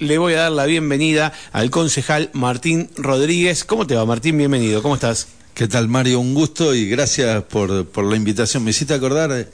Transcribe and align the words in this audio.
le 0.00 0.16
voy 0.18 0.32
a 0.32 0.40
dar 0.42 0.52
la 0.52 0.66
bienvenida 0.66 1.32
al 1.52 1.70
concejal 1.70 2.30
Martín 2.32 2.90
Rodríguez. 2.96 3.64
¿Cómo 3.64 3.86
te 3.86 3.94
va, 3.94 4.04
Martín? 4.06 4.36
Bienvenido. 4.38 4.82
¿Cómo 4.82 4.94
estás? 4.94 5.28
¿Qué 5.54 5.68
tal, 5.68 5.88
Mario? 5.88 6.20
Un 6.20 6.32
gusto 6.32 6.74
y 6.74 6.88
gracias 6.88 7.44
por, 7.44 7.86
por 7.86 8.04
la 8.04 8.16
invitación. 8.16 8.64
Me 8.64 8.70
hiciste 8.70 8.94
acordar, 8.94 9.30
eh, 9.32 9.46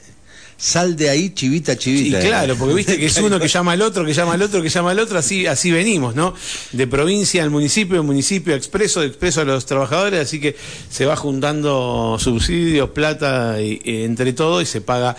sal 0.55 0.95
de 0.95 1.09
ahí, 1.09 1.31
chivita, 1.31 1.77
chivita. 1.77 2.23
Y 2.23 2.27
claro, 2.27 2.55
porque 2.55 2.75
viste 2.75 2.97
que 2.97 3.07
es 3.07 3.17
uno 3.21 3.41
que 3.41 3.49
llama 3.49 3.73
al 3.73 3.81
otro, 3.81 4.05
que 4.05 4.13
llama 4.13 4.35
al 4.35 4.41
otro, 4.41 4.61
que 4.61 4.69
llama 4.69 4.91
al 4.91 4.99
otro, 4.99 5.19
así, 5.19 5.45
así 5.47 5.69
venimos, 5.69 6.15
¿no? 6.15 6.33
De 6.71 6.87
provincia 6.87 7.43
al 7.43 7.49
municipio, 7.49 8.01
municipio 8.01 8.53
a 8.53 8.57
expreso, 8.57 9.03
expreso 9.03 9.41
a 9.41 9.43
los 9.43 9.65
trabajadores, 9.65 10.21
así 10.21 10.39
que 10.39 10.55
se 10.89 11.05
va 11.05 11.17
juntando 11.17 12.15
subsidios, 12.19 12.91
plata 12.91 13.61
y, 13.61 13.81
y 13.83 14.03
entre 14.03 14.31
todo 14.31 14.61
y 14.61 14.65
se 14.65 14.79
paga, 14.79 15.17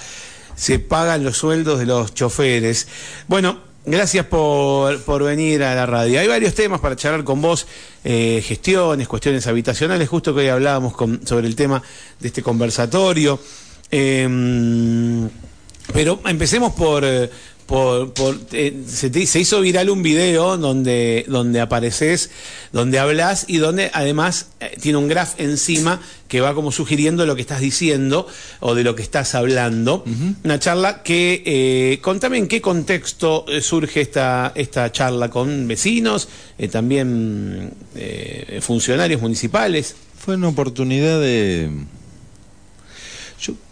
se 0.56 0.78
pagan 0.78 1.22
los 1.22 1.36
sueldos 1.36 1.78
de 1.78 1.84
los 1.84 2.14
choferes. 2.14 2.88
Bueno, 3.26 3.67
Gracias 3.90 4.26
por, 4.26 5.00
por, 5.00 5.22
venir 5.22 5.62
a 5.62 5.74
la 5.74 5.86
radio. 5.86 6.20
Hay 6.20 6.28
varios 6.28 6.54
temas 6.54 6.78
para 6.78 6.94
charlar 6.94 7.24
con 7.24 7.40
vos, 7.40 7.66
eh, 8.04 8.44
gestiones, 8.44 9.08
cuestiones 9.08 9.46
habitacionales, 9.46 10.06
justo 10.10 10.34
que 10.34 10.40
hoy 10.40 10.48
hablábamos 10.48 10.92
sobre 11.24 11.46
el 11.46 11.56
tema 11.56 11.82
de 12.20 12.28
este 12.28 12.42
conversatorio. 12.42 13.40
Eh, 13.90 14.28
pero 15.94 16.20
empecemos 16.26 16.74
por, 16.74 17.02
por, 17.68 18.14
por 18.14 18.34
eh, 18.52 18.82
se, 18.86 19.10
te, 19.10 19.26
se, 19.26 19.40
hizo 19.40 19.60
viral 19.60 19.90
un 19.90 20.02
video 20.02 20.56
donde, 20.56 21.26
donde 21.28 21.60
apareces, 21.60 22.30
donde 22.72 22.98
hablas 22.98 23.44
y 23.46 23.58
donde 23.58 23.90
además 23.92 24.48
eh, 24.60 24.74
tiene 24.80 24.96
un 24.96 25.06
graph 25.06 25.38
encima 25.38 26.00
que 26.28 26.40
va 26.40 26.54
como 26.54 26.72
sugiriendo 26.72 27.26
lo 27.26 27.36
que 27.36 27.42
estás 27.42 27.60
diciendo 27.60 28.26
o 28.60 28.74
de 28.74 28.84
lo 28.84 28.96
que 28.96 29.02
estás 29.02 29.34
hablando. 29.34 30.02
Uh 30.06 30.10
-huh. 30.10 30.34
Una 30.44 30.58
charla 30.58 31.02
que, 31.02 31.42
eh, 31.44 31.98
contame 32.00 32.38
en 32.38 32.48
qué 32.48 32.62
contexto 32.62 33.44
eh, 33.48 33.60
surge 33.60 34.00
esta, 34.00 34.52
esta 34.54 34.90
charla 34.90 35.28
con 35.28 35.68
vecinos, 35.68 36.28
también 36.72 37.74
funcionarios 38.62 39.20
municipales. 39.20 39.94
Fue 40.16 40.36
una 40.36 40.48
oportunidad 40.48 41.20
de 41.20 41.70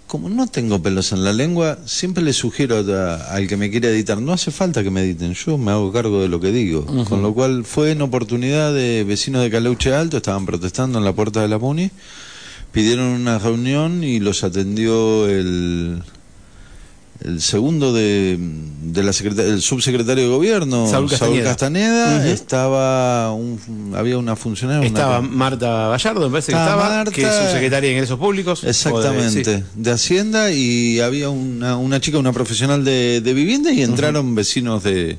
como 0.06 0.28
no 0.28 0.46
tengo 0.46 0.80
pelos 0.80 1.12
en 1.12 1.24
la 1.24 1.32
lengua, 1.32 1.78
siempre 1.84 2.22
le 2.22 2.32
sugiero 2.32 2.76
a, 2.76 3.14
al 3.34 3.48
que 3.48 3.56
me 3.56 3.70
quiere 3.70 3.88
editar, 3.90 4.20
no 4.20 4.32
hace 4.32 4.50
falta 4.50 4.82
que 4.82 4.90
me 4.90 5.02
editen, 5.02 5.34
yo 5.34 5.58
me 5.58 5.72
hago 5.72 5.92
cargo 5.92 6.22
de 6.22 6.28
lo 6.28 6.40
que 6.40 6.52
digo. 6.52 6.86
Uh 6.88 7.00
-huh. 7.00 7.04
Con 7.08 7.22
lo 7.22 7.34
cual 7.34 7.64
fue 7.64 7.90
en 7.90 8.02
oportunidad 8.02 8.72
de 8.72 9.04
vecinos 9.04 9.42
de 9.42 9.50
Caleuche 9.50 9.92
Alto, 9.94 10.16
estaban 10.18 10.46
protestando 10.46 10.98
en 10.98 11.04
la 11.04 11.12
puerta 11.12 11.42
de 11.42 11.48
la 11.48 11.58
MUNI, 11.58 11.90
pidieron 12.72 13.06
una 13.06 13.38
reunión 13.38 14.04
y 14.04 14.20
los 14.20 14.44
atendió 14.44 15.28
el, 15.28 16.02
el 17.24 17.40
segundo 17.40 17.92
de, 17.92 18.38
de 18.38 19.02
la 19.02 19.10
el 19.10 19.62
subsecretario 19.62 20.24
de 20.24 20.30
gobierno, 20.30 20.88
Saúl 20.88 21.08
Castañeda, 21.08 21.36
Saúl 21.36 21.44
Castaneda 21.44 22.06
uh 22.06 22.20
-huh. 22.20 22.32
estaba 22.32 23.32
un, 23.32 23.92
había 23.96 24.18
una 24.18 24.36
funcionaria. 24.36 24.86
Estaba 24.86 25.20
una, 25.20 25.28
Marta 25.28 25.88
Gallardo, 25.88 26.26
me 26.26 26.30
parece 26.30 26.52
estaba 26.52 26.66
que 26.66 26.72
estaba, 26.72 26.96
Marta, 26.96 27.12
que 27.12 27.22
es 27.22 27.34
subsecretaria 27.34 27.88
de 27.88 27.94
Ingresos 27.94 28.18
Públicos. 28.18 28.64
Exactamente, 28.64 29.50
de, 29.50 29.58
sí. 29.58 29.64
de, 29.74 29.90
Hacienda 29.90 30.50
y 30.50 31.00
había 31.00 31.30
una, 31.30 31.76
una 31.76 32.00
chica, 32.00 32.18
una 32.18 32.32
profesional 32.32 32.84
de, 32.84 33.20
de 33.20 33.34
vivienda 33.34 33.72
y 33.72 33.82
entraron 33.82 34.26
uh 34.26 34.30
-huh. 34.32 34.36
vecinos 34.36 34.82
de, 34.82 35.18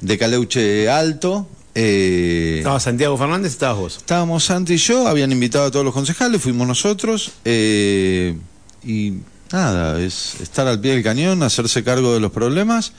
de 0.00 0.18
Caleuche 0.18 0.90
Alto, 0.90 1.48
eh, 1.74 2.56
¿Estaba 2.58 2.78
Santiago 2.78 3.16
Fernández? 3.18 3.52
¿Estabas 3.52 3.78
vos? 3.78 3.96
Estábamos 3.96 4.44
Santi 4.44 4.74
y 4.74 4.76
yo, 4.76 5.08
habían 5.08 5.32
invitado 5.32 5.64
a 5.64 5.70
todos 5.70 5.84
los 5.84 5.92
concejales, 5.92 6.40
fuimos 6.40 6.68
nosotros, 6.68 7.32
eh, 7.44 8.36
y 8.84 9.14
nada, 9.52 10.00
es 10.00 10.40
estar 10.40 10.66
al 10.66 10.80
pie 10.80 10.92
del 10.92 11.02
cañón, 11.02 11.42
hacerse 11.42 11.82
cargo 11.84 12.14
de 12.14 12.20
los 12.20 12.32
problemas, 12.32 12.92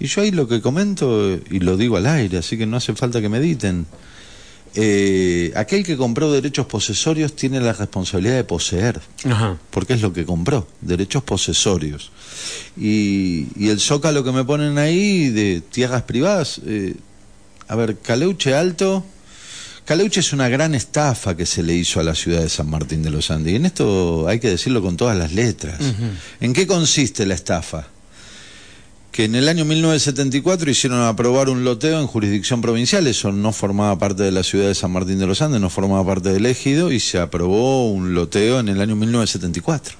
y 0.00 0.06
yo 0.06 0.22
ahí 0.22 0.30
lo 0.30 0.48
que 0.48 0.60
comento, 0.60 1.38
y 1.50 1.60
lo 1.60 1.76
digo 1.76 1.96
al 1.96 2.06
aire, 2.06 2.38
así 2.38 2.58
que 2.58 2.66
no 2.66 2.76
hace 2.76 2.94
falta 2.94 3.20
que 3.20 3.28
mediten. 3.28 3.86
Eh, 4.76 5.52
aquel 5.54 5.84
que 5.84 5.96
compró 5.96 6.32
derechos 6.32 6.66
posesorios 6.66 7.36
tiene 7.36 7.60
la 7.60 7.72
responsabilidad 7.72 8.34
de 8.34 8.42
poseer, 8.42 9.00
Ajá. 9.24 9.56
porque 9.70 9.92
es 9.92 10.02
lo 10.02 10.12
que 10.12 10.24
compró, 10.24 10.66
derechos 10.80 11.22
posesorios. 11.22 12.10
Y, 12.76 13.46
y 13.56 13.68
el 13.68 13.78
zócalo 13.78 14.24
que 14.24 14.32
me 14.32 14.42
ponen 14.44 14.78
ahí 14.78 15.28
de 15.28 15.60
tierras 15.60 16.02
privadas, 16.02 16.60
eh, 16.66 16.96
a 17.68 17.76
ver, 17.76 17.98
Caleuche 17.98 18.54
Alto. 18.54 19.04
Caleuche 19.84 20.20
es 20.20 20.32
una 20.32 20.48
gran 20.48 20.74
estafa 20.74 21.36
que 21.36 21.44
se 21.44 21.62
le 21.62 21.74
hizo 21.74 22.00
a 22.00 22.02
la 22.02 22.14
ciudad 22.14 22.40
de 22.40 22.48
San 22.48 22.70
Martín 22.70 23.02
de 23.02 23.10
los 23.10 23.30
Andes. 23.30 23.52
Y 23.52 23.56
en 23.56 23.66
esto 23.66 24.26
hay 24.26 24.40
que 24.40 24.48
decirlo 24.48 24.80
con 24.80 24.96
todas 24.96 25.16
las 25.16 25.32
letras. 25.32 25.78
Uh 25.80 25.84
-huh. 25.84 26.10
¿En 26.40 26.52
qué 26.54 26.66
consiste 26.66 27.26
la 27.26 27.34
estafa? 27.34 27.88
Que 29.12 29.24
en 29.24 29.34
el 29.34 29.46
año 29.48 29.64
1974 29.66 30.70
hicieron 30.70 31.02
aprobar 31.02 31.50
un 31.50 31.64
loteo 31.64 32.00
en 32.00 32.06
jurisdicción 32.06 32.62
provincial, 32.62 33.06
eso 33.06 33.30
no 33.30 33.52
formaba 33.52 33.96
parte 33.98 34.22
de 34.22 34.32
la 34.32 34.42
ciudad 34.42 34.66
de 34.68 34.74
San 34.74 34.90
Martín 34.90 35.18
de 35.18 35.26
los 35.26 35.40
Andes, 35.42 35.60
no 35.60 35.70
formaba 35.70 36.04
parte 36.04 36.32
del 36.32 36.46
ejido, 36.46 36.90
y 36.90 36.98
se 36.98 37.18
aprobó 37.18 37.90
un 37.92 38.14
loteo 38.14 38.58
en 38.58 38.68
el 38.70 38.80
año 38.80 38.96
1974. 38.96 39.96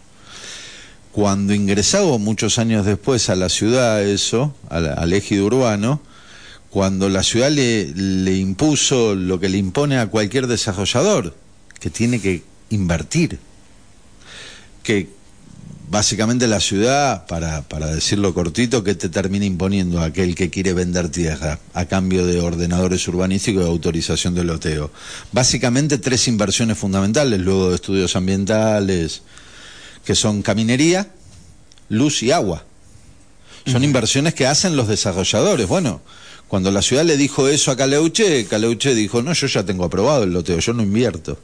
Cuando 1.13 1.55
ingresaba 1.55 2.19
muchos 2.19 2.59
años 2.59 2.87
después 2.87 3.29
a 3.29 3.37
la 3.37 3.49
ciudad 3.49 4.03
eso, 4.03 4.53
al, 4.69 4.89
al 4.99 5.13
ejido 5.13 5.45
urbano, 5.47 6.01
cuando 6.75 7.09
la 7.09 7.23
ciudad 7.23 7.53
le, 7.53 7.87
le, 7.95 8.37
impuso 8.37 9.15
lo 9.15 9.39
que 9.39 9.49
le 9.49 9.59
impone 9.59 9.97
a 9.97 10.09
cualquier 10.09 10.49
desarrollador, 10.49 11.33
que 11.79 11.89
tiene 11.89 12.21
que 12.21 12.43
invertir, 12.71 13.39
que 14.83 15.09
básicamente 15.89 16.49
la 16.49 16.59
ciudad, 16.59 17.29
para, 17.29 17.63
para 17.63 17.95
decirlo 17.95 18.35
cortito, 18.35 18.83
que 18.83 18.97
te 18.97 19.09
termina 19.09 19.45
imponiendo 19.45 20.01
a 20.01 20.07
aquel 20.07 20.35
que 20.35 20.51
quiere 20.51 20.73
vender 20.73 21.11
tierra 21.11 21.61
a 21.75 21.85
cambio 21.85 22.27
de 22.27 22.41
ordenadores 22.41 23.07
urbanísticos 23.07 23.63
y 23.63 23.69
autorización 23.69 24.35
de 24.35 24.43
loteo. 24.43 24.91
Básicamente 25.31 25.99
tres 25.99 26.27
inversiones 26.27 26.77
fundamentales, 26.77 27.39
luego 27.39 27.69
de 27.69 27.77
estudios 27.77 28.17
ambientales, 28.17 29.23
que 30.05 30.17
son 30.17 30.43
caminería, 30.43 31.07
luz 31.89 32.25
y 32.25 32.33
agua. 32.33 32.65
Son 33.65 33.77
uh 33.77 33.79
-huh. 33.79 33.85
inversiones 33.85 34.35
que 34.35 34.49
hacen 34.49 34.75
los 34.75 34.89
desarrolladores. 34.89 35.69
Bueno, 35.69 36.03
cuando 36.55 36.71
la 36.71 36.83
ciudad 36.83 37.05
le 37.05 37.17
dijo 37.17 37.49
eso 37.49 37.73
a 37.73 37.77
Caleuche, 37.77 38.47
Caleuche 38.47 38.95
dijo, 38.95 39.21
no, 39.23 39.33
yo 39.33 39.49
ya 39.49 39.65
tengo 39.65 39.85
aprobado 39.85 40.23
el 40.23 40.33
loteo, 40.33 40.61
yo 40.61 40.73
no 40.73 40.85
invierto. 40.85 41.37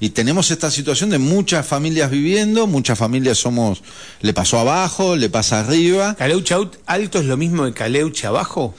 Y 0.00 0.08
tenemos 0.08 0.50
esta 0.50 0.70
situación 0.70 1.10
de 1.10 1.18
muchas 1.18 1.66
familias 1.66 2.10
viviendo, 2.10 2.66
muchas 2.66 2.98
familias 2.98 3.36
somos, 3.36 3.82
le 4.22 4.32
pasó 4.32 4.58
abajo, 4.58 5.16
le 5.16 5.28
pasa 5.28 5.60
arriba. 5.60 6.14
¿Caleuche 6.14 6.54
alto 6.86 7.18
es 7.18 7.26
lo 7.26 7.36
mismo 7.36 7.66
que 7.66 7.74
Caleuche 7.74 8.26
abajo? 8.26 8.74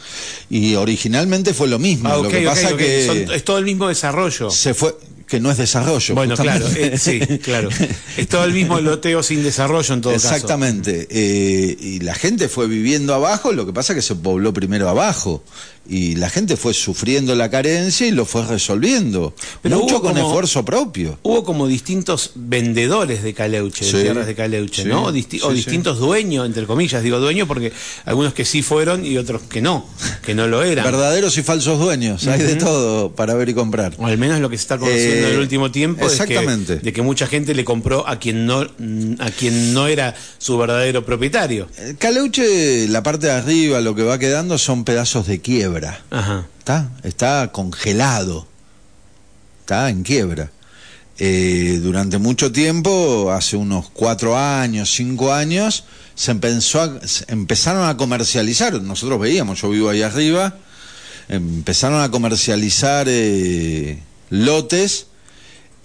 Y 0.49 0.73
originalmente 0.73 1.53
fue 1.53 1.67
lo 1.67 1.77
mismo. 1.77 2.09
Ah, 2.09 2.17
okay, 2.17 2.23
lo 2.23 2.29
que 2.31 2.37
okay, 2.37 2.63
pasa 2.63 2.73
okay. 2.73 2.87
que 2.87 3.05
Son, 3.05 3.35
es 3.35 3.43
todo 3.43 3.59
el 3.59 3.65
mismo 3.65 3.87
desarrollo. 3.87 4.49
Se 4.49 4.73
fue, 4.73 4.95
que 5.27 5.39
no 5.39 5.51
es 5.51 5.57
desarrollo. 5.57 6.15
Bueno, 6.15 6.35
claro, 6.35 6.67
eh, 6.75 6.97
sí, 6.97 7.19
claro. 7.43 7.69
Es 8.17 8.27
todo 8.27 8.45
el 8.45 8.53
mismo 8.53 8.79
loteo 8.79 9.23
sin 9.23 9.43
desarrollo 9.43 9.93
en 9.93 10.01
todo 10.01 10.13
Exactamente. 10.13 11.07
Eh, 11.09 11.77
y 11.79 11.99
la 11.99 12.15
gente 12.15 12.47
fue 12.47 12.67
viviendo 12.67 13.13
abajo, 13.13 13.51
lo 13.51 13.65
que 13.65 13.73
pasa 13.73 13.93
es 13.93 13.97
que 13.97 14.01
se 14.01 14.15
pobló 14.15 14.53
primero 14.53 14.87
abajo. 14.89 15.43
Y 15.87 16.15
la 16.15 16.29
gente 16.29 16.57
fue 16.57 16.73
sufriendo 16.73 17.35
la 17.35 17.49
carencia 17.49 18.07
y 18.07 18.11
lo 18.11 18.25
fue 18.25 18.45
resolviendo. 18.45 19.33
Pero 19.61 19.79
Mucho 19.79 20.01
con 20.01 20.13
como, 20.13 20.27
esfuerzo 20.27 20.65
propio. 20.65 21.19
Hubo 21.23 21.43
como 21.43 21.67
distintos 21.67 22.31
vendedores 22.35 23.23
de 23.23 23.33
Caleuche, 23.33 23.85
de 23.85 24.03
tierras 24.03 24.27
de 24.27 24.35
Caleuche, 24.35 24.83
sí, 24.83 24.89
¿no? 24.89 25.03
O, 25.03 25.11
disti 25.11 25.39
sí, 25.39 25.45
o 25.45 25.51
distintos 25.51 25.99
dueños, 25.99 26.45
entre 26.45 26.65
comillas, 26.65 27.03
digo 27.03 27.19
dueños, 27.19 27.47
porque 27.47 27.71
algunos 28.05 28.33
que 28.33 28.45
sí 28.45 28.61
fueron 28.61 29.05
y 29.05 29.17
otros 29.17 29.43
que 29.43 29.61
no, 29.61 29.85
que 30.25 30.33
no 30.33 30.47
lo 30.47 30.63
eran. 30.63 30.85
Verdaderos 30.85 31.37
y 31.37 31.43
falsos 31.43 31.79
dueños, 31.79 32.25
hay 32.27 32.39
uh 32.39 32.43
-huh. 32.43 32.47
de 32.47 32.55
todo 32.55 33.11
para 33.11 33.35
ver 33.35 33.49
y 33.49 33.53
comprar. 33.53 33.93
O 33.97 34.07
al 34.07 34.17
menos 34.17 34.39
lo 34.39 34.49
que 34.49 34.57
se 34.57 34.61
está 34.61 34.77
conociendo 34.77 35.27
eh, 35.27 35.29
en 35.29 35.33
el 35.35 35.39
último 35.39 35.71
tiempo 35.71 36.05
exactamente. 36.05 36.73
Es 36.73 36.79
que, 36.79 36.85
de 36.85 36.93
que 36.93 37.01
mucha 37.01 37.27
gente 37.27 37.53
le 37.53 37.63
compró 37.63 38.07
a 38.07 38.19
quien 38.19 38.45
no 38.45 38.61
a 38.61 39.31
quien 39.31 39.73
no 39.73 39.87
era 39.87 40.15
su 40.37 40.57
verdadero 40.57 41.05
propietario. 41.05 41.67
Caleuche, 41.99 42.87
la 42.87 43.03
parte 43.03 43.27
de 43.27 43.33
arriba, 43.33 43.81
lo 43.81 43.95
que 43.95 44.03
va 44.03 44.17
quedando 44.19 44.57
son 44.57 44.83
pedazos 44.83 45.27
de 45.27 45.39
quiebra. 45.41 45.74
Ajá. 46.09 46.47
¿Está? 46.59 46.89
Está 47.03 47.51
congelado. 47.51 48.47
Está 49.61 49.89
en 49.89 50.03
quiebra. 50.03 50.51
Eh, 51.17 51.79
durante 51.81 52.17
mucho 52.17 52.51
tiempo, 52.51 53.31
hace 53.31 53.55
unos 53.55 53.89
cuatro 53.89 54.37
años, 54.37 54.93
cinco 54.93 55.33
años, 55.33 55.85
se 56.13 56.31
empezó 56.31 56.81
a, 56.81 57.07
se 57.07 57.25
empezaron 57.29 57.87
a 57.87 57.97
comercializar. 57.97 58.73
Nosotros 58.81 59.19
veíamos, 59.19 59.61
yo 59.61 59.69
vivo 59.69 59.89
ahí 59.89 60.01
arriba, 60.01 60.57
empezaron 61.29 62.01
a 62.01 62.11
comercializar 62.11 63.07
eh, 63.09 63.99
lotes 64.29 65.07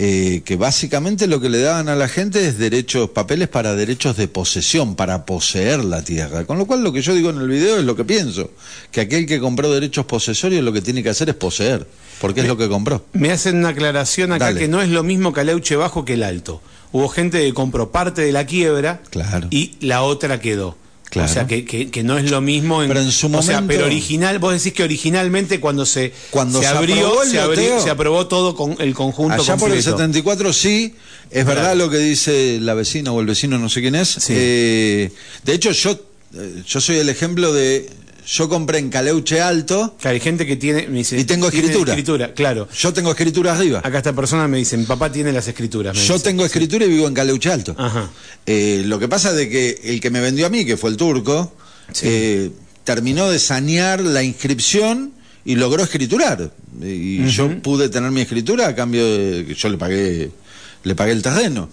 eh, 0.02 0.41
que 0.47 0.56
básicamente 0.56 1.26
lo 1.26 1.43
que 1.43 1.50
le 1.50 1.61
daban 1.61 1.91
a 1.91 1.94
la 1.94 2.08
gente 2.08 2.49
es 2.49 2.56
derechos, 2.56 3.11
papeles 3.11 3.49
para 3.49 3.75
derechos 3.75 4.17
de 4.17 4.29
posesión, 4.29 4.97
para 4.97 5.26
poseer 5.26 5.85
la 5.85 6.02
tierra. 6.02 6.47
Con 6.47 6.56
lo 6.56 6.67
cual 6.67 6.82
lo 6.82 6.91
que 6.91 7.02
yo 7.02 7.14
digo 7.14 7.29
en 7.29 7.37
el 7.37 7.49
video 7.49 7.76
es 7.76 7.85
lo 7.85 7.94
que 7.94 8.06
pienso, 8.06 8.50
que 8.91 9.02
aquel 9.02 9.26
que 9.26 9.38
compró 9.41 9.70
derechos 9.70 10.06
posesorios 10.06 10.64
lo 10.64 10.73
que 10.73 10.81
tiene 10.81 11.02
que 11.02 11.11
hacer 11.11 11.29
es 11.29 11.35
poseer, 11.35 11.87
porque 12.19 12.41
me, 12.41 12.47
es 12.47 12.49
lo 12.49 12.56
que 12.56 12.67
compró. 12.67 13.05
Me 13.12 13.31
hacen 13.31 13.58
una 13.58 13.69
aclaración 13.69 14.32
acá 14.32 14.47
Dale. 14.47 14.61
que 14.61 14.69
no 14.69 14.81
es 14.81 14.88
lo 14.88 15.02
mismo 15.02 15.35
Caleuche 15.35 15.76
bajo 15.76 16.06
que 16.06 16.14
el 16.14 16.23
alto. 16.23 16.62
Hubo 16.93 17.11
gente 17.11 17.38
que 17.38 17.53
compró 17.53 17.93
parte 17.93 18.23
de 18.23 18.32
la 18.32 18.46
quiebra 18.46 19.03
claro. 19.11 19.49
y 19.50 19.75
la 19.81 20.03
otra 20.03 20.41
quedó. 20.41 20.79
Claro. 21.11 21.29
O 21.29 21.35
sea, 21.35 21.47
que, 21.47 21.65
que, 21.65 21.91
que 21.91 22.03
no 22.05 22.17
es 22.19 22.31
lo 22.31 22.41
mismo. 22.41 22.83
En, 22.83 22.89
Pero 22.89 23.01
en 23.01 23.11
su 23.11 23.27
O 23.27 23.43
sea, 23.43 23.57
momento- 23.61 23.67
pero 23.75 23.87
original, 23.87 24.39
vos 24.39 24.53
decís 24.55 24.73
que 24.73 24.85
originalmente 24.85 25.59
cuando 25.59 25.85
se, 25.85 26.12
Cuando 26.31 26.61
se 26.61 26.67
se 26.69 26.71
abrió, 26.73 26.95
aprobó 27.09 27.23
el 27.25 27.29
se, 27.31 27.41
abrió- 27.41 27.62
loteo, 27.71 27.83
se 27.83 27.91
aprobó 27.91 28.27
todo 28.29 28.55
con 28.55 28.77
el 28.79 28.95
conjunto 28.95 29.35
Allá 29.35 29.57
por 29.57 29.71
el 29.71 29.77
completo. 29.83 29.91
74 29.99 30.53
sí, 30.53 30.95
es 31.31 31.45
Claro. 31.45 31.61
verdad 31.61 31.77
lo 31.77 31.91
que 31.91 31.99
dice 31.99 32.59
la 32.61 32.75
vecina 32.75 33.11
o 33.12 33.21
el 33.21 33.27
vecino, 33.27 33.59
no 33.59 33.69
sé 33.69 33.81
quién 33.81 33.97
es. 33.97 34.09
Sí. 34.09 34.33
Eh, 34.37 35.11
de 35.45 35.53
hecho, 35.53 35.73
yo, 35.73 35.99
eh, 36.37 36.62
yo 36.67 36.81
soy 36.81 36.97
el 36.99 37.09
ejemplo 37.09 37.53
de... 37.53 37.91
Yo 38.32 38.49
compré 38.49 38.79
en 38.79 38.91
Caleuche 38.91 39.41
Alto, 39.41 39.97
Claro, 40.00 40.15
hay 40.15 40.21
gente 40.21 40.47
que 40.47 40.55
tiene. 40.56 40.87
Me 40.87 40.99
dice, 40.99 41.19
Y 41.19 41.25
tengo 41.25 41.49
escritura. 41.49 41.93
escritura, 41.93 42.32
claro. 42.32 42.69
yo 42.73 42.93
tengo 42.93 43.11
escritura 43.11 43.53
arriba. 43.55 43.81
Acá 43.82 43.99
esta 43.99 44.12
persona 44.12 44.47
me 44.47 44.59
dice, 44.59 44.77
mi 44.77 44.85
papá 44.85 45.11
tiene 45.11 45.32
las 45.32 45.49
escrituras. 45.49 45.97
me 45.97 46.05
Yo 46.05 46.15
dice. 46.15 46.25
tengo 46.27 46.44
escritura 46.44 46.85
y 46.85 46.88
vivo 46.88 47.09
en 47.09 47.15
Caleuche 47.15 47.50
Alto. 47.50 47.75
Ajá. 47.77 48.09
Eh, 48.47 48.82
lo 48.87 48.99
que 49.00 49.09
pasa 49.09 49.31
es 49.31 49.37
de 49.37 49.49
que 49.49 49.81
el 49.85 50.00
que 50.00 50.11
me 50.11 50.21
vendió 50.21 50.47
a 50.47 50.49
mí, 50.49 50.65
que 50.65 50.77
fue 50.77 50.91
el 50.91 50.97
turco, 50.97 51.53
Sí. 51.93 52.06
eh, 52.09 52.50
terminó 52.85 53.29
de 53.31 53.38
sanear 53.41 54.00
la 54.00 54.23
inscripción 54.23 55.12
y 55.44 55.56
logró 55.56 55.82
escriturar. 55.82 56.53
Y 56.81 57.27
yo 57.27 57.61
pude 57.62 57.88
tener 57.88 58.12
mi 58.12 58.21
escritura 58.21 58.69
a 58.69 58.75
cambio 58.77 59.05
de 59.06 59.44
que 59.47 59.55
yo 59.55 59.69
le 59.69 59.77
pagué, 59.77 60.31
le 60.85 60.94
pagué 60.94 61.11
el 61.12 61.23
terreno. 61.23 61.69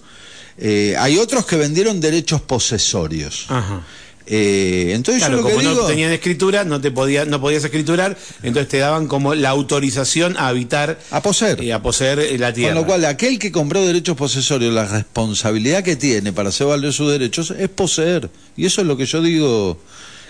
Eh, 0.58 0.96
hay 0.98 1.18
otros 1.18 1.46
que 1.46 1.54
vendieron 1.54 2.00
derechos 2.00 2.40
posesorios. 2.40 3.46
Ajá. 3.48 3.82
Eh, 4.30 4.92
entonces 4.94 5.22
Claro, 5.22 5.36
yo 5.38 5.42
lo 5.42 5.48
que 5.48 5.54
como 5.54 5.68
digo, 5.70 5.82
no 5.82 5.88
tenían 5.88 6.12
escritura, 6.12 6.64
no 6.64 6.80
te 6.82 6.90
podía, 6.90 7.24
no 7.24 7.40
podías 7.40 7.64
escriturar, 7.64 8.16
entonces 8.42 8.68
te 8.68 8.76
daban 8.76 9.06
como 9.08 9.34
la 9.34 9.48
autorización 9.48 10.36
a 10.36 10.48
habitar, 10.48 10.98
a 11.10 11.22
poseer. 11.22 11.62
eh, 11.62 11.72
a 11.72 11.80
poseer 11.80 12.18
eh, 12.18 12.36
la 12.38 12.52
tierra. 12.52 12.74
Con 12.74 12.82
lo 12.82 12.86
cual, 12.86 13.04
aquel 13.06 13.38
que 13.38 13.50
compró 13.50 13.86
derechos 13.86 14.16
posesorios, 14.18 14.74
la 14.74 14.84
responsabilidad 14.86 15.82
que 15.82 15.96
tiene 15.96 16.32
para 16.34 16.50
hacer 16.50 16.66
valer 16.66 16.92
sus 16.92 17.10
derechos 17.10 17.52
es 17.58 17.70
poseer. 17.70 18.28
Y 18.54 18.66
eso 18.66 18.82
es 18.82 18.86
lo 18.86 18.98
que 18.98 19.06
yo 19.06 19.22
digo 19.22 19.80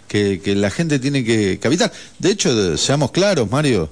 que, 0.07 0.41
que 0.41 0.55
la 0.55 0.71
gente 0.71 1.01
tiene 1.01 1.25
que, 1.25 1.59
que 1.61 1.67
habitar. 1.67 1.93
De 2.21 2.31
hecho, 2.31 2.77
seamos 2.77 3.11
claros, 3.11 3.51
Mario, 3.51 3.91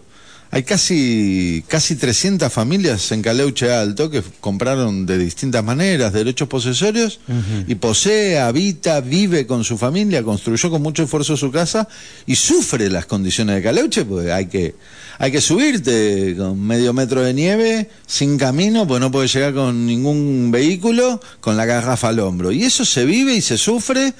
hay 0.56 0.62
casi, 0.62 1.62
casi 1.68 1.96
300 1.96 2.50
familias 2.50 3.12
en 3.12 3.20
Caleuche 3.20 3.70
Alto 3.70 4.08
que 4.08 4.22
compraron 4.40 5.04
de 5.04 5.18
distintas 5.18 5.62
maneras 5.62 6.14
derechos 6.14 6.48
posesorios 6.48 7.20
y 7.68 7.74
posee, 7.74 8.38
habita, 8.38 9.02
vive 9.02 9.46
con 9.46 9.64
su 9.64 9.76
familia, 9.76 10.22
construyó 10.22 10.70
con 10.70 10.80
mucho 10.80 11.02
esfuerzo 11.02 11.36
su 11.36 11.52
casa 11.52 11.86
y 12.24 12.36
sufre 12.36 12.88
las 12.88 13.04
condiciones 13.04 13.56
de 13.56 13.62
Caleuche, 13.62 14.06
porque 14.06 14.32
hay 14.32 14.46
que, 14.46 14.74
hay 15.18 15.30
que 15.30 15.42
subirte 15.42 16.34
con 16.38 16.58
medio 16.58 16.94
metro 16.94 17.20
de 17.20 17.34
nieve, 17.34 17.90
sin 18.06 18.38
camino, 18.38 18.86
pues 18.86 18.98
no 18.98 19.10
puedes 19.10 19.34
llegar 19.34 19.52
con 19.52 19.84
ningún 19.84 20.50
vehículo, 20.50 21.20
con 21.42 21.58
la 21.58 21.66
garrafa 21.66 22.08
al 22.08 22.20
hombro. 22.20 22.50
Y 22.50 22.62
eso 22.62 22.86
se 22.86 23.04
vive 23.04 23.34
y 23.34 23.42
se 23.42 23.58
sufre, 23.58 24.14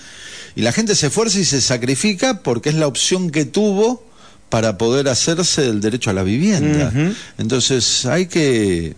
y 0.54 0.60
la 0.60 0.72
gente 0.72 0.94
se 0.96 1.06
esfuerza 1.06 1.38
y 1.38 1.46
se 1.46 1.62
sacrifica 1.62 2.42
porque 2.42 2.68
es 2.68 2.74
la 2.74 2.88
opción 2.88 3.30
que 3.30 3.46
tuvo 3.46 4.04
para 4.48 4.78
poder 4.78 5.08
hacerse 5.08 5.68
el 5.68 5.80
derecho 5.80 6.10
a 6.10 6.12
la 6.12 6.22
vivienda. 6.22 6.92
Entonces 7.38 8.06
hay 8.06 8.26
que 8.26 8.94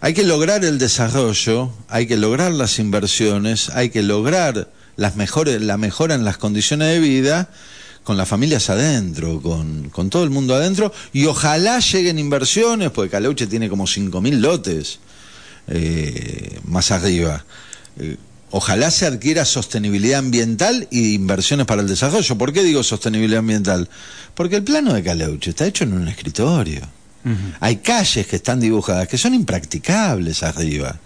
hay 0.00 0.14
que 0.14 0.24
lograr 0.24 0.64
el 0.64 0.78
desarrollo, 0.78 1.70
hay 1.88 2.06
que 2.06 2.16
lograr 2.16 2.50
las 2.50 2.80
inversiones, 2.80 3.70
hay 3.70 3.90
que 3.90 4.02
lograr 4.02 4.68
las 4.96 5.16
mejores, 5.16 5.62
la 5.62 5.76
mejora 5.76 6.16
en 6.16 6.24
las 6.24 6.38
condiciones 6.38 6.88
de 6.88 6.98
vida 6.98 7.48
con 8.02 8.16
las 8.16 8.28
familias 8.28 8.68
adentro, 8.68 9.40
con, 9.40 9.90
con 9.90 10.10
todo 10.10 10.24
el 10.24 10.30
mundo 10.30 10.56
adentro, 10.56 10.92
y 11.12 11.26
ojalá 11.26 11.78
lleguen 11.78 12.18
inversiones, 12.18 12.90
porque 12.90 13.10
Caleuche 13.10 13.46
tiene 13.46 13.68
como 13.68 13.84
5.000 13.84 14.40
lotes 14.40 14.98
eh, 15.68 16.58
más 16.64 16.90
arriba. 16.90 17.44
Eh, 17.98 18.16
ojalá 18.52 18.90
se 18.90 19.06
adquiera 19.06 19.44
sostenibilidad 19.44 20.20
ambiental 20.20 20.86
y 20.90 21.14
inversiones 21.14 21.66
para 21.66 21.82
el 21.82 21.88
desarrollo. 21.88 22.38
¿Por 22.38 22.52
qué 22.52 22.62
digo 22.62 22.82
sostenibilidad 22.82 23.40
ambiental? 23.40 23.88
Porque 24.34 24.56
el 24.56 24.62
plano 24.62 24.94
de 24.94 25.02
Caleuche 25.02 25.50
está 25.50 25.66
hecho 25.66 25.84
en 25.84 25.94
un 25.94 26.06
escritorio. 26.06 26.82
Hay 27.60 27.76
calles 27.76 28.26
que 28.26 28.36
están 28.36 28.60
dibujadas 28.60 29.08
que 29.08 29.18
son 29.18 29.34
impracticables 29.34 30.42
arriba. 30.42 30.98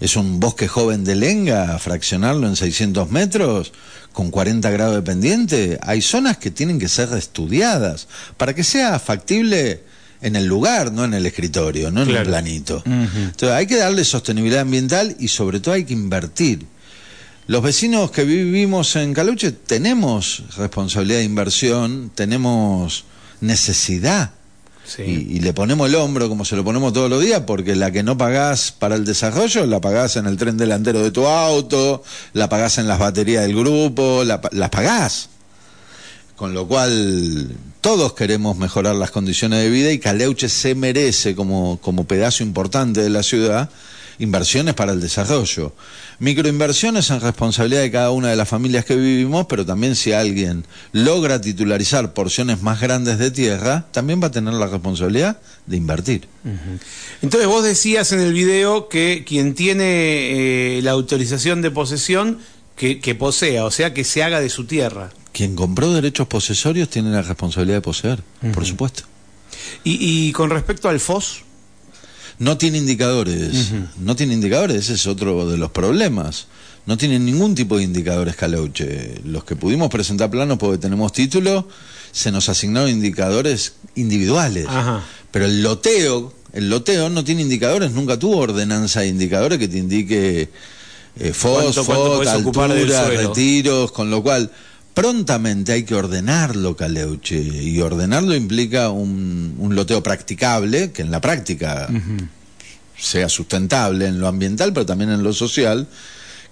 Es 0.00 0.16
un 0.16 0.40
bosque 0.40 0.66
joven 0.66 1.04
de 1.04 1.14
lenga, 1.14 1.78
fraccionarlo 1.78 2.48
en 2.48 2.56
600 2.56 3.10
metros, 3.10 3.72
con 4.12 4.30
40 4.30 4.70
grados 4.70 4.96
de 4.96 5.02
pendiente. 5.02 5.78
Hay 5.82 6.00
zonas 6.00 6.38
que 6.38 6.50
tienen 6.50 6.78
que 6.78 6.88
ser 6.88 7.12
estudiadas 7.12 8.08
para 8.36 8.54
que 8.54 8.64
sea 8.64 8.98
factible 8.98 9.82
en 10.22 10.36
el 10.36 10.46
lugar, 10.46 10.92
no 10.92 11.04
en 11.04 11.14
el 11.14 11.26
escritorio, 11.26 11.90
no 11.90 12.02
en 12.02 12.06
Claro. 12.08 12.22
el 12.22 12.28
planito. 12.28 12.82
Entonces 12.86 13.50
hay 13.50 13.66
que 13.66 13.76
darle 13.76 14.04
sostenibilidad 14.04 14.62
ambiental 14.62 15.16
y 15.18 15.28
sobre 15.28 15.60
todo 15.60 15.74
hay 15.74 15.84
que 15.84 15.92
invertir. 15.92 16.64
Los 17.48 17.62
vecinos 17.62 18.10
que 18.12 18.24
vivimos 18.24 18.94
en 18.96 19.12
Caluche 19.14 19.50
tenemos 19.52 20.44
responsabilidad 20.56 21.18
de 21.18 21.24
inversión, 21.24 22.10
tenemos 22.14 23.04
necesidad 23.40 24.30
Sí. 24.84 25.02
y, 25.02 25.36
y 25.36 25.40
le 25.40 25.52
ponemos 25.52 25.88
el 25.88 25.94
hombro 25.94 26.28
como 26.28 26.44
se 26.44 26.56
lo 26.56 26.64
ponemos 26.64 26.92
todos 26.92 27.08
los 27.08 27.22
días, 27.22 27.42
porque 27.46 27.76
la 27.76 27.92
que 27.92 28.02
no 28.02 28.18
pagás 28.18 28.72
para 28.72 28.96
el 28.96 29.04
desarrollo, 29.04 29.64
la 29.64 29.80
pagás 29.80 30.16
en 30.16 30.26
el 30.26 30.36
tren 30.36 30.56
delantero 30.56 31.00
de 31.04 31.12
tu 31.12 31.24
auto, 31.26 32.02
la 32.32 32.48
pagás 32.48 32.78
en 32.78 32.88
las 32.88 32.98
baterías 32.98 33.44
del 33.46 33.54
grupo, 33.56 34.24
la, 34.24 34.40
las 34.50 34.70
pagás. 34.70 35.28
Con 36.36 36.54
lo 36.54 36.66
cual, 36.66 37.54
todos 37.80 38.14
queremos 38.14 38.56
mejorar 38.56 38.94
las 38.94 39.10
condiciones 39.10 39.62
de 39.62 39.70
vida 39.70 39.92
y 39.92 39.98
Caleuche 39.98 40.48
se 40.48 40.74
merece, 40.74 41.34
como, 41.34 41.78
como 41.80 42.04
pedazo 42.04 42.42
importante 42.42 43.02
de 43.02 43.10
la 43.10 43.22
ciudad, 43.22 43.70
inversiones 44.18 44.74
para 44.74 44.92
el 44.92 45.00
desarrollo. 45.00 45.74
Microinversiones 46.18 47.10
en 47.10 47.20
responsabilidad 47.20 47.82
de 47.82 47.90
cada 47.90 48.10
una 48.12 48.28
de 48.28 48.36
las 48.36 48.48
familias 48.48 48.84
que 48.84 48.94
vivimos, 48.94 49.46
pero 49.48 49.66
también 49.66 49.96
si 49.96 50.12
alguien 50.12 50.64
logra 50.92 51.40
titularizar 51.40 52.14
porciones 52.14 52.62
más 52.62 52.80
grandes 52.80 53.18
de 53.18 53.30
tierra, 53.30 53.86
también 53.90 54.22
va 54.22 54.28
a 54.28 54.30
tener 54.30 54.54
la 54.54 54.68
responsabilidad 54.68 55.38
de 55.66 55.76
invertir. 55.76 56.28
Entonces 57.20 57.48
vos 57.48 57.64
decías 57.64 58.12
en 58.12 58.20
el 58.20 58.32
video 58.32 58.88
que 58.88 59.24
quien 59.26 59.54
tiene 59.54 60.78
eh, 60.78 60.82
la 60.82 60.92
autorización 60.92 61.60
de 61.62 61.70
posesión, 61.72 62.38
que, 62.76 63.00
que 63.00 63.14
posea, 63.14 63.64
o 63.64 63.70
sea, 63.70 63.92
que 63.92 64.04
se 64.04 64.22
haga 64.22 64.40
de 64.40 64.48
su 64.48 64.66
tierra. 64.66 65.10
Quien 65.32 65.56
compró 65.56 65.92
derechos 65.92 66.26
posesorios 66.28 66.88
tiene 66.88 67.10
la 67.10 67.22
responsabilidad 67.22 67.78
de 67.78 67.82
poseer, 67.82 68.22
por 68.52 68.66
supuesto. 68.66 69.04
Y, 69.84 69.98
y 70.28 70.32
con 70.32 70.50
respecto 70.50 70.88
al 70.88 71.00
FOS, 71.00 71.42
No 72.38 72.56
tiene 72.58 72.78
indicadores, 72.78 73.70
no 73.98 74.16
tiene 74.16 74.34
indicadores, 74.34 74.76
ese 74.76 74.94
es 74.94 75.06
otro 75.06 75.48
de 75.48 75.56
los 75.58 75.70
problemas. 75.70 76.46
No 76.84 76.96
tienen 76.96 77.24
ningún 77.24 77.54
tipo 77.54 77.76
de 77.76 77.84
indicadores 77.84 78.34
Caleuche. 78.34 79.20
Los 79.24 79.44
que 79.44 79.54
pudimos 79.54 79.88
presentar 79.88 80.30
planos 80.30 80.58
porque 80.58 80.78
tenemos 80.78 81.12
título, 81.12 81.68
se 82.10 82.32
nos 82.32 82.48
asignaron 82.48 82.90
indicadores 82.90 83.74
individuales. 83.94 84.66
Ajá. 84.68 85.04
Pero 85.30 85.44
el 85.44 85.62
loteo, 85.62 86.34
el 86.52 86.68
loteo 86.68 87.08
no 87.08 87.22
tiene 87.22 87.42
indicadores, 87.42 87.92
nunca 87.92 88.18
tuvo 88.18 88.38
ordenanza 88.38 89.00
de 89.00 89.08
indicadores 89.08 89.58
que 89.60 89.68
te 89.68 89.78
indique 89.78 90.50
eh, 91.20 91.32
FOS, 91.32 91.76
¿Cuánto- 91.76 91.84
FOT, 91.84 92.26
altura, 92.26 93.08
retiros, 93.08 93.92
con 93.92 94.10
lo 94.10 94.22
cual 94.22 94.50
prontamente 94.94 95.72
hay 95.72 95.84
que 95.84 95.94
ordenarlo, 95.94 96.76
Caleuche, 96.76 97.38
y 97.38 97.80
ordenarlo 97.80 98.34
implica 98.34 98.90
un, 98.90 99.54
un 99.58 99.74
loteo 99.74 100.02
practicable, 100.02 100.92
que 100.92 101.02
en 101.02 101.10
la 101.10 101.20
práctica 101.20 101.88
sea 102.98 103.28
sustentable 103.28 104.06
en 104.06 104.20
lo 104.20 104.28
ambiental, 104.28 104.72
pero 104.72 104.86
también 104.86 105.10
en 105.10 105.22
lo 105.22 105.32
social, 105.32 105.88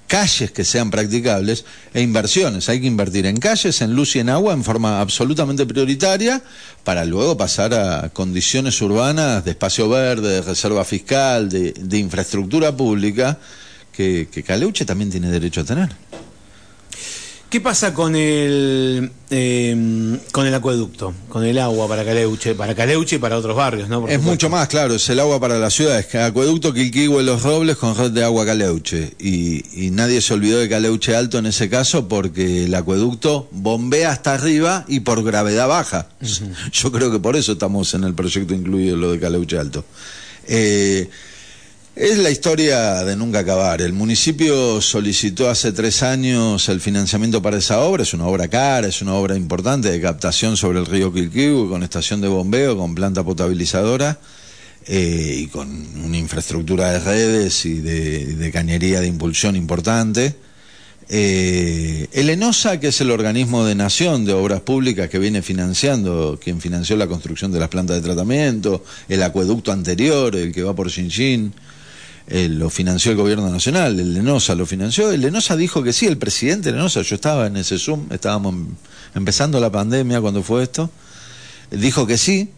calles 0.07 0.51
que 0.51 0.65
sean 0.65 0.91
practicables 0.91 1.65
e 1.95 2.03
inversiones. 2.03 2.69
Hay 2.69 2.81
que 2.81 2.89
invertir 2.89 3.27
en 3.27 3.37
calles, 3.37 3.81
en 3.81 3.95
luz 3.95 4.17
y 4.17 4.19
en 4.19 4.29
agua 4.29 4.53
en 4.53 4.65
forma 4.65 5.01
absolutamente 5.01 5.67
prioritaria 5.67 6.43
para 6.83 7.05
luego 7.05 7.37
pasar 7.37 7.75
a 7.75 8.09
condiciones 8.09 8.81
urbanas 8.83 9.45
de 9.45 9.53
espacio 9.53 9.89
verde, 9.89 10.29
de 10.29 10.43
reserva 10.43 10.85
fiscal, 10.85 11.49
de, 11.49 11.73
de 11.73 11.99
infraestructura 11.99 12.77
pública 12.77 13.39
que, 13.93 14.29
que 14.33 14.43
Caleuche 14.43 14.85
también 14.85 15.11
tiene 15.11 15.31
derecho 15.31 15.61
a 15.61 15.65
tener. 15.65 15.91
¿Qué 17.51 17.61
pasa 17.61 17.93
con 17.93 18.15
el 18.17 19.11
eh, 19.31 20.19
con 20.33 20.47
el 20.47 20.55
acueducto, 20.55 21.13
con 21.29 21.45
el 21.45 21.59
agua 21.59 21.89
para 21.89 22.05
Caleuche, 22.05 22.55
para 22.55 22.75
Caleuche 22.75 23.17
y 23.17 23.19
para 23.19 23.37
otros 23.37 23.57
barrios, 23.57 23.89
¿no? 23.89 24.01
Por 24.01 24.09
Es 24.11 24.17
supuesto. 24.17 24.31
mucho 24.33 24.49
más, 24.51 24.69
claro, 24.69 24.95
es 24.95 25.09
el 25.11 25.21
agua 25.21 25.39
para 25.41 25.59
la 25.59 25.69
ciudad, 25.71 25.99
es 25.99 26.07
que 26.07 26.19
acueducto 26.19 26.73
Quilquihue 26.73 27.23
Los 27.23 27.43
Robles 27.43 27.77
con 27.77 27.97
red 27.97 28.11
de 28.13 28.25
agua 28.25 28.47
Caleuche. 28.47 29.15
Y, 29.19 29.85
y 29.87 29.91
nadie 29.91 30.21
se 30.21 30.33
olvidó 30.35 30.59
de 30.61 30.69
Caleuche 30.69 31.15
Alto 31.17 31.39
en 31.39 31.47
ese 31.47 31.69
caso 31.69 32.09
porque 32.09 32.65
el 32.65 32.75
acueducto 32.75 33.49
bombea 33.51 34.11
hasta 34.13 34.33
arriba 34.35 34.85
y 34.89 35.01
por 35.01 35.23
gravedad 35.25 35.69
baja. 35.69 36.09
Yo 36.73 36.93
creo 36.93 37.11
que 37.11 37.19
por 37.19 37.37
eso 37.37 37.53
estamos 37.53 37.93
en 37.95 38.05
el 38.05 38.15
proyecto 38.15 38.55
incluido 38.55 38.97
lo 38.97 39.13
de 39.13 39.19
Caleuche 39.21 39.59
Alto. 39.59 39.85
Eh, 40.47 41.09
es 41.97 42.19
la 42.19 42.31
historia 42.31 43.05
de 43.05 43.17
nunca 43.17 43.41
acabar. 43.41 43.83
El 43.83 43.93
municipio 43.93 44.81
solicitó 44.81 45.51
hace 45.51 45.73
tres 45.73 46.03
años 46.03 46.69
el 46.69 46.81
financiamiento 46.81 47.43
para 47.43 47.59
esa 47.59 47.81
obra. 47.81 48.03
Es 48.03 48.15
una 48.15 48.27
obra 48.27 48.49
cara, 48.49 48.89
es 48.89 49.03
una 49.03 49.15
obra 49.15 49.37
importante 49.37 49.91
de 49.91 50.01
captación 50.01 50.57
sobre 50.57 50.79
el 50.79 50.87
río 50.87 51.13
Quilquihue, 51.13 51.69
con 51.69 51.83
estación 51.83 52.21
de 52.21 52.29
bombeo, 52.29 52.77
con 52.77 52.95
planta 52.95 53.25
potabilizadora 53.25 54.19
eh, 54.87 55.37
y 55.39 55.47
con 55.49 55.69
una 56.05 56.17
infraestructura 56.17 56.93
de 56.93 57.01
redes 57.01 57.67
y 57.67 57.75
de, 57.75 58.37
de 58.37 58.53
cañería 58.53 59.01
de 59.01 59.07
impulsión 59.07 59.57
importante. 59.57 60.37
Eh, 61.13 62.07
el 62.13 62.31
ENOSA, 62.31 62.79
que 62.79 62.89
es 62.89 63.01
el 63.01 63.11
organismo 63.11 63.65
de 63.65 63.75
nación 63.75 64.25
de 64.25 64.33
obras 64.33 64.61
públicas 64.61 65.11
que 65.11 65.19
viene 65.19 65.43
financiando, 65.43 66.39
quien 66.41 66.61
financió 66.61 66.97
la 66.97 67.09
construcción 67.09 67.51
de 67.51 67.59
las 67.59 67.69
plantas 67.69 67.97
de 67.97 68.03
tratamiento, 68.03 68.85
el 69.09 69.25
acueducto 69.25 69.73
anterior, 69.73 70.37
el 70.37 70.53
que 70.53 70.63
va 70.63 70.73
por 70.77 70.89
Xinjiang, 70.89 71.53
eh, 72.33 72.49
lo 72.49 72.71
financió 72.71 73.11
el 73.11 73.17
gobierno 73.17 73.51
nacional, 73.51 73.99
el 73.99 74.17
ENOSA 74.17 74.55
lo 74.55 74.65
financió, 74.65 75.11
el 75.11 75.25
ENOSA 75.25 75.57
dijo 75.57 75.83
que 75.83 75.93
sí, 75.93 76.07
el 76.07 76.17
presidente 76.17 76.71
del 76.71 76.79
ENOSA, 76.79 77.03
yo 77.03 77.17
estaba 77.17 77.49
en 77.49 77.57
ese 77.57 77.77
Zoom, 77.77 78.07
estábamos 78.13 78.55
empezando 79.17 79.59
la 79.59 79.71
pandemia 79.73 80.21
cuando 80.21 80.45
fue 80.45 80.63
esto, 80.63 80.91
dijo 81.73 82.07
que 82.07 82.17
sí, 82.17 82.51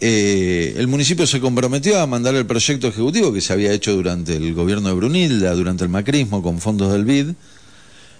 eh, 0.00 0.74
el 0.76 0.88
municipio 0.88 1.24
se 1.28 1.38
comprometió 1.38 2.00
a 2.00 2.06
mandar 2.08 2.34
el 2.34 2.46
proyecto 2.46 2.88
ejecutivo 2.88 3.32
que 3.32 3.40
se 3.40 3.52
había 3.52 3.72
hecho 3.72 3.94
durante 3.94 4.34
el 4.34 4.54
gobierno 4.54 4.88
de 4.88 4.94
Brunilda, 4.94 5.54
durante 5.54 5.84
el 5.84 5.90
macrismo, 5.90 6.42
con 6.42 6.60
fondos 6.60 6.90
del 6.90 7.04
BID, 7.04 7.34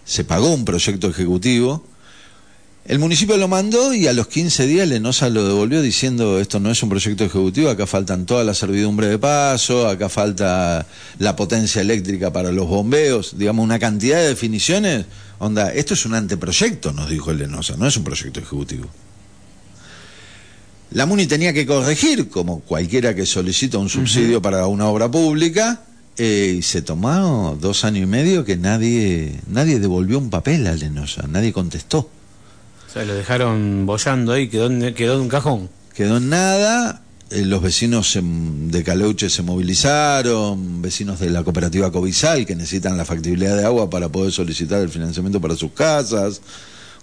se 0.04 0.23
pagó 0.23 0.54
un 0.54 0.64
proyecto 0.64 1.09
ejecutivo, 1.09 1.85
el 2.85 2.99
municipio 2.99 3.37
lo 3.37 3.47
mandó 3.47 3.95
y 3.95 4.09
a 4.09 4.12
los 4.12 4.27
15 4.27 4.67
días 4.67 4.89
Lenosa 4.89 5.29
lo 5.29 5.47
devolvió 5.47 5.81
diciendo 5.83 6.41
esto 6.41 6.59
no 6.59 6.71
es 6.71 6.83
un 6.83 6.89
proyecto 6.89 7.25
ejecutivo, 7.25 7.71
acá 7.71 7.87
faltan 7.87 8.27
toda 8.27 8.43
la 8.43 8.55
servidumbre 8.55 9.07
de 9.07 9.19
paso, 9.19 9.89
acá 9.89 10.09
falta 10.09 10.85
la 11.19 11.37
potencia 11.37 11.81
eléctrica 11.81 12.33
para 12.33 12.51
los 12.51 12.67
bombeos, 12.67 13.39
digamos 13.39 13.62
una 13.62 13.79
cantidad 13.79 14.19
de 14.19 14.29
definiciones. 14.29 15.07
Onda, 15.39 15.73
esto 15.73 15.95
es 15.95 16.05
un 16.07 16.15
anteproyecto, 16.15 16.93
nos 16.93 17.09
dijo 17.09 17.31
el 17.31 17.39
Lenosa, 17.39 17.77
no 17.77 17.87
es 17.87 17.97
un 17.97 18.05
proyecto 18.05 18.41
ejecutivo. 18.41 18.89
La 20.91 21.07
MUNI 21.07 21.27
tenía 21.27 21.53
que 21.53 21.67
corregir, 21.67 22.29
como 22.29 22.61
cualquiera 22.61 23.15
que 23.15 23.27
solicita 23.27 23.79
un 23.79 23.89
subsidio 23.89 24.43
para 24.43 24.67
una 24.67 24.89
obra 24.89 25.11
pública, 25.11 25.83
eh, 26.19 26.57
y 26.59 26.62
se 26.62 26.83
tomó 26.83 27.57
dos 27.59 27.85
años 27.85 28.03
y 28.03 28.07
medio 28.07 28.45
que 28.45 28.57
nadie, 28.57 29.41
nadie 29.49 29.79
devolvió 29.79 30.19
un 30.19 30.31
papel 30.31 30.67
a 30.67 30.75
Lenosa, 30.75 31.27
nadie 31.29 31.53
contestó. 31.53 32.11
Lo 32.94 33.14
dejaron 33.14 33.87
bollando 33.87 34.32
ahí, 34.32 34.49
quedó 34.49 34.68
quedó 34.94 35.14
en 35.14 35.20
un 35.22 35.28
cajón. 35.28 35.70
Quedó 35.94 36.18
en 36.18 36.28
nada, 36.28 37.02
eh, 37.30 37.46
los 37.46 37.62
vecinos 37.62 38.18
de 38.20 38.84
Caleuche 38.84 39.30
se 39.30 39.42
movilizaron, 39.42 40.82
vecinos 40.82 41.18
de 41.18 41.30
la 41.30 41.42
cooperativa 41.42 41.90
Cobizal 41.90 42.44
que 42.44 42.54
necesitan 42.54 42.99
la 42.99 43.06
factibilidad 43.06 43.56
de 43.56 43.64
agua 43.64 43.88
para 43.88 44.11
poder 44.11 44.32
solicitar 44.32 44.82
el 44.82 44.90
financiamiento 44.90 45.40
para 45.40 45.56
sus 45.56 45.72
casas, 45.72 46.42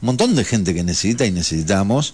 un 0.02 0.06
montón 0.06 0.36
de 0.36 0.46
gente 0.46 0.76
que 0.76 0.84
necesita 0.84 1.26
y 1.26 1.32
necesitamos. 1.32 2.14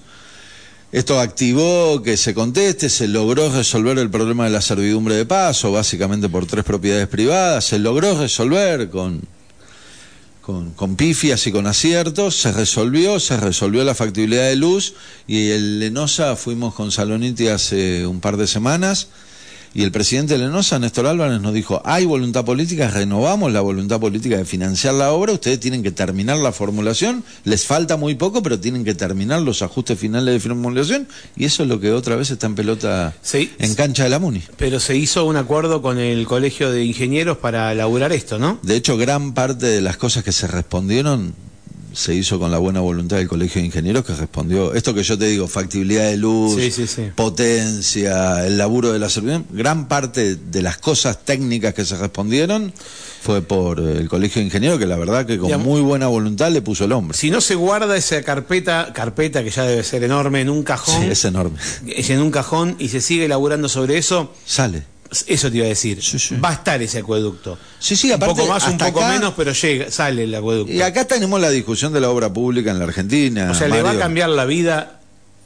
Esto 0.93 1.19
activó 1.19 2.01
que 2.03 2.15
se 2.15 2.33
conteste, 2.33 2.89
se 2.89 3.09
logró 3.09 3.51
resolver 3.51 3.97
el 3.99 4.09
problema 4.09 4.45
de 4.45 4.51
la 4.51 4.61
servidumbre 4.61 5.15
de 5.15 5.25
paso, 5.25 5.73
básicamente 5.73 6.29
por 6.29 6.45
tres 6.45 6.63
propiedades 6.63 7.09
privadas, 7.09 7.65
se 7.65 7.79
logró 7.79 8.17
resolver 8.17 8.89
con 8.89 9.21
con, 10.45 10.95
pifias 10.95 11.47
y 11.47 11.51
con 11.51 11.65
aciertos, 11.65 12.35
se 12.35 12.51
resolvió, 12.51 13.19
se 13.19 13.35
resolvió 13.35 13.83
la 13.83 13.95
factibilidad 13.95 14.47
de 14.47 14.55
luz 14.55 14.93
y 15.25 15.49
el 15.49 15.79
Lenosa 15.79 16.35
fuimos 16.35 16.75
con 16.75 16.91
Saloniti 16.91 17.47
hace 17.47 18.05
un 18.05 18.19
par 18.19 18.37
de 18.37 18.45
semanas 18.45 19.07
y 19.75 19.83
el 19.83 19.91
presidente 19.91 20.35
de 20.35 20.39
Lenosa, 20.39 20.79
Néstor 20.79 21.05
Álvarez, 21.05 21.41
nos 21.41 21.53
dijo, 21.53 21.81
hay 21.83 22.05
voluntad 22.05 22.45
política, 22.45 22.89
renovamos 22.89 23.51
la 23.51 23.59
voluntad 23.59 23.99
política 23.99 24.37
de 24.37 24.45
financiar 24.45 24.93
la 24.93 25.11
obra, 25.11 25.33
ustedes 25.33 25.59
tienen 25.59 25.83
que 25.83 25.91
terminar 25.91 26.37
la 26.37 26.53
formulación, 26.53 27.25
les 27.43 27.65
falta 27.65 27.97
muy 27.97 28.15
poco, 28.15 28.41
pero 28.41 28.57
tienen 28.57 28.85
que 28.85 28.95
terminar 28.95 29.41
los 29.41 29.61
ajustes 29.61 29.99
finales 29.99 30.33
de 30.33 30.39
formulación, 30.39 31.09
y 31.35 31.43
eso 31.43 31.63
es 31.63 31.69
lo 31.69 31.81
que 31.81 31.91
otra 31.91 32.15
vez 32.15 32.31
está 32.31 32.47
en 32.47 32.55
pelota 32.55 33.13
en 33.33 33.75
cancha 33.75 34.05
de 34.05 34.09
la 34.09 34.19
MUNI. 34.19 34.43
Pero 34.55 34.79
se 34.79 34.95
hizo 34.95 35.25
un 35.25 35.35
acuerdo 35.35 35.81
con 35.81 35.99
el 35.99 36.25
Colegio 36.25 36.71
de 36.71 36.85
Ingenieros 36.85 37.37
para 37.39 37.73
elaborar 37.73 38.13
esto, 38.13 38.39
¿no? 38.39 38.59
De 38.61 38.77
hecho, 38.77 38.95
gran 38.95 39.33
parte 39.33 39.65
de 39.65 39.81
las 39.81 39.97
cosas 39.97 40.23
que 40.23 40.31
se 40.31 40.47
respondieron 40.47 41.33
se 41.95 42.13
hizo 42.13 42.39
con 42.39 42.51
la 42.51 42.57
buena 42.57 42.81
voluntad 42.81 43.17
del 43.17 43.27
Colegio 43.27 43.61
de 43.61 43.67
Ingenieros 43.67 44.03
que 44.03 44.13
respondió, 44.13 44.73
esto 44.73 44.93
que 44.93 45.03
yo 45.03 45.17
te 45.17 45.25
digo, 45.25 45.47
factibilidad 45.47 46.03
de 46.03 46.17
luz, 46.17 46.57
potencia, 47.15 48.45
el 48.45 48.57
laburo 48.57 48.91
de 48.91 48.99
la 48.99 49.09
servicio, 49.09 49.45
gran 49.51 49.87
parte 49.87 50.35
de 50.35 50.61
las 50.61 50.77
cosas 50.77 51.23
técnicas 51.23 51.73
que 51.73 51.85
se 51.85 51.95
respondieron 51.97 52.73
fue 53.21 53.41
por 53.41 53.79
el 53.79 54.07
Colegio 54.09 54.39
de 54.39 54.47
Ingenieros, 54.47 54.77
que 54.77 54.85
la 54.85 54.97
verdad 54.97 55.25
que 55.25 55.37
con 55.37 55.63
muy 55.63 55.81
buena 55.81 56.07
voluntad 56.07 56.51
le 56.51 56.61
puso 56.61 56.85
el 56.85 56.91
hombre. 56.91 57.17
Si 57.17 57.31
no 57.31 57.41
se 57.41 57.55
guarda 57.55 57.95
esa 57.95 58.21
carpeta, 58.21 58.91
carpeta 58.93 59.43
que 59.43 59.49
ya 59.49 59.63
debe 59.63 59.83
ser 59.83 60.03
enorme 60.03 60.41
en 60.41 60.49
un 60.49 60.63
cajón, 60.63 61.03
es 61.03 61.25
enorme. 61.25 61.57
Es 61.87 62.09
en 62.09 62.19
un 62.19 62.29
cajón 62.29 62.75
y 62.77 62.89
se 62.89 63.01
sigue 63.01 63.25
elaborando 63.25 63.69
sobre 63.69 63.97
eso, 63.97 64.33
sale 64.45 64.94
eso 65.27 65.49
te 65.49 65.57
iba 65.57 65.65
a 65.65 65.69
decir. 65.69 65.99
Va 66.43 66.49
a 66.49 66.53
estar 66.53 66.81
ese 66.81 66.99
acueducto. 66.99 67.57
Sí, 67.79 67.95
sí, 67.95 68.11
aparte, 68.11 68.33
un 68.33 68.37
poco 68.39 68.49
más, 68.51 68.67
un 68.67 68.77
poco 68.77 69.05
menos, 69.07 69.33
pero 69.35 69.53
llega, 69.53 69.91
sale 69.91 70.23
el 70.23 70.35
acueducto. 70.35 70.73
Y 70.73 70.81
acá 70.81 71.05
tenemos 71.05 71.39
la 71.39 71.49
discusión 71.49 71.93
de 71.93 72.01
la 72.01 72.09
obra 72.09 72.31
pública 72.31 72.71
en 72.71 72.79
la 72.79 72.85
Argentina. 72.85 73.51
O 73.51 73.53
sea, 73.53 73.67
le 73.67 73.81
va 73.81 73.91
a 73.91 73.97
cambiar 73.97 74.29
la 74.29 74.45
vida 74.45 74.99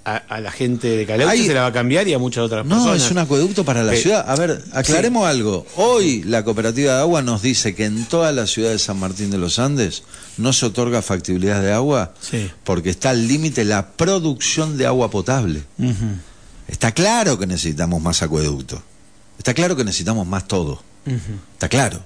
a, 0.05 0.39
la 0.39 0.51
gente 0.51 0.87
de 0.87 1.05
Caleuche, 1.05 1.45
se 1.45 1.53
la 1.53 1.61
va 1.61 1.67
a 1.67 1.73
cambiar 1.73 2.07
y 2.07 2.13
a 2.13 2.19
muchas 2.19 2.43
otras 2.43 2.65
personas. 2.65 2.85
No, 2.85 2.93
es 2.95 3.11
un 3.11 3.17
acueducto 3.17 3.63
para 3.63 3.83
la 3.83 3.93
ciudad. 3.95 4.25
A 4.27 4.35
ver, 4.35 4.63
aclaremos 4.73 5.27
algo. 5.27 5.65
Hoy 5.75 6.23
la 6.23 6.43
cooperativa 6.43 6.95
de 6.95 6.99
agua 7.01 7.21
nos 7.21 7.41
dice 7.41 7.75
que 7.75 7.85
en 7.85 8.05
toda 8.05 8.31
la 8.31 8.47
ciudad 8.47 8.71
de 8.71 8.79
San 8.79 8.99
Martín 8.99 9.29
de 9.29 9.37
los 9.37 9.59
Andes 9.59 10.03
no 10.37 10.53
se 10.53 10.65
otorga 10.65 11.01
factibilidad 11.01 11.61
de 11.61 11.71
agua 11.73 12.13
porque 12.63 12.89
está 12.89 13.11
al 13.11 13.27
límite 13.27 13.65
la 13.65 13.87
producción 13.91 14.77
de 14.77 14.85
agua 14.85 15.09
potable. 15.11 15.63
Está 16.67 16.91
claro 16.91 17.37
que 17.37 17.47
necesitamos 17.47 18.01
más 18.01 18.21
acueductos. 18.21 18.79
Está 19.39 19.53
claro 19.53 19.77
que 19.77 19.85
necesitamos 19.85 20.27
más 20.27 20.47
todo. 20.47 20.83
Está 21.53 21.69
claro. 21.69 22.03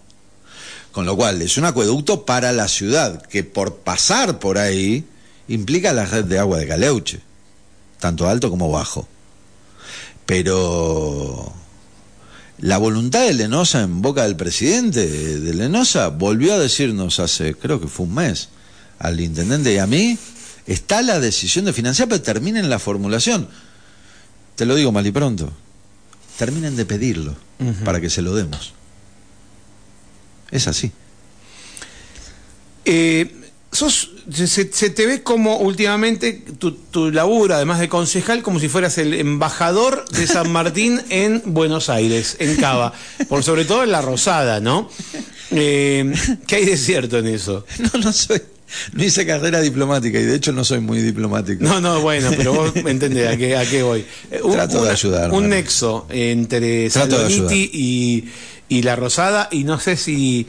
Con 0.92 1.08
lo 1.08 1.18
cual, 1.18 1.42
es 1.42 1.58
un 1.58 1.66
acueducto 1.66 2.26
para 2.26 2.52
la 2.52 2.68
ciudad, 2.68 3.24
que 3.24 3.44
por 3.44 3.78
pasar 3.78 4.38
por 4.38 4.60
ahí 4.60 5.04
implica 5.48 5.92
la 5.94 6.06
red 6.06 6.26
de 6.26 6.38
agua 6.38 6.60
de 6.60 6.68
Caleuche, 6.68 7.20
tanto 8.00 8.30
alto 8.30 8.52
como 8.52 8.70
bajo. 8.70 9.08
Pero 10.28 11.52
la 12.60 12.78
voluntad 12.78 13.26
de 13.26 13.34
Lenosa 13.34 13.82
en 13.82 14.04
boca 14.04 14.24
del 14.24 14.36
presidente 14.36 15.08
de 15.08 15.54
Lenosa 15.56 16.10
volvió 16.10 16.54
a 16.54 16.60
decirnos 16.60 17.20
hace, 17.20 17.56
creo 17.56 17.82
que 17.82 17.88
fue 17.88 18.06
un 18.06 18.14
mes, 18.14 18.50
al 19.00 19.20
intendente 19.20 19.74
y 19.74 19.80
a 19.80 19.88
mí, 19.88 20.20
está 20.68 21.02
la 21.02 21.20
decisión 21.20 21.66
de 21.66 21.74
financiar, 21.74 22.08
pero 22.08 22.22
terminen 22.22 22.70
la 22.70 22.78
formulación. 22.78 23.50
Te 24.56 24.68
lo 24.68 24.76
digo 24.76 24.92
mal 24.92 25.08
y 25.08 25.12
pronto 25.12 25.52
terminen 26.38 26.76
de 26.76 26.86
pedirlo 26.86 27.36
para 27.86 28.02
que 28.02 28.10
se 28.10 28.22
lo 28.22 28.36
demos. 28.36 28.74
Es 30.52 30.68
así. 30.68 30.92
Eh, 32.86 33.44
se, 33.72 34.90
te 34.90 35.06
ve 35.06 35.24
como 35.24 35.58
últimamente 35.58 36.34
tu, 36.34 36.72
tu 36.72 37.12
laburo, 37.12 37.56
además 37.56 37.80
de 37.80 37.90
concejal, 37.90 38.44
como 38.44 38.60
si 38.60 38.70
fueras 38.70 38.98
el 38.98 39.14
embajador 39.14 40.06
de 40.10 40.28
San 40.28 40.52
Martín 40.52 41.02
en 41.10 41.42
Buenos 41.46 41.90
Aires, 41.90 42.38
en 42.40 42.56
Cava, 42.58 42.94
por 43.30 43.44
sobre 43.44 43.66
todo 43.66 43.84
en 43.84 43.92
La 43.92 44.02
Rosada, 44.02 44.60
¿no? 44.60 44.90
Eh, 45.52 46.14
¿Qué 46.48 46.58
hay 46.58 46.66
de 46.66 46.78
cierto 46.78 47.18
en 47.18 47.28
eso? 47.28 47.66
No, 47.80 48.00
no 48.00 48.14
soy. 48.14 48.42
No 48.94 49.04
hice 49.04 49.26
carrera 49.26 49.62
diplomática 49.62 50.20
y 50.20 50.24
de 50.24 50.36
hecho 50.36 50.52
no 50.52 50.64
soy 50.64 50.80
muy 50.80 51.02
diplomático. 51.02 51.64
No, 51.64 51.80
no, 51.82 52.02
bueno, 52.02 52.32
pero 52.36 52.54
vos 52.54 52.72
entendés 52.86 53.30
a 53.30 53.38
qué, 53.38 53.56
a 53.56 53.66
qué 53.66 53.84
voy. 53.84 54.06
Eh, 54.32 54.42
Trato 54.52 54.84
de 54.84 54.92
ayudar. 54.92 55.32
Un 55.32 55.50
nexo 55.50 56.08
entre 56.10 56.90
Saloniti 56.90 57.70
y, 57.74 58.26
y 58.70 58.82
La 58.82 58.96
Rosada 58.96 59.50
y 59.52 59.64
no 59.64 59.80
sé 59.80 59.98
si... 59.98 60.48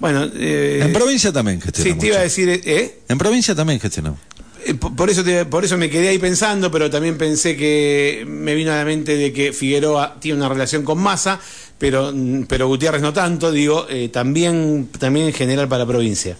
Bueno, 0.00 0.28
eh, 0.34 0.80
en 0.82 0.92
provincia 0.92 1.32
también 1.32 1.60
gestionamos. 1.60 1.94
Sí, 1.94 2.00
te 2.00 2.06
iba 2.08 2.18
a 2.18 2.22
decir, 2.22 2.48
¿eh? 2.48 2.98
En 3.08 3.16
provincia 3.16 3.54
también 3.54 3.80
gestionamos. 3.80 4.18
Eh, 4.66 4.74
por 4.74 5.08
eso, 5.08 5.22
por 5.48 5.64
eso 5.64 5.76
me 5.76 5.88
quedé 5.88 6.08
ahí 6.08 6.18
pensando, 6.18 6.70
pero 6.70 6.90
también 6.90 7.16
pensé 7.16 7.56
que 7.56 8.24
me 8.26 8.54
vino 8.54 8.72
a 8.72 8.76
la 8.76 8.84
mente 8.84 9.16
de 9.16 9.32
que 9.32 9.52
Figueroa 9.52 10.16
tiene 10.20 10.38
una 10.38 10.48
relación 10.48 10.82
con 10.82 10.98
Massa, 10.98 11.40
pero, 11.78 12.12
pero 12.48 12.66
Gutiérrez 12.66 13.02
no 13.02 13.12
tanto, 13.12 13.52
digo, 13.52 13.86
también, 14.10 14.88
también 14.98 15.26
en 15.26 15.32
general 15.32 15.68
para 15.68 15.84
la 15.84 15.88
provincia. 15.88 16.36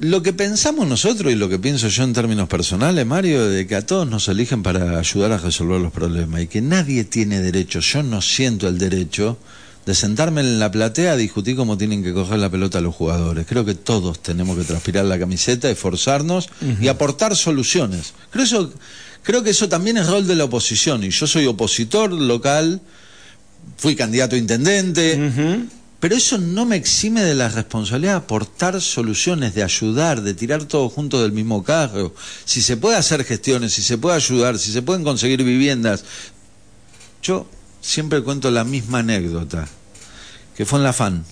Lo 0.00 0.22
que 0.22 0.32
pensamos 0.32 0.88
nosotros 0.88 1.30
y 1.30 1.36
lo 1.36 1.50
que 1.50 1.58
pienso 1.58 1.88
yo 1.88 2.04
en 2.04 2.14
términos 2.14 2.48
personales, 2.48 3.04
Mario, 3.04 3.46
de 3.46 3.66
que 3.66 3.76
a 3.76 3.84
todos 3.84 4.08
nos 4.08 4.28
eligen 4.28 4.62
para 4.62 4.98
ayudar 4.98 5.32
a 5.32 5.36
resolver 5.36 5.78
los 5.78 5.92
problemas 5.92 6.40
y 6.40 6.46
que 6.46 6.62
nadie 6.62 7.04
tiene 7.04 7.42
derecho, 7.42 7.80
yo 7.80 8.02
no 8.02 8.22
siento 8.22 8.66
el 8.66 8.78
derecho 8.78 9.36
de 9.84 9.94
sentarme 9.94 10.40
en 10.40 10.58
la 10.58 10.70
platea 10.70 11.12
a 11.12 11.16
discutir 11.16 11.54
cómo 11.54 11.76
tienen 11.76 12.02
que 12.02 12.14
coger 12.14 12.38
la 12.38 12.48
pelota 12.48 12.80
los 12.80 12.94
jugadores. 12.94 13.44
Creo 13.46 13.66
que 13.66 13.74
todos 13.74 14.22
tenemos 14.22 14.56
que 14.56 14.64
transpirar 14.64 15.04
la 15.04 15.18
camiseta, 15.18 15.68
esforzarnos 15.68 16.48
y 16.80 16.88
aportar 16.88 17.36
soluciones. 17.36 18.14
Creo, 18.30 18.44
eso, 18.44 18.72
creo 19.22 19.42
que 19.42 19.50
eso 19.50 19.68
también 19.68 19.98
es 19.98 20.06
rol 20.06 20.26
de 20.26 20.34
la 20.34 20.44
oposición 20.44 21.04
y 21.04 21.10
yo 21.10 21.26
soy 21.26 21.44
opositor 21.44 22.10
local, 22.10 22.80
fui 23.76 23.96
candidato 23.96 24.34
a 24.34 24.38
intendente. 24.38 25.68
Pero 26.00 26.16
eso 26.16 26.38
no 26.38 26.64
me 26.64 26.76
exime 26.76 27.22
de 27.22 27.34
la 27.34 27.50
responsabilidad 27.50 28.12
de 28.12 28.18
aportar 28.18 28.80
soluciones, 28.80 29.54
de 29.54 29.62
ayudar, 29.62 30.22
de 30.22 30.32
tirar 30.32 30.64
todo 30.64 30.88
junto 30.88 31.22
del 31.22 31.32
mismo 31.32 31.62
carro. 31.62 32.14
Si 32.46 32.62
se 32.62 32.78
puede 32.78 32.96
hacer 32.96 33.22
gestiones, 33.24 33.74
si 33.74 33.82
se 33.82 33.98
puede 33.98 34.16
ayudar, 34.16 34.58
si 34.58 34.72
se 34.72 34.80
pueden 34.80 35.04
conseguir 35.04 35.44
viviendas. 35.44 36.04
Yo 37.22 37.46
siempre 37.82 38.22
cuento 38.22 38.50
la 38.50 38.64
misma 38.64 39.00
anécdota, 39.00 39.68
que 40.56 40.64
fue 40.64 40.78
en 40.78 40.84
la 40.84 40.94
FAN. 40.94 41.24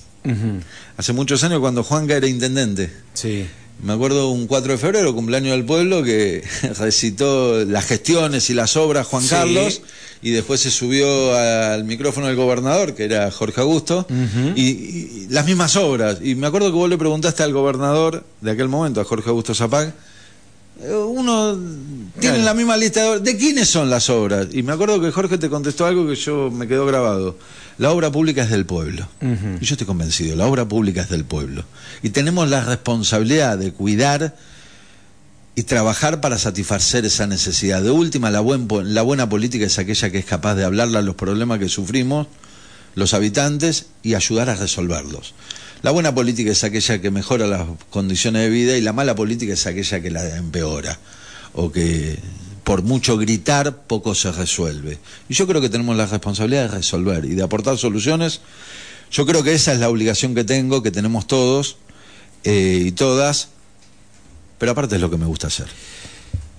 Hace 0.99 1.15
muchos 1.15 1.43
años 1.45 1.61
cuando 1.61 1.83
Juanca 1.83 2.15
era 2.15 2.27
intendente. 2.27 2.93
Sí. 3.15 3.47
Me 3.83 3.95
acuerdo 3.95 4.29
un 4.31 4.47
4 4.47 4.73
de 4.73 4.79
febrero, 4.79 5.15
cumpleaños 5.15 5.53
del 5.53 5.65
pueblo, 5.65 6.03
que 6.03 6.47
recitó 6.79 7.65
las 7.65 7.87
gestiones 7.87 8.51
y 8.51 8.55
las 8.55 8.77
obras 8.77 9.07
Juan 9.07 9.23
Sí. 9.23 9.31
Carlos 9.31 9.81
y 10.23 10.31
después 10.31 10.61
se 10.61 10.71
subió 10.71 11.35
al 11.37 11.85
micrófono 11.85 12.27
del 12.27 12.37
gobernador, 12.37 12.95
que 12.95 13.05
era 13.05 13.31
Jorge 13.31 13.61
Augusto, 13.61 14.07
y, 14.57 14.63
y 14.63 15.27
las 15.31 15.47
mismas 15.47 15.77
obras. 15.77 16.19
Y 16.23 16.35
me 16.35 16.47
acuerdo 16.47 16.69
que 16.69 16.77
vos 16.77 16.89
le 16.91 16.99
preguntaste 16.99 17.43
al 17.43 17.53
gobernador 17.53 18.25
de 18.41 18.51
aquel 18.51 18.69
momento, 18.69 19.01
a 19.01 19.05
Jorge 19.05 19.29
Augusto 19.31 19.55
Zapag, 19.55 19.95
eh, 20.81 20.93
uno 20.95 21.57
tiene 22.21 22.37
Claro. 22.37 22.45
la 22.45 22.55
misma 22.55 22.77
lista 22.77 23.01
de 23.03 23.09
obras. 23.09 23.25
¿De 23.25 23.37
quiénes 23.37 23.69
son 23.69 23.91
las 23.91 24.09
obras? 24.11 24.49
Y 24.53 24.63
me 24.63 24.73
acuerdo 24.73 25.01
que 25.01 25.11
Jorge 25.11 25.37
te 25.39 25.49
contestó 25.49 25.87
algo 25.87 26.07
que 26.07 26.15
yo 26.15 26.51
me 26.53 26.69
quedó 26.69 26.87
grabado. 26.87 27.37
La 27.79 27.91
obra 27.93 28.11
pública 28.11 28.43
es 28.43 28.51
del 28.51 28.65
pueblo. 28.67 29.07
Y 29.61 29.65
yo 29.65 29.75
estoy 29.75 29.87
convencido, 29.87 30.35
la 30.37 30.47
obra 30.47 30.67
pública 30.69 31.03
es 31.03 31.09
del 31.11 31.25
pueblo. 31.25 31.65
Y 32.03 32.11
tenemos 32.11 32.49
la 32.51 32.65
responsabilidad 32.65 33.57
de 33.59 33.73
cuidar 33.73 34.35
y 35.59 35.65
trabajar 35.65 36.21
para 36.21 36.39
satisfacer 36.39 37.05
esa 37.05 37.27
necesidad. 37.27 37.83
De 37.83 37.91
última, 37.91 38.31
la, 38.31 38.39
buen 38.39 38.69
la 38.95 39.03
buena 39.03 39.29
política 39.29 39.67
es 39.67 39.77
aquella 39.81 40.09
que 40.09 40.19
es 40.19 40.25
capaz 40.25 40.55
de 40.55 40.63
hablarle 40.63 40.99
a 40.99 41.03
los 41.03 41.17
problemas 41.17 41.59
que 41.59 41.69
sufrimos 41.69 42.29
los 42.95 43.13
habitantes 43.13 43.87
y 44.05 44.15
ayudar 44.15 44.51
a 44.51 44.55
resolverlos. 44.55 45.35
La 45.83 45.91
buena 45.91 46.15
política 46.15 46.53
es 46.53 46.63
aquella 46.63 47.01
que 47.01 47.11
mejora 47.11 47.49
las 47.49 47.67
condiciones 47.91 48.43
de 48.43 48.51
vida 48.51 48.77
y 48.77 48.83
la 48.83 48.93
mala 48.93 49.17
política 49.17 49.55
es 49.55 49.67
aquella 49.67 50.01
que 50.01 50.13
la 50.13 50.37
empeora 50.37 50.97
o 51.55 51.73
que 51.73 52.17
por 52.63 52.83
mucho 52.83 53.17
gritar 53.17 53.83
poco 53.89 54.15
se 54.15 54.31
resuelve. 54.31 55.01
Y 55.29 55.35
yo 55.35 55.49
creo 55.49 55.61
que 55.61 55.71
tenemos 55.71 55.97
la 55.97 56.07
responsabilidad 56.07 56.71
de 56.71 56.77
resolver 56.77 57.25
y 57.25 57.35
de 57.35 57.43
aportar 57.43 57.77
soluciones. 57.79 58.43
Yo 59.11 59.27
creo 59.27 59.43
que 59.43 59.55
esa 59.55 59.73
es 59.73 59.81
la 59.81 59.89
obligación 59.89 60.37
que 60.37 60.45
tengo, 60.45 60.85
que 60.85 60.93
tenemos 60.93 61.27
todos 61.27 61.79
eh, 62.45 62.81
y 62.87 62.93
todas, 62.93 63.49
pero 64.59 64.73
aparte 64.73 64.97
es 64.97 65.01
lo 65.01 65.11
que 65.11 65.17
me 65.17 65.27
gusta 65.27 65.47
hacer. 65.47 65.67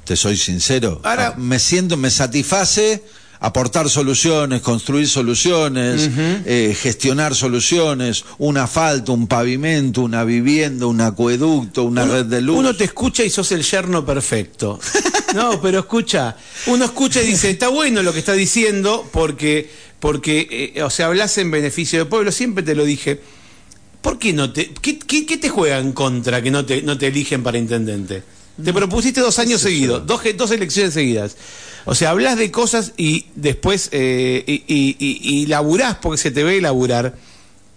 Te 0.05 0.15
soy 0.15 0.37
sincero. 0.37 1.01
Ahora- 1.03 1.33
Ah, 1.35 1.39
me 1.39 1.59
siento, 1.59 1.97
me 1.97 2.09
satisface 2.09 3.03
aportar 3.41 3.89
soluciones, 3.89 4.61
construir 4.61 5.07
soluciones, 5.07 6.09
eh, 6.45 6.75
gestionar 6.77 7.33
soluciones, 7.35 8.25
un 8.37 8.57
asfalto, 8.57 9.13
un 9.13 9.27
pavimento, 9.27 10.01
una 10.01 10.25
vivienda, 10.25 10.87
un 10.87 10.99
acueducto, 10.99 11.83
una 11.85 12.03
red 12.05 12.25
de 12.25 12.41
luz. 12.41 12.57
Uno 12.57 12.75
te 12.75 12.83
escucha 12.83 13.23
y 13.23 13.29
sos 13.29 13.51
el 13.53 13.63
yerno 13.63 14.05
perfecto. 14.05 14.79
No, 15.35 15.61
pero 15.61 15.77
escucha, 15.81 16.35
uno 16.65 16.85
escucha 16.85 17.21
y 17.21 17.27
dice, 17.27 17.51
está 17.51 17.67
bueno 17.67 18.01
lo 18.01 18.11
que 18.13 18.17
está 18.17 18.33
diciendo 18.33 19.07
porque, 19.13 19.69
porque 19.99 20.73
eh, 20.75 20.81
o 20.81 20.89
sea, 20.89 21.05
hablas 21.05 21.37
en 21.37 21.51
beneficio 21.51 21.99
del 21.99 22.07
pueblo, 22.07 22.31
siempre 22.31 22.63
te 22.63 22.73
lo 22.73 22.83
dije. 22.83 23.21
¿Por 24.01 24.17
qué 24.19 24.31
no 24.33 24.51
te, 24.53 24.71
qué, 24.81 24.97
qué- 24.99 25.25
qué 25.25 25.37
te 25.37 25.49
juega 25.49 25.79
en 25.79 25.91
contra 25.91 26.41
que 26.41 26.51
no 26.51 26.65
te, 26.65 26.81
no 26.81 26.97
te 26.97 27.07
eligen 27.07 27.43
para 27.43 27.57
intendente? 27.57 28.23
Te 28.63 28.73
propusiste 28.73 29.21
dos 29.21 29.39
años 29.39 29.61
seguidos, 29.61 30.05
dos, 30.05 30.21
dos 30.35 30.51
elecciones 30.51 30.93
seguidas. 30.93 31.35
O 31.85 31.95
sea, 31.95 32.09
hablas 32.11 32.37
de 32.37 32.51
cosas 32.51 32.91
y 32.97 33.25
después 33.35 33.89
eh, 33.93 34.43
y, 34.45 34.63
y- 34.67 34.95
y- 34.99 35.41
y 35.41 35.45
laburás 35.45 35.95
porque 36.01 36.17
se 36.17 36.31
te 36.31 36.43
ve 36.43 36.59
laburar. 36.61 37.15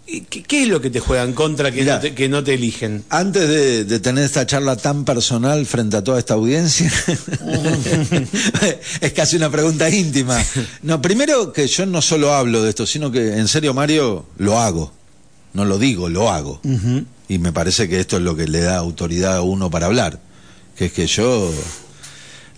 ¿Y 0.05 0.23
¿Qué, 0.23 0.43
qué 0.43 0.63
es 0.65 0.69
lo 0.69 0.81
que 0.81 0.91
te 0.91 0.99
juega 0.99 1.23
en 1.23 1.33
contra 1.33 1.71
que, 1.71 1.83
Mirá. 1.83 1.95
no 1.95 2.01
te, 2.01 2.15
que 2.15 2.29
no 2.29 2.43
te 2.43 2.55
eligen? 2.55 3.05
Antes 3.09 3.49
de, 3.49 3.85
de 3.85 4.01
tener 4.01 4.25
esta 4.25 4.45
charla 4.45 4.77
tan 4.77 5.05
personal 5.05 5.65
frente 5.67 5.97
a 5.97 6.03
toda 6.03 6.19
esta 6.19 6.35
audiencia, 6.35 6.93
es 9.01 9.13
casi 9.13 9.37
una 9.37 9.51
pregunta 9.51 9.89
íntima. 9.89 10.43
No, 10.83 11.01
primero 11.01 11.53
que 11.53 11.67
yo 11.69 11.87
no 11.87 12.03
solo 12.03 12.35
hablo 12.35 12.63
de 12.63 12.71
esto, 12.71 12.87
sino 12.87 13.11
que 13.13 13.37
en 13.39 13.47
serio, 13.49 13.75
Mario, 13.75 14.27
lo 14.39 14.59
hago. 14.59 14.93
No 15.53 15.65
lo 15.65 15.79
digo, 15.79 16.09
lo 16.09 16.31
hago. 16.31 16.61
Y 17.29 17.39
me 17.39 17.53
parece 17.53 17.89
que 17.89 18.01
esto 18.01 18.17
es 18.17 18.23
lo 18.23 18.37
que 18.37 18.47
le 18.47 18.61
da 18.61 18.77
autoridad 18.77 19.37
a 19.37 19.43
uno 19.43 19.71
para 19.71 19.87
hablar. 19.87 20.21
Que 20.77 20.87
es 20.87 20.93
que 20.93 21.07
yo 21.07 21.51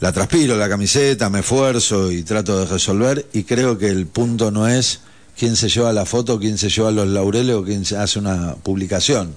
la 0.00 0.12
transpiro 0.12 0.56
la 0.56 0.68
camiseta, 0.68 1.30
me 1.30 1.40
esfuerzo 1.40 2.10
y 2.10 2.22
trato 2.22 2.58
de 2.58 2.66
resolver. 2.66 3.26
Y 3.32 3.44
creo 3.44 3.78
que 3.78 3.88
el 3.88 4.06
punto 4.06 4.50
no 4.50 4.68
es 4.68 5.00
quién 5.36 5.56
se 5.56 5.68
lleva 5.68 5.92
la 5.92 6.06
foto, 6.06 6.38
quién 6.38 6.58
se 6.58 6.68
lleva 6.68 6.90
los 6.90 7.08
laureles 7.08 7.56
o 7.56 7.64
quién 7.64 7.84
se 7.84 7.96
hace 7.96 8.18
una 8.18 8.54
publicación. 8.56 9.34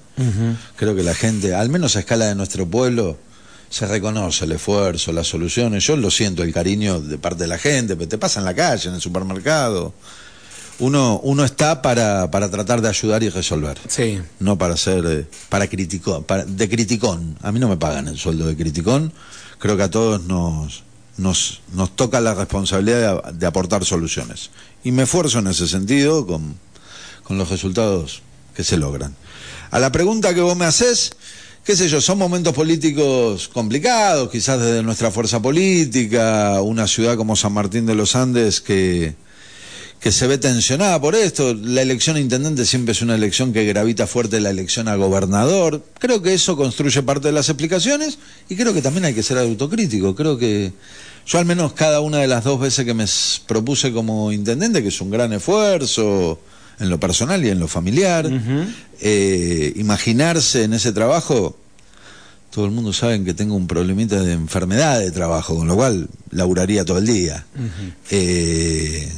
Creo 0.76 0.94
que 0.94 1.02
la 1.02 1.14
gente, 1.14 1.54
al 1.54 1.68
menos 1.68 1.96
a 1.96 2.00
escala 2.00 2.26
de 2.26 2.34
nuestro 2.34 2.66
pueblo, 2.66 3.18
se 3.70 3.86
reconoce 3.86 4.44
el 4.44 4.52
esfuerzo, 4.52 5.12
las 5.12 5.26
soluciones. 5.26 5.84
Yo 5.84 5.96
lo 5.96 6.10
siento, 6.10 6.42
el 6.42 6.52
cariño 6.52 7.00
de 7.00 7.18
parte 7.18 7.44
de 7.44 7.48
la 7.48 7.58
gente, 7.58 7.96
te 7.96 8.18
pasa 8.18 8.40
en 8.40 8.46
la 8.46 8.54
calle, 8.54 8.88
en 8.88 8.94
el 8.94 9.00
supermercado. 9.00 9.92
Uno, 10.80 11.20
uno 11.24 11.44
está 11.44 11.82
para, 11.82 12.30
para 12.30 12.50
tratar 12.50 12.80
de 12.80 12.88
ayudar 12.88 13.22
y 13.22 13.30
resolver. 13.30 13.78
Sí. 13.88 14.20
No 14.38 14.58
para 14.58 14.76
ser, 14.76 15.04
eh, 15.06 15.26
para 15.48 15.66
criticón, 15.66 16.22
para, 16.24 16.44
de 16.44 16.68
criticón. 16.68 17.36
A 17.42 17.50
mí 17.50 17.58
no 17.58 17.68
me 17.68 17.76
pagan 17.76 18.06
el 18.06 18.16
sueldo 18.16 18.46
de 18.46 18.56
criticón. 18.56 19.12
Creo 19.58 19.76
que 19.76 19.82
a 19.82 19.90
todos 19.90 20.22
nos, 20.22 20.84
nos, 21.16 21.60
nos 21.72 21.96
toca 21.96 22.20
la 22.20 22.34
responsabilidad 22.34 23.22
de, 23.24 23.32
de 23.32 23.46
aportar 23.46 23.84
soluciones. 23.84 24.50
Y 24.84 24.92
me 24.92 25.02
esfuerzo 25.02 25.40
en 25.40 25.48
ese 25.48 25.66
sentido 25.66 26.26
con, 26.26 26.54
con 27.24 27.38
los 27.38 27.50
resultados 27.50 28.22
que 28.54 28.64
se 28.64 28.76
logran. 28.76 29.14
A 29.70 29.78
la 29.78 29.92
pregunta 29.92 30.32
que 30.32 30.40
vos 30.40 30.56
me 30.56 30.64
haces, 30.64 31.12
qué 31.64 31.76
sé 31.76 31.88
yo, 31.88 32.00
son 32.00 32.18
momentos 32.18 32.54
políticos 32.54 33.48
complicados, 33.48 34.30
quizás 34.30 34.60
desde 34.60 34.82
nuestra 34.82 35.10
fuerza 35.10 35.42
política, 35.42 36.60
una 36.62 36.86
ciudad 36.86 37.16
como 37.16 37.36
San 37.36 37.52
Martín 37.52 37.84
de 37.84 37.94
los 37.94 38.16
Andes 38.16 38.60
que, 38.60 39.14
que 40.00 40.12
se 40.12 40.26
ve 40.26 40.38
tensionada 40.38 41.00
por 41.00 41.14
esto. 41.14 41.54
La 41.54 41.82
elección 41.82 42.16
a 42.16 42.20
intendente 42.20 42.64
siempre 42.64 42.92
es 42.92 43.02
una 43.02 43.14
elección 43.14 43.52
que 43.52 43.64
gravita 43.64 44.06
fuerte 44.06 44.40
la 44.40 44.50
elección 44.50 44.88
a 44.88 44.94
gobernador. 44.94 45.82
Creo 45.98 46.22
que 46.22 46.34
eso 46.34 46.56
construye 46.56 47.02
parte 47.02 47.28
de 47.28 47.32
las 47.32 47.48
explicaciones 47.48 48.18
y 48.48 48.56
creo 48.56 48.72
que 48.72 48.82
también 48.82 49.04
hay 49.06 49.14
que 49.14 49.22
ser 49.22 49.38
autocrítico. 49.38 50.14
Creo 50.14 50.38
que 50.38 50.72
yo 51.26 51.38
al 51.38 51.44
menos 51.44 51.72
cada 51.72 52.00
una 52.00 52.18
de 52.18 52.26
las 52.26 52.44
dos 52.44 52.60
veces 52.60 52.84
que 52.84 52.94
me 52.94 53.04
propuse 53.46 53.92
como 53.92 54.32
intendente, 54.32 54.82
que 54.82 54.88
es 54.88 55.00
un 55.00 55.10
gran 55.10 55.32
esfuerzo 55.32 56.40
en 56.80 56.90
lo 56.90 57.00
personal 57.00 57.44
y 57.44 57.50
en 57.50 57.58
lo 57.58 57.66
familiar, 57.66 58.30
eh, 59.00 59.72
imaginarse 59.76 60.62
en 60.62 60.74
ese 60.74 60.92
trabajo, 60.92 61.56
todo 62.50 62.64
el 62.64 62.70
mundo 62.70 62.92
sabe 62.92 63.22
que 63.24 63.34
tengo 63.34 63.56
un 63.56 63.66
problemita 63.66 64.22
de 64.22 64.32
enfermedad 64.32 65.00
de 65.00 65.10
trabajo, 65.10 65.56
con 65.56 65.66
lo 65.66 65.74
cual 65.74 66.08
laburaría 66.30 66.84
todo 66.84 66.98
el 66.98 67.06
día. 67.06 67.44
Eh, 68.10 69.10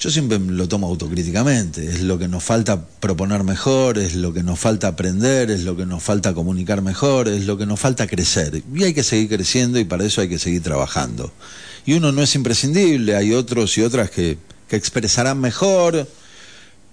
yo 0.00 0.10
siempre 0.10 0.38
lo 0.38 0.66
tomo 0.66 0.86
autocríticamente, 0.86 1.86
es 1.86 2.00
lo 2.00 2.18
que 2.18 2.26
nos 2.26 2.42
falta 2.42 2.86
proponer 2.86 3.44
mejor, 3.44 3.98
es 3.98 4.14
lo 4.14 4.32
que 4.32 4.42
nos 4.42 4.58
falta 4.58 4.88
aprender, 4.88 5.50
es 5.50 5.64
lo 5.64 5.76
que 5.76 5.84
nos 5.84 6.02
falta 6.02 6.32
comunicar 6.32 6.80
mejor, 6.80 7.28
es 7.28 7.44
lo 7.44 7.58
que 7.58 7.66
nos 7.66 7.78
falta 7.78 8.06
crecer. 8.06 8.62
Y 8.74 8.82
hay 8.84 8.94
que 8.94 9.02
seguir 9.02 9.28
creciendo 9.28 9.78
y 9.78 9.84
para 9.84 10.04
eso 10.04 10.22
hay 10.22 10.30
que 10.30 10.38
seguir 10.38 10.62
trabajando. 10.62 11.30
Y 11.84 11.92
uno 11.92 12.12
no 12.12 12.22
es 12.22 12.34
imprescindible, 12.34 13.14
hay 13.14 13.34
otros 13.34 13.76
y 13.76 13.82
otras 13.82 14.10
que, 14.10 14.38
que 14.68 14.76
expresarán 14.76 15.38
mejor, 15.38 16.08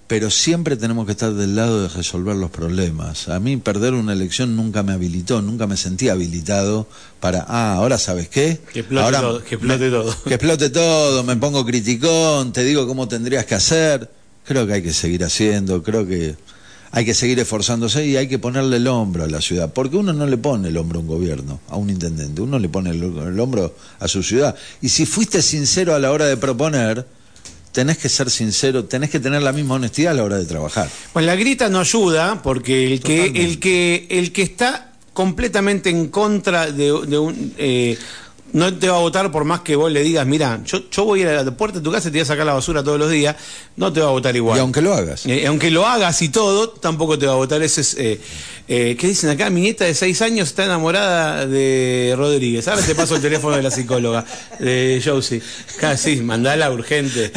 pero 0.08 0.30
siempre 0.30 0.78
tenemos 0.78 1.04
que 1.04 1.12
estar 1.12 1.34
del 1.34 1.54
lado 1.54 1.82
de 1.82 1.88
resolver 1.88 2.34
los 2.34 2.50
problemas. 2.50 3.28
A 3.28 3.38
mí 3.40 3.58
perder 3.58 3.92
una 3.92 4.14
elección 4.14 4.56
nunca 4.56 4.82
me 4.82 4.94
habilitó, 4.94 5.42
nunca 5.42 5.66
me 5.66 5.76
sentí 5.76 6.08
habilitado 6.08 6.88
para, 7.20 7.44
ah, 7.46 7.74
ahora 7.74 7.98
sabes 7.98 8.28
qué, 8.30 8.58
Que 8.72 8.80
explote 8.80 9.04
ahora 9.04 9.20
todo, 9.20 9.44
que 9.44 9.54
explote 9.56 9.90
todo. 9.90 10.16
que 10.24 10.34
explote 10.34 10.70
todo, 10.70 11.24
me 11.24 11.36
pongo 11.36 11.64
criticón, 11.66 12.54
te 12.54 12.64
digo 12.64 12.88
cómo 12.88 13.06
tendrías 13.06 13.44
que 13.44 13.54
hacer. 13.54 14.10
Creo 14.46 14.66
que 14.66 14.72
hay 14.72 14.82
que 14.82 14.94
seguir 14.94 15.22
haciendo, 15.24 15.82
creo 15.82 16.06
que 16.06 16.36
hay 16.90 17.04
que 17.04 17.12
seguir 17.12 17.38
esforzándose 17.38 18.06
y 18.06 18.16
hay 18.16 18.28
que 18.28 18.38
ponerle 18.38 18.78
el 18.78 18.86
hombro 18.86 19.24
a 19.24 19.26
la 19.26 19.42
ciudad, 19.42 19.74
porque 19.74 19.98
uno 19.98 20.14
no 20.14 20.24
le 20.24 20.38
pone 20.38 20.68
el 20.68 20.78
hombro 20.78 21.00
a 21.00 21.02
un 21.02 21.08
gobierno, 21.08 21.60
a 21.68 21.76
un 21.76 21.90
intendente, 21.90 22.40
uno 22.40 22.58
le 22.58 22.70
pone 22.70 22.90
el, 22.90 23.02
el 23.02 23.38
hombro 23.38 23.74
a 23.98 24.08
su 24.08 24.22
ciudad. 24.22 24.56
Y 24.80 24.88
si 24.88 25.04
fuiste 25.04 25.42
sincero 25.42 25.94
a 25.94 25.98
la 25.98 26.10
hora 26.12 26.24
de 26.24 26.38
proponer, 26.38 27.04
tenés 27.78 27.98
que 27.98 28.08
ser 28.08 28.28
sincero, 28.28 28.86
tenés 28.86 29.08
que 29.08 29.20
tener 29.20 29.40
la 29.40 29.52
misma 29.52 29.76
honestidad 29.76 30.10
a 30.10 30.16
la 30.16 30.24
hora 30.24 30.36
de 30.36 30.46
trabajar. 30.46 30.90
Bueno, 31.14 31.26
la 31.26 31.36
grita 31.36 31.68
no 31.68 31.78
ayuda 31.78 32.42
porque 32.42 32.92
el 32.92 32.98
que, 32.98 33.26
el 33.26 33.60
que, 33.60 34.08
el 34.10 34.32
que 34.32 34.42
está 34.42 34.94
completamente 35.12 35.88
en 35.88 36.08
contra 36.08 36.72
de, 36.72 36.86
de 37.06 37.18
un 37.18 37.54
eh, 37.56 37.96
no 38.52 38.74
te 38.74 38.88
va 38.88 38.96
a 38.96 39.00
votar 39.00 39.30
por 39.30 39.44
más 39.44 39.60
que 39.60 39.76
vos 39.76 39.90
le 39.92 40.02
digas, 40.02 40.26
mira, 40.26 40.60
yo, 40.64 40.80
yo 40.90 41.04
voy 41.04 41.20
a 41.20 41.22
ir 41.22 41.28
a 41.28 41.42
la 41.44 41.50
puerta 41.56 41.78
de 41.78 41.84
tu 41.84 41.92
casa 41.92 42.08
y 42.08 42.10
te 42.12 42.18
voy 42.18 42.22
a 42.22 42.26
sacar 42.26 42.46
la 42.46 42.54
basura 42.54 42.82
todos 42.82 42.98
los 42.98 43.10
días, 43.10 43.36
no 43.76 43.92
te 43.92 44.00
va 44.00 44.08
a 44.08 44.10
votar 44.10 44.34
igual. 44.36 44.56
Y 44.56 44.60
aunque 44.60 44.80
lo 44.80 44.94
hagas. 44.94 45.26
Eh, 45.26 45.46
aunque 45.46 45.70
lo 45.70 45.86
hagas 45.86 46.20
y 46.22 46.28
todo, 46.30 46.70
tampoco 46.70 47.18
te 47.18 47.26
va 47.26 47.32
a 47.32 47.36
votar. 47.36 47.62
Ese 47.62 47.80
es, 47.82 47.94
eh, 47.98 48.20
eh, 48.68 48.96
¿Qué 48.98 49.06
dicen 49.08 49.30
acá? 49.30 49.48
Mi 49.50 49.60
nieta 49.62 49.84
de 49.84 49.94
seis 49.94 50.20
años 50.22 50.48
está 50.48 50.64
enamorada 50.64 51.46
de 51.46 52.14
Rodríguez. 52.16 52.68
Ahora 52.68 52.82
te 52.82 52.94
paso 52.94 53.16
el 53.16 53.22
teléfono 53.22 53.56
de 53.56 53.62
la 53.62 53.70
psicóloga, 53.70 54.24
de 54.58 55.00
Josie. 55.04 55.40
Casi, 55.80 56.16
mandala 56.16 56.70
urgente. 56.70 57.32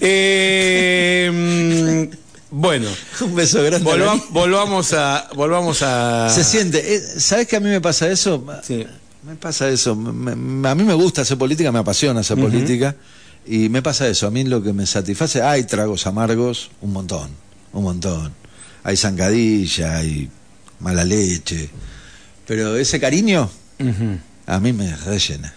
Eh, 0.00 1.30
mm, 1.32 2.16
bueno, 2.50 2.88
Un 3.20 3.34
beso 3.34 3.62
grande. 3.62 3.84
volva- 3.88 4.20
volvamos 4.30 4.92
a. 4.92 5.28
Volvamos 5.34 5.82
a. 5.82 6.28
Se 6.30 6.44
siente. 6.44 7.00
¿Sabes 7.20 7.46
que 7.48 7.56
a 7.56 7.60
mí 7.60 7.68
me 7.68 7.80
pasa 7.80 8.08
eso? 8.10 8.44
Sí. 8.62 8.86
Me 9.24 9.36
pasa 9.36 9.68
eso. 9.68 9.94
Me- 9.94 10.34
me- 10.34 10.68
a 10.68 10.74
mí 10.74 10.82
me 10.84 10.94
gusta 10.94 11.22
hacer 11.22 11.38
política, 11.38 11.70
me 11.72 11.78
apasiona 11.78 12.20
hacer 12.20 12.36
política. 12.38 12.96
Y 13.46 13.68
me 13.68 13.82
pasa 13.82 14.06
eso. 14.08 14.26
A 14.26 14.30
mí 14.30 14.44
lo 14.44 14.62
que 14.62 14.72
me 14.72 14.86
satisface, 14.86 15.42
hay 15.42 15.64
tragos 15.64 16.06
amargos, 16.06 16.70
un 16.80 16.92
montón. 16.92 17.30
un 17.72 17.84
montón. 17.84 18.32
Hay 18.84 18.96
zancadilla, 18.96 19.96
hay 19.98 20.28
mala 20.80 21.04
leche. 21.04 21.70
Pero 22.46 22.76
ese 22.76 23.00
cariño 23.00 23.48
a 24.46 24.60
mí 24.60 24.72
me 24.72 24.94
rellena. 24.96 25.54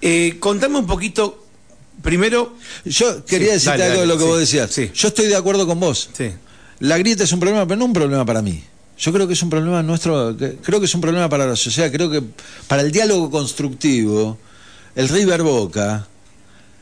Eh, 0.00 0.36
contame 0.40 0.78
un 0.78 0.86
poquito, 0.86 1.46
primero... 2.02 2.56
Yo 2.84 3.24
quería 3.24 3.48
Sí, 3.48 3.52
decirte 3.54 3.78
dale, 3.78 3.84
algo 3.90 4.00
de 4.02 4.06
lo 4.06 4.16
que 4.16 4.22
sí, 4.24 4.28
vos 4.28 4.38
decías. 4.40 4.70
sí. 4.70 4.90
Yo 4.94 5.08
estoy 5.08 5.26
de 5.26 5.36
acuerdo 5.36 5.66
con 5.66 5.78
vos. 5.80 6.10
Sí. 6.16 6.30
La 6.80 6.96
grieta 6.98 7.24
es 7.24 7.32
un 7.32 7.40
problema, 7.40 7.66
pero 7.66 7.78
no 7.78 7.84
un 7.86 7.92
problema 7.92 8.24
para 8.24 8.42
mí. 8.42 8.62
Yo 8.98 9.12
creo 9.12 9.26
que 9.28 9.34
es 9.34 9.42
un 9.42 9.50
problema 9.50 9.82
nuestro, 9.82 10.36
creo 10.36 10.80
que 10.80 10.86
es 10.86 10.94
un 10.94 11.00
problema 11.00 11.28
para 11.28 11.46
la 11.46 11.56
sociedad, 11.56 11.90
creo 11.92 12.10
que 12.10 12.22
para 12.66 12.82
el 12.82 12.90
diálogo 12.90 13.30
constructivo, 13.30 14.38
el 14.96 15.08
River 15.08 15.42
Boca, 15.42 16.08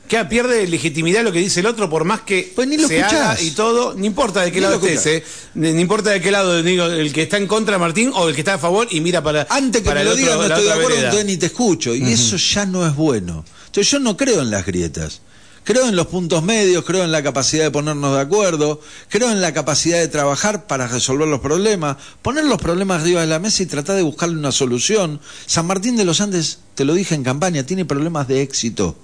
Que 0.09 0.24
pierde 0.24 0.66
legitimidad 0.68 1.24
lo 1.24 1.33
que 1.33 1.40
dice 1.40 1.61
el 1.61 1.66
otro, 1.66 1.90
por 1.90 2.05
más 2.05 2.20
que 2.20 2.52
Pues 2.55 2.68
ni 2.68 2.76
lo 2.76 2.87
se 2.87 2.98
escuchás. 2.98 3.38
haga 3.38 3.42
y 3.42 3.50
todo, 3.50 3.94
no 3.94 4.05
importa 4.07 4.40
de 4.42 4.52
qué 4.52 4.59
Ni 4.61 4.62
lado 4.62 4.76
estés, 4.76 5.07
¿eh? 5.07 5.24
Ni 5.55 5.72
no 5.72 5.81
importa 5.81 6.11
de 6.11 6.20
qué 6.20 6.31
lado, 6.31 6.62
digo, 6.62 6.87
el 6.87 7.12
que 7.12 7.22
está 7.22 7.37
en 7.38 7.46
contra 7.48 7.74
de 7.74 7.81
Martín 7.81 8.12
o 8.14 8.29
el 8.29 8.35
que 8.35 8.40
está 8.42 8.55
a 8.55 8.59
favor 8.59 8.87
y 8.90 9.00
mira 9.00 9.20
para. 9.22 9.46
antes 9.50 9.83
que 9.83 9.88
para 9.88 10.00
me 10.00 10.07
lo 10.07 10.14
digas 10.14 10.37
no 10.37 10.44
estoy 10.44 10.64
de 10.64 10.72
acuerdo, 10.72 10.96
entonces 10.96 11.26
ni 11.26 11.37
te 11.37 11.46
escucho. 11.46 11.94
Y 11.94 12.12
eso 12.12 12.37
ya 12.37 12.64
no 12.64 12.87
es 12.87 12.94
bueno. 12.94 13.44
Entonces 13.66 13.90
yo 13.90 13.98
no 13.98 14.16
creo 14.16 14.40
en 14.42 14.50
las 14.50 14.64
grietas. 14.64 15.20
Creo 15.66 15.88
en 15.88 15.96
los 15.96 16.07
puntos 16.07 16.44
medios, 16.44 16.85
creo 16.85 17.02
en 17.02 17.11
la 17.11 17.24
capacidad 17.24 17.64
de 17.64 17.72
ponernos 17.72 18.14
de 18.14 18.20
acuerdo, 18.20 18.81
creo 19.09 19.33
en 19.33 19.40
la 19.40 19.52
capacidad 19.52 19.98
de 19.98 20.07
trabajar 20.07 20.68
para 20.68 20.87
resolver 20.87 21.26
los 21.26 21.40
problemas, 21.40 21.96
poner 22.22 22.44
los 22.44 22.62
problemas 22.62 23.02
arriba 23.02 23.22
de 23.22 23.26
la 23.26 23.40
mesa 23.40 23.64
y 23.64 23.66
tratar 23.66 23.96
de 23.96 24.02
buscarle 24.02 24.38
una 24.38 24.52
solución. 24.52 25.18
San 25.44 25.66
Martín 25.66 25.96
de 25.96 26.05
los 26.05 26.20
Andes, 26.20 26.61
te 26.76 26.85
lo 26.85 26.94
dije 26.94 27.16
en 27.16 27.24
campaña, 27.24 27.66
tiene 27.66 27.85
problemas 27.85 28.29
de 28.29 28.42
éxito. 28.42 28.96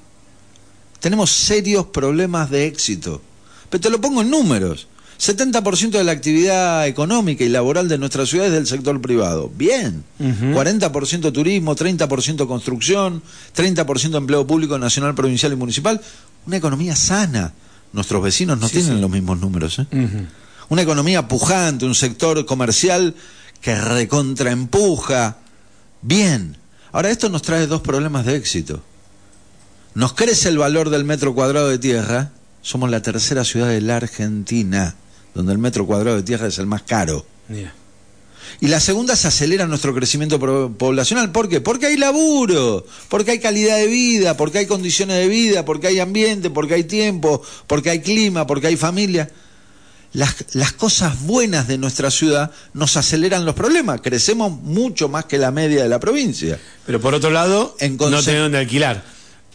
Tenemos 1.00 1.32
serios 1.32 1.86
problemas 1.86 2.48
de 2.48 2.66
éxito. 2.68 3.20
Pero 3.68 3.80
te 3.80 3.90
lo 3.90 4.00
pongo 4.00 4.22
en 4.22 4.30
números. 4.30 4.86
70% 5.18 5.90
de 5.90 6.04
la 6.04 6.12
actividad 6.12 6.86
económica 6.86 7.42
y 7.44 7.48
laboral 7.48 7.88
de 7.88 7.96
nuestra 7.96 8.26
ciudad 8.26 8.46
es 8.46 8.52
del 8.52 8.66
sector 8.66 9.00
privado. 9.00 9.50
Bien. 9.56 10.04
40% 10.20 11.32
turismo, 11.32 11.76
30% 11.76 12.46
construcción, 12.46 13.22
30% 13.56 14.16
empleo 14.16 14.46
público 14.46 14.78
nacional, 14.78 15.14
provincial 15.14 15.52
y 15.52 15.56
municipal. 15.56 16.00
Una 16.46 16.56
economía 16.56 16.96
sana. 16.96 17.52
Nuestros 17.92 18.22
vecinos 18.22 18.58
no 18.58 18.68
Sí, 18.68 18.74
tienen 18.78 18.94
sí. 18.96 19.00
los 19.00 19.10
mismos 19.10 19.38
números. 19.38 19.78
¿eh? 19.78 19.86
Una 20.68 20.82
economía 20.82 21.28
pujante, 21.28 21.84
un 21.84 21.94
sector 21.94 22.44
comercial 22.46 23.14
que 23.60 23.74
recontraempuja. 23.74 25.36
Bien. 26.00 26.56
Ahora, 26.92 27.10
esto 27.10 27.28
nos 27.28 27.42
trae 27.42 27.66
dos 27.66 27.80
problemas 27.82 28.24
de 28.26 28.36
éxito. 28.36 28.82
Nos 29.94 30.14
crece 30.14 30.48
el 30.48 30.58
valor 30.58 30.88
del 30.90 31.04
metro 31.04 31.34
cuadrado 31.34 31.68
de 31.68 31.78
tierra. 31.78 32.30
Somos 32.62 32.90
la 32.90 33.02
tercera 33.02 33.44
ciudad 33.44 33.68
de 33.68 33.80
la 33.80 33.96
Argentina, 33.96 34.94
donde 35.34 35.52
el 35.52 35.58
metro 35.58 35.86
cuadrado 35.86 36.16
de 36.16 36.22
tierra 36.22 36.46
es 36.46 36.58
el 36.58 36.66
más 36.66 36.82
caro. 36.82 37.26
Y 38.60 38.68
la 38.68 38.80
segunda 38.80 39.16
se 39.16 39.28
acelera 39.28 39.66
nuestro 39.66 39.94
crecimiento 39.94 40.38
poblacional. 40.38 41.32
¿Por 41.32 41.48
qué? 41.48 41.60
Porque 41.60 41.86
hay 41.86 41.96
laburo, 41.96 42.86
porque 43.08 43.32
hay 43.32 43.38
calidad 43.38 43.76
de 43.76 43.86
vida, 43.86 44.36
porque 44.36 44.58
hay 44.58 44.66
condiciones 44.66 45.16
de 45.16 45.28
vida, 45.28 45.64
porque 45.64 45.88
hay 45.88 46.00
ambiente, 46.00 46.50
porque 46.50 46.74
hay 46.74 46.84
tiempo, 46.84 47.42
porque 47.66 47.90
hay 47.90 48.00
clima, 48.00 48.46
porque 48.46 48.68
hay 48.68 48.76
familia. 48.76 49.30
Las, 50.12 50.54
las 50.54 50.72
cosas 50.72 51.22
buenas 51.22 51.68
de 51.68 51.78
nuestra 51.78 52.10
ciudad 52.10 52.50
nos 52.74 52.96
aceleran 52.96 53.44
los 53.44 53.54
problemas. 53.54 54.00
Crecemos 54.02 54.52
mucho 54.52 55.08
más 55.08 55.24
que 55.24 55.38
la 55.38 55.50
media 55.50 55.82
de 55.82 55.88
la 55.88 55.98
provincia. 55.98 56.60
Pero 56.84 57.00
por 57.00 57.14
otro 57.14 57.30
lado, 57.30 57.76
En 57.80 57.96
no 57.96 58.22
tener 58.22 58.42
donde 58.42 58.58
alquilar. 58.58 59.02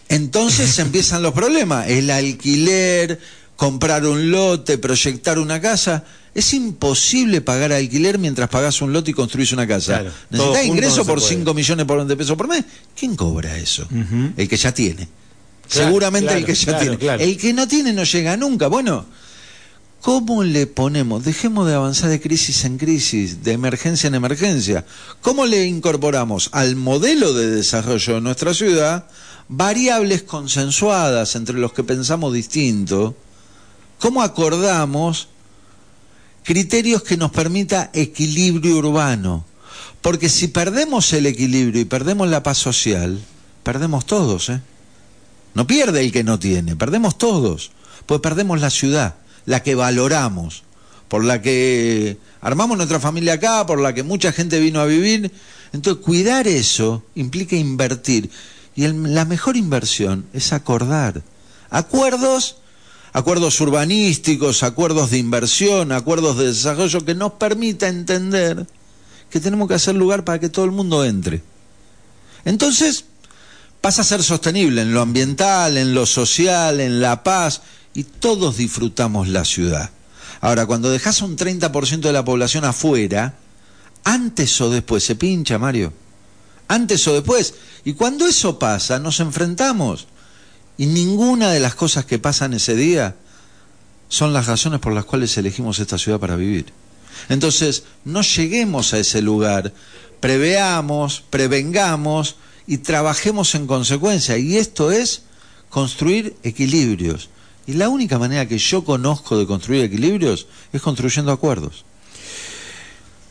Entonces 0.10 0.78
empiezan 0.80 1.21
los 1.21 1.34
problemas. 1.34 1.88
El 1.88 2.10
alquiler, 2.10 3.19
comprar 3.56 4.06
un 4.06 4.32
lote, 4.32 4.78
proyectar 4.78 5.39
una 5.39 5.60
casa. 5.60 6.06
Es 6.38 6.54
imposible 6.54 7.41
pagar 7.41 7.73
alquiler 7.73 8.19
mientras 8.19 8.47
pagás 8.50 8.80
un 8.84 8.93
lote 8.93 9.10
y 9.10 9.13
construís 9.15 9.52
una 9.54 9.65
casa. 9.67 10.02
Claro, 10.02 10.12
¿Necesitas 10.30 10.65
ingreso 10.65 10.97
no 10.97 11.06
por 11.06 11.17
puede. 11.19 11.30
5 11.36 11.54
millones 11.56 11.86
por- 11.88 12.06
de 12.06 12.15
pesos 12.15 12.38
por 12.38 12.47
mes? 12.47 12.63
¿Quién 12.95 13.15
cobra 13.15 13.58
eso? 13.58 13.88
El 14.38 14.47
que 14.47 14.56
ya 14.56 14.71
tiene. 14.71 15.08
Claro, 15.67 15.88
Seguramente 15.88 16.34
el 16.38 16.45
que 16.45 16.54
ya 16.54 16.78
tiene. 16.80 16.97
El 17.23 17.38
que 17.38 17.54
no 17.54 17.67
tiene 17.67 17.91
no 17.91 18.04
llega 18.04 18.38
nunca. 18.38 18.67
Bueno, 18.67 19.06
¿cómo 20.02 20.43
le 20.43 20.67
ponemos? 20.67 21.26
Dejemos 21.26 21.67
de 21.67 21.73
avanzar 21.73 22.10
de 22.12 22.21
crisis 22.21 22.63
en 22.65 22.78
crisis, 22.78 23.43
de 23.43 23.54
emergencia 23.54 24.08
en 24.08 24.13
emergencia. 24.15 24.86
¿Cómo 25.21 25.45
le 25.47 25.65
incorporamos 25.65 26.50
al 26.54 26.76
modelo 26.76 27.34
de 27.34 27.50
desarrollo 27.50 28.13
de 28.13 28.21
nuestra 28.21 28.54
ciudad 28.54 29.08
variables 29.50 30.21
consensuadas 30.21 31.36
entre 31.36 31.58
los 31.58 31.73
que 31.73 31.84
pensamos 31.84 32.32
distinto? 32.34 33.15
¿Cómo 34.00 34.21
acordamos 34.21 35.30
criterios 36.47 37.03
que 37.03 37.17
nos 37.17 37.31
permita 37.31 37.89
equilibrio 37.93 38.77
urbano? 38.77 39.43
Porque 40.01 40.29
si 40.29 40.47
perdemos 40.47 41.12
el 41.12 41.25
equilibrio 41.25 41.81
y 41.81 41.86
perdemos 41.86 42.29
la 42.29 42.41
paz 42.41 42.57
social, 42.57 43.19
perdemos 43.63 44.05
todos, 44.05 44.47
¿eh? 44.47 44.62
No 45.55 45.67
pierde 45.67 45.99
el 45.99 46.13
que 46.13 46.23
no 46.23 46.39
tiene, 46.39 46.77
perdemos 46.77 47.17
todos. 47.17 47.71
Pues 48.05 48.21
perdemos 48.21 48.62
la 48.62 48.69
ciudad, 48.69 49.15
la 49.45 49.62
que 49.62 49.75
valoramos, 49.75 50.63
por 51.10 51.25
la 51.25 51.41
que 51.41 52.17
armamos 52.39 52.77
nuestra 52.77 53.01
familia 53.01 53.33
acá, 53.33 53.65
por 53.65 53.81
la 53.81 53.93
que 53.93 54.03
mucha 54.03 54.31
gente 54.31 54.62
vino 54.62 54.79
a 54.79 54.86
vivir. 54.86 55.33
Entonces, 55.73 56.01
cuidar 56.01 56.47
eso 56.47 57.03
implica 57.15 57.57
invertir. 57.57 58.29
Y 58.73 58.86
el- 58.86 59.13
la 59.13 59.25
mejor 59.25 59.57
inversión 59.57 60.25
es 60.31 60.53
acordar. 60.53 61.23
Acuerdos, 61.69 62.57
acuerdos 63.17 63.60
urbanísticos, 63.62 64.62
acuerdos 64.62 65.10
de 65.10 65.17
inversión, 65.17 65.91
acuerdos 65.91 66.38
de 66.38 66.45
desarrollo 66.45 67.03
que 67.03 67.15
nos 67.15 67.34
permita 67.34 67.88
entender 67.88 68.67
que 69.32 69.39
tenemos 69.39 69.67
que 69.67 69.73
hacer 69.73 69.95
lugar 69.95 70.23
para 70.23 70.39
que 70.39 70.49
todo 70.49 70.65
el 70.65 70.71
mundo 70.71 71.03
entre. 71.03 71.41
Entonces, 72.45 73.06
pasa 73.82 74.03
a 74.03 74.06
ser 74.06 74.21
sostenible 74.21 74.84
en 74.84 74.93
lo 74.93 75.01
ambiental, 75.01 75.77
en 75.77 75.95
lo 75.95 76.06
social, 76.06 76.80
en 76.80 77.01
la 77.01 77.23
paz, 77.23 77.62
y 77.95 78.03
todos 78.03 78.58
disfrutamos 78.58 79.27
la 79.27 79.45
ciudad. 79.45 79.89
Ahora, 80.39 80.67
cuando 80.67 80.91
dejas 80.91 81.23
un 81.23 81.36
30% 81.36 82.01
de 82.01 82.13
la 82.13 82.23
población 82.23 82.65
afuera, 82.65 83.34
antes 84.03 84.62
o 84.62 84.69
después 84.69 85.03
se 85.03 85.15
pincha, 85.15 85.58
Mario. 85.58 85.91
Antes 86.67 87.08
o 87.08 87.15
después. 87.15 87.56
Y 87.84 87.93
cuando 87.93 88.27
eso 88.27 88.60
pasa, 88.60 88.99
nos 88.99 89.19
enfrentamos. 89.21 90.06
Y 90.78 90.86
ninguna 90.86 91.52
de 91.52 91.60
las 91.60 91.76
cosas 91.76 92.06
que 92.06 92.20
pasan 92.20 92.54
ese 92.54 92.76
día 92.76 93.16
son 94.10 94.34
las 94.34 94.48
razones 94.48 94.80
por 94.80 94.94
las 94.94 95.06
cuales 95.06 95.38
elegimos 95.38 95.80
esta 95.80 95.98
ciudad 95.98 96.20
para 96.20 96.36
vivir. 96.36 96.68
Entonces, 97.30 97.84
no 98.06 98.22
lleguemos 98.22 98.94
a 98.94 99.00
ese 99.00 99.22
lugar, 99.22 99.74
preveamos, 100.20 101.24
prevengamos 101.30 102.36
y 102.68 102.78
trabajemos 102.80 103.56
en 103.56 103.68
consecuencia. 103.68 104.38
Y 104.38 104.58
esto 104.58 104.92
es 104.92 105.24
construir 105.70 106.36
equilibrios. 106.44 107.30
Y 107.66 107.74
la 107.74 107.90
única 107.90 108.18
manera 108.18 108.48
que 108.48 108.58
yo 108.58 108.86
conozco 108.86 109.38
de 109.38 109.46
construir 109.46 109.84
equilibrios 109.84 110.48
es 110.72 110.82
construyendo 110.82 111.32
acuerdos. 111.32 111.84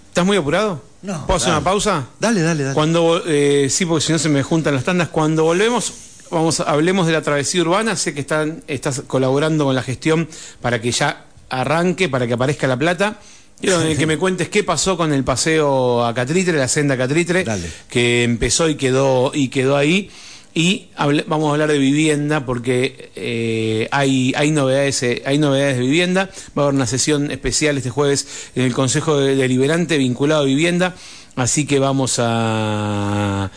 ¿Estás 0.09 0.27
muy 0.27 0.37
apurado? 0.37 0.83
No, 1.03 1.27
¿Puedo 1.27 1.37
hacer 1.37 1.51
una 1.51 1.63
pausa? 1.63 2.07
Dale, 2.19 2.43
dale, 2.43 2.65
dale. 2.65 2.75
Cuando, 2.75 3.23
eh, 3.27 3.69
sí, 3.71 3.87
porque 3.87 4.05
si 4.05 4.13
no 4.13 4.19
se 4.19 4.29
me 4.29 4.43
juntan 4.43 4.75
las 4.75 4.85
tandas. 4.85 5.09
Cuando 5.09 5.45
volvemos, 5.45 5.93
vamos, 6.31 6.61
a- 6.61 6.65
hablemos 6.65 7.07
de 7.07 7.13
la 7.13 7.23
travesía 7.23 7.63
urbana. 7.63 7.97
Sé 7.97 8.15
que 8.15 8.21
están, 8.21 8.63
estás 8.69 9.03
colaborando 9.07 9.65
con 9.65 9.75
la 9.75 9.83
gestión 9.83 10.29
para 10.61 10.81
que 10.81 10.91
ya 10.93 11.27
arranque, 11.49 12.09
para 12.09 12.27
que 12.27 12.33
aparezca 12.35 12.67
la 12.67 12.77
plata. 12.79 13.21
Quiero 13.61 13.81
que 13.99 14.07
me 14.07 14.19
cuentes 14.19 14.49
qué 14.49 14.65
pasó 14.65 14.97
con 14.97 15.13
el 15.13 15.25
paseo 15.25 16.05
a 16.05 16.13
Catritre, 16.15 16.59
la 16.59 16.69
senda 16.69 16.97
Catritre, 16.97 17.45
Dale. 17.45 17.71
que 17.89 18.23
empezó 18.25 18.69
y 18.69 18.75
quedó, 18.77 19.31
y 19.35 19.49
quedó 19.49 19.77
ahí. 19.77 20.11
Y 20.55 20.89
hable- 20.97 21.25
vamos 21.27 21.49
a 21.49 21.53
hablar 21.53 21.71
de 21.71 21.79
vivienda 21.79 22.47
porque 22.47 23.11
eh, 23.15 23.89
hay, 23.91 24.33
hay, 24.37 24.51
novedades, 24.53 25.03
eh, 25.03 25.23
hay 25.27 25.37
novedades 25.39 25.77
de 25.77 25.83
vivienda. 25.83 26.31
Va 26.57 26.63
a 26.63 26.65
haber 26.67 26.75
una 26.77 26.87
sesión 26.87 27.31
especial 27.31 27.77
este 27.77 27.91
jueves 27.91 28.27
en 28.55 28.63
el 28.65 28.73
Consejo 28.73 29.19
de- 29.19 29.37
Deliberante 29.37 29.99
vinculado 29.99 30.43
a 30.43 30.45
vivienda. 30.47 30.95
Así 31.37 31.67
que 31.67 31.79
vamos 31.79 32.15
a, 32.19 33.51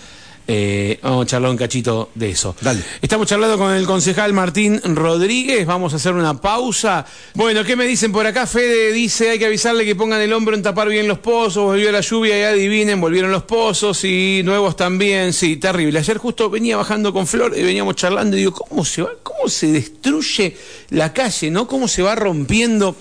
eh, 0.51 0.97
vamos 1.03 1.25
a 1.25 1.27
charlar 1.27 1.51
un 1.51 1.57
cachito 1.57 2.09
de 2.15 2.31
eso. 2.31 2.55
Dale. 2.59 2.81
Estamos 3.03 3.27
charlando 3.27 3.55
con 3.55 3.71
el 3.71 3.85
concejal 3.85 4.33
Martín 4.33 4.81
Rodríguez. 4.83 5.63
Vamos 5.67 5.93
a 5.93 5.97
hacer 5.97 6.13
una 6.13 6.41
pausa. 6.41 7.05
Bueno, 7.35 7.63
¿qué 7.63 7.75
me 7.75 7.85
dicen 7.85 8.11
por 8.11 8.25
acá? 8.25 8.47
Fede 8.47 8.91
dice: 8.91 9.29
hay 9.29 9.37
que 9.37 9.45
avisarle 9.45 9.85
que 9.85 9.95
pongan 9.95 10.19
el 10.19 10.33
hombro 10.33 10.55
en 10.55 10.63
tapar 10.63 10.89
bien 10.89 11.07
los 11.07 11.19
pozos. 11.19 11.65
Volvió 11.65 11.91
la 11.91 12.01
lluvia 12.01 12.39
y 12.39 12.41
adivinen, 12.41 12.99
volvieron 12.99 13.31
los 13.31 13.43
pozos 13.43 14.03
y 14.03 14.41
nuevos 14.43 14.75
también. 14.75 15.33
Sí, 15.33 15.57
terrible. 15.57 15.99
Ayer 15.99 16.17
justo 16.17 16.49
venía 16.49 16.77
bajando 16.77 17.13
con 17.13 17.27
Flor 17.27 17.55
y 17.55 17.61
veníamos 17.61 17.95
charlando 17.95 18.35
y 18.35 18.39
digo: 18.39 18.53
¿cómo 18.53 18.83
se 18.83 19.03
va? 19.03 19.11
¿Cómo 19.21 19.47
se 19.47 19.67
destruye 19.67 20.57
la 20.89 21.13
calle? 21.13 21.51
¿No? 21.51 21.67
¿Cómo 21.67 21.87
se 21.87 22.01
va 22.01 22.15
rompiendo? 22.15 22.95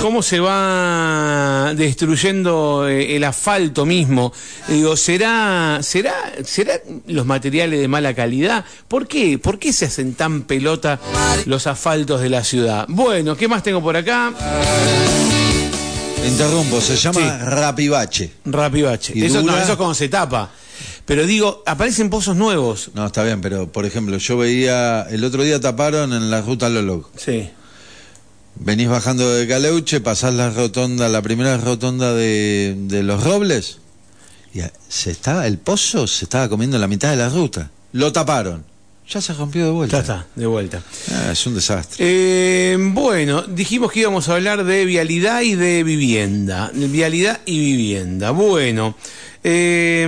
Cómo 0.00 0.22
se 0.22 0.40
va 0.40 1.72
destruyendo 1.76 2.88
eh, 2.88 3.16
el 3.16 3.24
asfalto 3.24 3.84
mismo. 3.84 4.32
Digo, 4.68 4.96
¿será, 4.96 5.80
será, 5.82 6.14
será 6.44 6.74
los 7.06 7.26
materiales 7.26 7.80
de 7.80 7.88
mala 7.88 8.14
calidad? 8.14 8.64
¿Por 8.88 9.06
qué? 9.06 9.38
¿Por 9.38 9.58
qué 9.58 9.72
se 9.72 9.86
hacen 9.86 10.14
tan 10.14 10.42
pelota 10.42 10.98
los 11.46 11.66
asfaltos 11.66 12.20
de 12.20 12.30
la 12.30 12.44
ciudad? 12.44 12.86
Bueno, 12.88 13.36
¿qué 13.36 13.48
más 13.48 13.62
tengo 13.62 13.82
por 13.82 13.96
acá? 13.96 14.32
Interrumpo, 16.26 16.80
se 16.80 16.96
llama 16.96 17.20
Sí. 17.20 17.44
rapibache. 17.46 18.30
Rapibache. 18.44 19.12
¿Y 19.16 19.24
Eso, 19.24 19.42
no, 19.42 19.56
eso 19.56 19.72
es 19.72 19.76
cuando 19.76 19.94
se 19.94 20.08
tapa. 20.08 20.50
Pero 21.04 21.26
digo, 21.26 21.62
aparecen 21.66 22.08
pozos 22.08 22.36
nuevos. 22.36 22.90
No, 22.94 23.06
está 23.06 23.24
bien, 23.24 23.40
pero 23.40 23.70
por 23.70 23.84
ejemplo, 23.84 24.16
yo 24.16 24.36
veía, 24.38 25.02
el 25.10 25.24
otro 25.24 25.42
día 25.42 25.60
taparon 25.60 26.12
en 26.12 26.30
la 26.30 26.40
ruta 26.40 26.68
Lolog. 26.68 27.06
Sí. 27.16 27.50
Venís 28.56 28.88
bajando 28.88 29.32
de 29.32 29.46
Caleuche, 29.46 30.00
pasás 30.00 30.34
la 30.34 30.50
rotonda, 30.50 31.08
la 31.08 31.22
primera 31.22 31.56
rotonda 31.56 32.12
de, 32.14 32.76
de 32.76 33.02
los 33.02 33.24
Robles, 33.24 33.78
y 34.52 34.60
se 34.88 35.10
estaba, 35.10 35.46
el 35.46 35.58
pozo 35.58 36.06
se 36.06 36.24
estaba 36.24 36.48
comiendo 36.48 36.78
la 36.78 36.88
mitad 36.88 37.10
de 37.10 37.16
la 37.16 37.28
ruta. 37.28 37.70
Lo 37.92 38.12
taparon. 38.12 38.64
Ya 39.08 39.20
se 39.20 39.32
rompió 39.34 39.64
de 39.64 39.70
vuelta. 39.72 39.96
Ya 39.96 40.00
está, 40.02 40.26
de 40.36 40.46
vuelta. 40.46 40.82
Ah, 41.10 41.32
es 41.32 41.44
un 41.44 41.54
desastre. 41.56 41.96
Eh, 41.98 42.76
bueno, 42.78 43.42
dijimos 43.42 43.90
que 43.90 44.00
íbamos 44.00 44.28
a 44.28 44.34
hablar 44.34 44.62
de 44.62 44.84
vialidad 44.84 45.40
y 45.40 45.56
de 45.56 45.82
vivienda. 45.82 46.70
Vialidad 46.72 47.40
y 47.44 47.58
vivienda. 47.58 48.30
Bueno, 48.30 48.94
eh, 49.42 50.06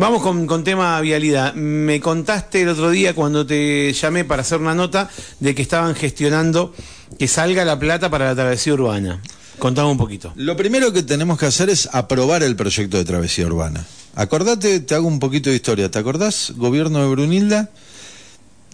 vamos 0.00 0.22
con, 0.22 0.46
con 0.46 0.64
tema 0.64 1.00
vialidad. 1.00 1.54
Me 1.54 2.00
contaste 2.00 2.62
el 2.62 2.70
otro 2.70 2.90
día 2.90 3.14
cuando 3.14 3.46
te 3.46 3.92
llamé 3.92 4.24
para 4.24 4.42
hacer 4.42 4.58
una 4.58 4.74
nota 4.74 5.08
de 5.38 5.54
que 5.54 5.62
estaban 5.62 5.94
gestionando 5.94 6.74
que 7.18 7.28
salga 7.28 7.64
la 7.64 7.78
plata 7.78 8.10
para 8.10 8.26
la 8.26 8.34
travesía 8.34 8.74
urbana. 8.74 9.20
Contame 9.58 9.90
un 9.90 9.98
poquito. 9.98 10.32
Lo 10.36 10.56
primero 10.56 10.90
que 10.92 11.02
tenemos 11.02 11.38
que 11.38 11.46
hacer 11.46 11.68
es 11.68 11.88
aprobar 11.92 12.42
el 12.42 12.56
proyecto 12.56 12.96
de 12.96 13.04
travesía 13.04 13.46
urbana. 13.46 13.84
Acordate, 14.14 14.80
te 14.80 14.94
hago 14.94 15.06
un 15.06 15.20
poquito 15.20 15.50
de 15.50 15.56
historia. 15.56 15.90
¿Te 15.90 15.98
acordás? 15.98 16.54
Gobierno 16.56 17.00
de 17.00 17.08
Brunilda, 17.08 17.70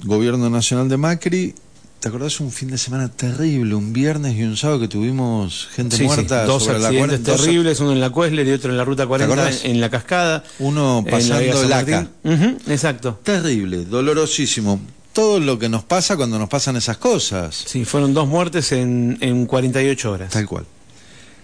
Gobierno 0.05 0.49
Nacional 0.49 0.89
de 0.89 0.97
Macri. 0.97 1.55
¿Te 2.01 2.09
acordás 2.09 2.39
un 2.41 2.53
fin 2.53 2.71
de 2.71 2.79
semana 2.79 3.09
terrible, 3.09 3.75
un 3.75 3.93
viernes 3.93 4.37
y 4.37 4.43
un 4.45 4.57
sábado 4.57 4.81
que 4.81 4.87
tuvimos 4.89 5.69
gente 5.73 5.97
Sí, 5.97 6.03
sí, 6.03 6.07
muerta 6.07 6.45
dos 6.45 6.63
sobre 6.65 6.79
la 6.79 6.89
accidentes 6.89 7.21
40? 7.21 7.37
terribles, 7.45 7.81
uno 7.81 7.93
en 7.93 8.01
la 8.01 8.11
Cuesler 8.11 8.47
y 8.47 8.53
otro 8.53 8.71
en 8.71 8.77
la 8.77 8.85
Ruta 8.85 9.07
40 9.07 9.35
acordás? 9.35 9.65
en, 9.65 9.71
en 9.73 9.81
la 9.81 9.91
Cascada. 9.91 10.45
Uno 10.61 11.03
la 11.05 11.11
pasando 11.11 11.43
Vía 11.43 11.53
San 11.55 11.63
el 11.65 11.69
Martín. 11.71 11.95
ACA. 11.95 12.09
Ujú, 12.25 12.73
exacto. 12.73 13.21
Terrible, 13.25 13.85
dolorosísimo. 13.87 14.79
Todo 15.13 15.41
lo 15.41 15.59
que 15.59 15.69
nos 15.71 15.83
pasa 15.85 16.17
cuando 16.17 16.39
nos 16.39 16.49
pasan 16.51 16.77
esas 16.77 16.99
cosas. 16.99 17.65
Sí, 17.67 17.85
fueron 17.87 18.13
dos 18.15 18.29
muertes 18.29 18.71
en, 18.73 19.17
en 19.23 19.47
48 19.47 20.13
horas. 20.13 20.31
Tal 20.33 20.47
cual. 20.47 20.67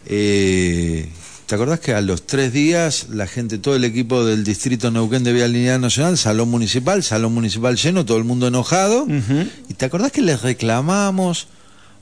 Eh, 0.07 1.09
¿Te 1.53 1.57
acordás 1.57 1.81
que 1.81 1.93
a 1.93 2.01
los 2.01 2.25
tres 2.27 2.51
días 2.51 3.09
la 3.11 3.27
gente, 3.27 3.59
todo 3.59 3.77
el 3.77 3.85
equipo 3.85 4.25
del 4.25 4.43
distrito 4.43 4.91
Neuquén 4.91 5.23
de 5.23 5.35
Vialidad 5.35 5.79
Nacional, 5.79 6.17
salón 6.17 6.49
municipal, 6.49 7.03
salón 7.03 7.35
municipal 7.35 7.77
lleno, 7.77 8.07
todo 8.07 8.17
el 8.17 8.25
mundo 8.25 8.47
enojado? 8.47 9.07
¿Y 9.69 9.75
te 9.75 9.85
acordás 9.85 10.13
que 10.13 10.23
les 10.23 10.41
reclamamos 10.41 11.49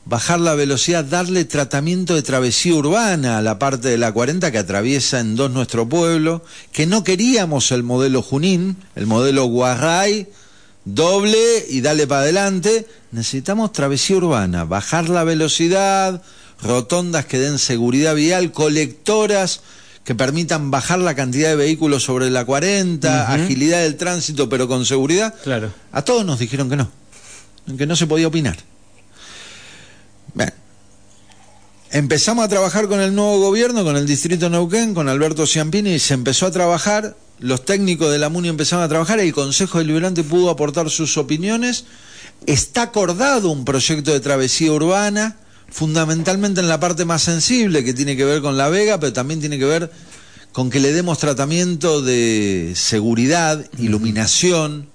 bajar 0.04 0.38
la 0.38 0.54
velocidad, 0.54 1.04
darle 1.04 1.44
tratamiento 1.46 2.14
de 2.14 2.22
travesía 2.22 2.74
urbana 2.74 3.38
a 3.38 3.42
la 3.42 3.58
parte 3.58 3.88
de 3.88 3.98
la 3.98 4.12
40 4.12 4.52
que 4.52 4.58
atraviesa 4.58 5.18
en 5.18 5.34
dos 5.34 5.50
nuestro 5.50 5.88
pueblo? 5.88 6.44
Que 6.70 6.86
no 6.86 7.02
queríamos 7.02 7.72
el 7.72 7.82
modelo 7.82 8.22
Junín, 8.22 8.76
el 8.94 9.08
modelo 9.08 9.46
Guarray, 9.46 10.28
doble 10.84 11.66
y 11.68 11.80
dale 11.80 12.06
para 12.06 12.20
adelante. 12.20 12.86
Necesitamos 13.10 13.72
travesía 13.72 14.16
urbana, 14.16 14.62
bajar 14.62 15.08
la 15.08 15.24
velocidad, 15.24 16.22
rotondas 16.62 17.24
que 17.26 17.38
den 17.38 17.58
seguridad 17.58 18.14
vial, 18.14 18.52
colectoras 18.52 19.60
que 20.04 20.14
permitan 20.14 20.70
bajar 20.70 20.98
la 20.98 21.14
cantidad 21.14 21.50
de 21.50 21.56
vehículos 21.56 22.02
sobre 22.04 22.30
la 22.30 22.44
40, 22.44 23.08
Ujú. 23.24 23.42
agilidad 23.44 23.82
del 23.82 23.96
tránsito 23.96 24.48
pero 24.48 24.66
con 24.68 24.84
seguridad. 24.86 25.34
Claro. 25.44 25.72
A 25.92 26.02
todos 26.02 26.24
nos 26.24 26.38
dijeron 26.38 26.68
que 26.70 26.76
no, 26.76 26.90
que 27.76 27.86
no 27.86 27.96
se 27.96 28.06
podía 28.06 28.26
opinar. 28.28 28.56
Bien. 30.34 30.52
Empezamos 31.92 32.44
a 32.44 32.48
trabajar 32.48 32.86
con 32.86 33.00
el 33.00 33.14
nuevo 33.14 33.40
gobierno, 33.40 33.82
con 33.82 33.96
el 33.96 34.06
distrito 34.06 34.48
Neuquén, 34.48 34.94
con 34.94 35.08
Alberto 35.08 35.44
Ciampini, 35.46 35.94
y 35.94 35.98
se 35.98 36.14
empezó 36.14 36.46
a 36.46 36.52
trabajar, 36.52 37.16
los 37.40 37.64
técnicos 37.64 38.12
de 38.12 38.18
la 38.18 38.28
MUNI 38.28 38.48
empezaron 38.48 38.84
a 38.84 38.88
trabajar, 38.88 39.18
el 39.18 39.32
Consejo 39.32 39.78
Deliberante 39.78 40.22
pudo 40.22 40.50
aportar 40.50 40.88
sus 40.88 41.16
opiniones, 41.16 41.84
está 42.46 42.82
acordado 42.82 43.50
un 43.50 43.64
proyecto 43.64 44.12
de 44.12 44.20
travesía 44.20 44.70
urbana, 44.72 45.36
fundamentalmente 45.70 46.60
en 46.60 46.68
la 46.68 46.80
parte 46.80 47.04
más 47.04 47.22
sensible, 47.22 47.84
que 47.84 47.94
tiene 47.94 48.16
que 48.16 48.24
ver 48.24 48.42
con 48.42 48.56
La 48.56 48.68
Vega, 48.68 48.98
pero 48.98 49.12
también 49.12 49.40
tiene 49.40 49.58
que 49.58 49.64
ver 49.64 49.90
con 50.52 50.68
que 50.68 50.80
le 50.80 50.92
demos 50.92 51.18
tratamiento 51.18 52.02
de 52.02 52.72
seguridad, 52.74 53.64
iluminación 53.78 54.88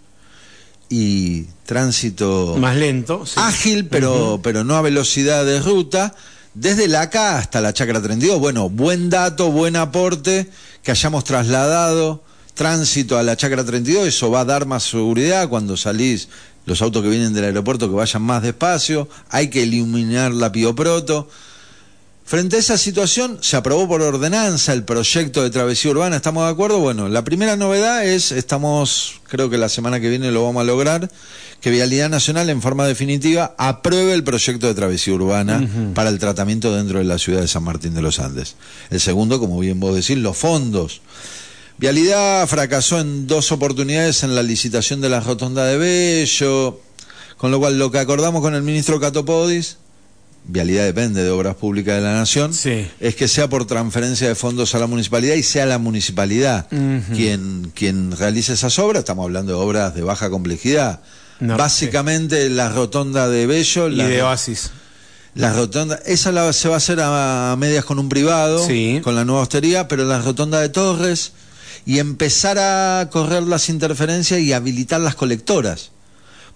y 0.90 1.44
tránsito 1.66 2.58
Más 2.60 2.76
lento. 2.76 3.26
sí. 3.26 3.34
ágil, 3.38 3.88
pero, 3.88 4.40
pero 4.44 4.64
no 4.64 4.76
a 4.76 4.82
velocidad 4.82 5.46
de 5.46 5.62
ruta, 5.62 6.14
desde 6.54 6.88
la 6.88 7.02
acá 7.02 7.38
hasta 7.38 7.62
la 7.62 7.74
Chacra 7.74 8.02
32. 8.02 8.40
Bueno, 8.40 8.70
buen 8.70 9.10
dato, 9.10 9.52
buen 9.52 9.76
aporte, 9.76 10.50
que 10.84 10.92
hayamos 10.92 11.24
trasladado 11.24 12.25
tránsito 12.56 13.18
a 13.20 13.24
la 13.24 13.38
Chacra 13.38 13.64
32, 13.64 14.08
eso 14.08 14.32
va 14.32 14.40
a 14.40 14.46
dar 14.46 14.66
más 14.66 14.84
seguridad 14.84 15.48
cuando 15.48 15.78
salís, 15.78 16.30
los 16.66 16.82
autos 16.82 17.04
que 17.04 17.10
vienen 17.10 17.34
del 17.34 17.44
aeropuerto 17.44 17.88
que 17.90 17.96
vayan 17.96 18.24
más 18.24 18.42
despacio, 18.42 19.08
hay 19.30 19.50
que 19.50 19.62
iluminar 19.62 20.34
la 20.34 20.52
Pioproto. 20.52 21.30
Frente 22.24 22.56
a 22.56 22.60
esa 22.60 22.80
situación, 22.80 23.38
se 23.42 23.56
aprobó 23.56 23.88
por 23.88 24.02
ordenanza 24.02 24.74
el 24.74 24.84
proyecto 24.84 25.44
de 25.44 25.52
travesía 25.52 25.92
urbana, 25.92 26.16
¿estamos 26.16 26.44
de 26.46 26.50
acuerdo? 26.50 26.80
Bueno, 26.80 27.08
la 27.08 27.24
primera 27.24 27.56
novedad 27.56 28.04
es, 28.04 28.32
estamos, 28.32 29.22
creo 29.28 29.52
que 29.52 29.60
la 29.60 29.70
semana 29.70 30.00
que 30.00 30.10
viene 30.10 30.32
lo 30.32 30.44
vamos 30.44 30.62
a 30.62 30.64
lograr, 30.64 31.12
que 31.62 31.70
Vialidad 31.70 32.10
Nacional 32.10 32.50
en 32.50 32.64
forma 32.64 32.88
definitiva 32.88 33.54
apruebe 33.60 34.14
el 34.14 34.24
proyecto 34.24 34.66
de 34.66 34.74
travesía 34.74 35.14
urbana 35.14 35.68
para 35.94 36.10
el 36.10 36.18
tratamiento 36.18 36.76
dentro 36.76 36.98
de 36.98 37.06
la 37.06 37.20
ciudad 37.20 37.42
de 37.42 37.48
San 37.48 37.64
Martín 37.64 37.94
de 37.94 38.02
los 38.02 38.20
Andes. 38.20 38.56
El 38.90 39.00
segundo, 39.00 39.40
como 39.40 39.60
bien 39.60 39.80
vos 39.80 39.96
decís, 39.96 40.18
los 40.18 40.36
fondos. 40.36 41.02
Vialidad 41.78 42.48
fracasó 42.48 43.00
en 43.02 43.28
dos 43.28 43.52
oportunidades 43.52 44.24
en 44.24 44.34
la 44.34 44.44
licitación 44.44 45.02
de 45.02 45.10
la 45.10 45.20
rotonda 45.20 45.66
de 45.66 45.78
Bello, 45.78 46.80
con 47.38 47.52
lo 47.52 47.60
cual 47.60 47.78
lo 47.78 47.92
que 47.92 48.00
acordamos 48.00 48.42
con 48.42 48.56
el 48.56 48.62
ministro 48.64 49.00
Catopodis, 49.00 49.78
Vialidad 50.48 50.86
depende 50.86 51.24
de 51.24 51.30
Obras 51.32 51.56
Públicas 51.56 51.96
de 51.96 52.02
la 52.02 52.14
Nación, 52.14 52.54
Sí. 52.54 52.88
es 53.00 53.16
que 53.16 53.28
sea 53.28 53.50
por 53.50 53.66
transferencia 53.66 54.28
de 54.28 54.36
fondos 54.36 54.74
a 54.76 54.80
la 54.80 54.88
municipalidad 54.88 55.34
y 55.36 55.44
sea 55.44 55.66
la 55.66 55.80
municipalidad 55.80 56.68
quien, 57.14 57.72
quien 57.76 58.12
realice 58.16 58.54
esas 58.54 58.78
obras. 58.80 59.00
Estamos 59.00 59.24
hablando 59.26 59.54
de 59.54 59.58
obras 59.60 59.96
de 59.96 60.04
baja 60.04 60.30
complejidad. 60.30 61.02
No, 61.42 61.58
Básicamente 61.58 62.48
la 62.50 62.70
rotonda 62.70 63.28
de 63.28 63.48
Bello, 63.48 63.90
Y 63.90 63.96
la, 63.96 64.08
de 64.08 64.22
Oasis. 64.22 64.70
la 65.34 65.52
rotonda, 65.52 66.00
esa 66.06 66.32
la- 66.32 66.54
se 66.54 66.70
va 66.70 66.76
a 66.76 66.78
hacer 66.78 67.02
a, 67.02 67.52
a 67.52 67.56
medias 67.58 67.84
con 67.84 68.00
un 68.00 68.08
privado, 68.08 68.66
Sí. 68.66 69.02
con 69.04 69.16
la 69.16 69.26
nueva 69.26 69.42
hostería, 69.42 69.88
pero 69.90 70.06
la 70.06 70.22
rotonda 70.22 70.62
de 70.62 70.70
Torres 70.70 71.34
y 71.86 72.00
empezar 72.00 72.58
a 72.58 73.10
correr 73.12 73.44
las 73.44 73.70
interferencias 73.70 74.40
y 74.40 74.54
habilitar 74.54 75.02
las 75.02 75.16
colectoras. 75.16 75.92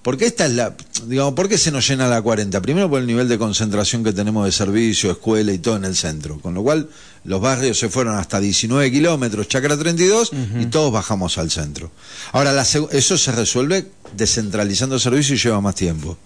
Porque 0.02 0.26
esta 0.26 0.46
es 0.46 0.54
la, 0.54 0.76
digamos, 1.08 1.34
¿por 1.34 1.50
qué 1.50 1.58
se 1.58 1.72
nos 1.72 1.88
llena 1.88 2.08
la 2.08 2.22
40? 2.22 2.62
Primero 2.62 2.90
por 2.90 3.02
el 3.02 3.08
nivel 3.08 3.28
de 3.28 3.38
concentración 3.38 4.04
que 4.04 4.14
tenemos 4.14 4.46
de 4.46 4.52
servicio, 4.54 5.12
escuela 5.12 5.52
y 5.52 5.60
todo 5.60 5.76
en 5.76 5.84
el 5.84 5.96
centro. 5.96 6.40
Con 6.40 6.54
lo 6.54 6.64
cual, 6.64 6.90
los 7.26 7.42
barrios 7.42 7.78
se 7.78 7.90
fueron 7.90 8.16
hasta 8.16 8.40
19 8.40 8.92
kilómetros, 8.92 9.50
Chacra 9.50 9.78
32, 9.78 10.32
y 10.60 10.68
todos 10.68 10.94
bajamos 10.94 11.38
al 11.38 11.52
centro. 11.52 11.92
Ahora, 12.32 12.54
la 12.54 12.62
eso 12.64 13.18
se 13.18 13.32
resuelve 13.34 13.92
descentralizando 14.16 14.98
servicio 15.00 15.36
y 15.36 15.38
lleva 15.38 15.60
más 15.60 15.76
tiempo. 15.76 16.18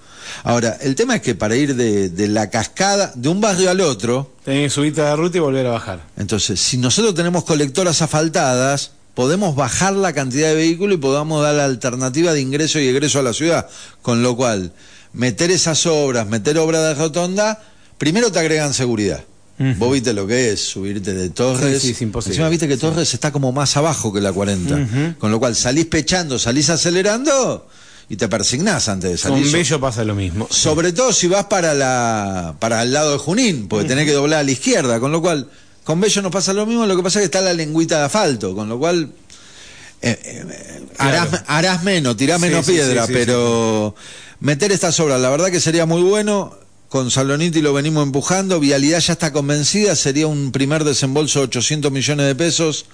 Ahora, 0.43 0.77
el 0.81 0.95
tema 0.95 1.15
es 1.15 1.21
que 1.21 1.35
para 1.35 1.55
ir 1.55 1.75
de, 1.75 2.09
de 2.09 2.27
la 2.27 2.49
cascada, 2.49 3.11
de 3.15 3.29
un 3.29 3.39
barrio 3.41 3.69
al 3.69 3.81
otro, 3.81 4.31
Tenés 4.43 4.63
que 4.63 4.69
subirte 4.71 5.01
a 5.01 5.05
la 5.05 5.15
ruta 5.15 5.37
y 5.37 5.39
volver 5.41 5.65
a 5.67 5.71
bajar. 5.71 6.01
entonces, 6.17 6.59
si 6.59 6.77
nosotros 6.77 7.13
tenemos 7.15 7.43
colectoras 7.43 8.01
asfaltadas, 8.01 8.91
podemos 9.13 9.55
bajar 9.55 9.93
la 9.93 10.11
cantidad 10.13 10.49
de 10.49 10.55
vehículos 10.55 10.95
y 10.95 10.99
podamos 11.01 11.41
dar 11.43 11.53
la 11.55 11.65
alternativa 11.65 12.33
de 12.33 12.41
ingreso 12.41 12.79
y 12.79 12.87
egreso 12.87 13.19
a 13.19 13.23
la 13.23 13.33
ciudad. 13.33 13.67
Con 14.01 14.23
lo 14.23 14.35
cual, 14.35 14.73
meter 15.13 15.51
esas 15.51 15.85
obras, 15.85 16.27
meter 16.27 16.57
obras 16.57 16.81
de 16.83 16.95
rotonda, 16.95 17.61
primero 17.97 18.31
te 18.31 18.39
agregan 18.39 18.73
seguridad. 18.73 19.23
Vos 19.77 19.93
viste 19.93 20.13
lo 20.13 20.25
que 20.27 20.51
es 20.51 20.59
subirte 20.61 21.13
de 21.13 21.29
Torres. 21.29 21.79
Sí, 21.79 21.87
sí, 21.89 21.93
es 21.93 22.01
imposible. 22.01 22.33
Encima 22.35 22.49
viste 22.49 22.67
que 22.67 22.75
Torres 22.75 23.13
está 23.13 23.31
como 23.31 23.51
más 23.53 23.77
abajo 23.77 24.11
que 24.11 24.19
la 24.19 24.33
40. 24.33 24.75
Ujú. 24.75 25.19
Con 25.19 25.31
lo 25.31 25.39
cual 25.39 25.55
salís 25.55 25.85
pechando, 25.85 26.37
salís 26.39 26.69
acelerando 26.71 27.67
y 28.09 28.15
te 28.17 28.27
persignás 28.27 28.89
antes 28.89 29.11
de 29.11 29.17
salir. 29.17 29.43
Con 29.43 29.51
Bello 29.53 29.79
pasa 29.79 30.03
lo 30.03 30.15
mismo. 30.15 30.47
Sobre 30.49 30.91
todo 30.91 31.13
si 31.13 31.27
vas 31.27 31.45
para 31.45 31.73
la 31.73 32.55
para 32.59 32.83
el 32.83 32.93
lado 32.93 33.13
de 33.13 33.17
Junín, 33.17 33.67
porque 33.67 33.87
tenés 33.87 34.05
que 34.05 34.11
doblar 34.13 34.41
a 34.41 34.43
la 34.43 34.51
izquierda, 34.51 34.99
con 34.99 35.11
lo 35.11 35.21
cual 35.21 35.49
con 35.83 35.99
Bello 35.99 36.21
nos 36.21 36.31
pasa 36.31 36.53
lo 36.53 36.65
mismo, 36.65 36.85
lo 36.85 36.95
que 36.95 37.03
pasa 37.03 37.19
es 37.19 37.23
que 37.23 37.25
está 37.25 37.41
la 37.41 37.53
lengüita 37.53 37.99
de 37.99 38.05
asfalto, 38.05 38.55
con 38.55 38.69
lo 38.69 38.77
cual 38.79 39.11
eh, 40.01 40.19
eh, 40.23 40.85
harás, 40.97 41.27
Claro. 41.29 41.43
harás 41.47 41.83
menos, 41.83 42.17
tirás 42.17 42.39
menos 42.39 42.65
sí, 42.65 42.73
piedra, 42.73 43.07
sí, 43.07 43.13
pero 43.13 43.95
meter 44.39 44.71
estas 44.71 44.99
obras, 44.99 45.19
la 45.21 45.29
verdad 45.29 45.49
que 45.49 45.59
sería 45.61 45.85
muy 45.85 46.01
bueno. 46.01 46.57
con 46.89 47.09
Saloniti 47.09 47.61
lo 47.61 47.73
venimos 47.73 48.03
empujando, 48.03 48.59
Vialidad 48.59 48.99
ya 48.99 49.13
está 49.13 49.33
convencida, 49.33 49.95
sería 49.95 50.27
un 50.27 50.51
primer 50.51 50.83
desembolso 50.83 51.39
de 51.39 51.45
800 51.45 51.91
millones 51.91 52.27
de 52.27 52.35
pesos 52.35 52.85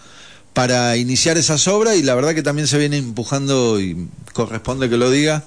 para 0.53 0.97
iniciar 0.97 1.37
esas 1.37 1.67
obras 1.67 1.95
y 1.95 2.03
la 2.03 2.15
verdad 2.15 2.33
que 2.33 2.43
también 2.43 2.67
se 2.67 2.77
viene 2.77 2.97
empujando, 2.97 3.79
y 3.79 4.07
corresponde 4.33 4.89
que 4.89 4.97
lo 4.97 5.09
diga, 5.11 5.43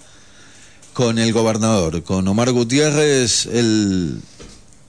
con 0.92 1.18
el 1.18 1.32
gobernador, 1.32 2.02
con 2.02 2.26
Omar 2.28 2.52
Gutiérrez, 2.52 3.46
él 3.46 4.20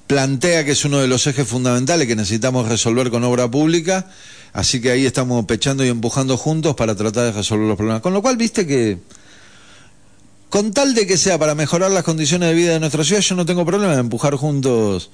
plantea 0.08 0.66
que 0.66 0.72
es 0.72 0.86
uno 0.86 1.00
de 1.00 1.08
los 1.08 1.26
ejes 1.28 1.48
fundamentales 1.48 2.08
que 2.08 2.16
necesitamos 2.16 2.68
resolver 2.68 3.10
con 3.10 3.24
obra 3.24 3.50
pública, 3.50 4.08
así 4.52 4.82
que 4.82 4.92
ahí 4.92 5.06
estamos 5.06 5.46
pechando 5.46 5.86
y 5.86 5.90
empujando 5.90 6.38
juntos 6.38 6.76
para 6.76 6.96
tratar 6.96 7.26
de 7.26 7.32
resolver 7.32 7.68
los 7.68 7.78
problemas. 7.78 8.02
Con 8.02 8.14
lo 8.14 8.22
cual, 8.22 8.38
viste 8.38 8.68
que 8.68 9.00
con 10.50 10.72
tal 10.72 10.94
de 10.94 11.08
que 11.08 11.18
sea 11.18 11.40
para 11.40 11.56
mejorar 11.56 11.90
las 11.90 12.04
condiciones 12.04 12.50
de 12.50 12.56
vida 12.56 12.74
de 12.74 12.80
nuestra 12.80 13.04
ciudad, 13.04 13.22
yo 13.22 13.36
no 13.36 13.46
tengo 13.46 13.66
problema 13.66 13.94
en 13.94 14.00
empujar 14.02 14.36
juntos 14.36 15.10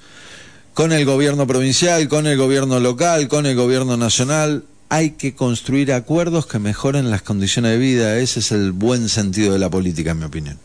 con 0.74 0.92
el 0.92 1.06
gobierno 1.06 1.46
provincial, 1.46 2.08
con 2.08 2.26
el 2.26 2.36
gobierno 2.36 2.78
local, 2.78 3.28
con 3.28 3.46
el 3.46 3.56
gobierno 3.56 3.96
nacional. 3.96 4.64
Hay 4.90 5.12
que 5.12 5.34
construir 5.34 5.92
acuerdos 5.92 6.46
que 6.46 6.58
mejoren 6.58 7.10
las 7.10 7.22
condiciones 7.22 7.72
de 7.72 7.78
vida. 7.78 8.18
Ese 8.18 8.40
es 8.40 8.52
el 8.52 8.72
buen 8.72 9.08
sentido 9.08 9.52
de 9.52 9.58
la 9.58 9.70
política, 9.70 10.10
en 10.10 10.18
mi 10.18 10.24
opinión. 10.24 10.58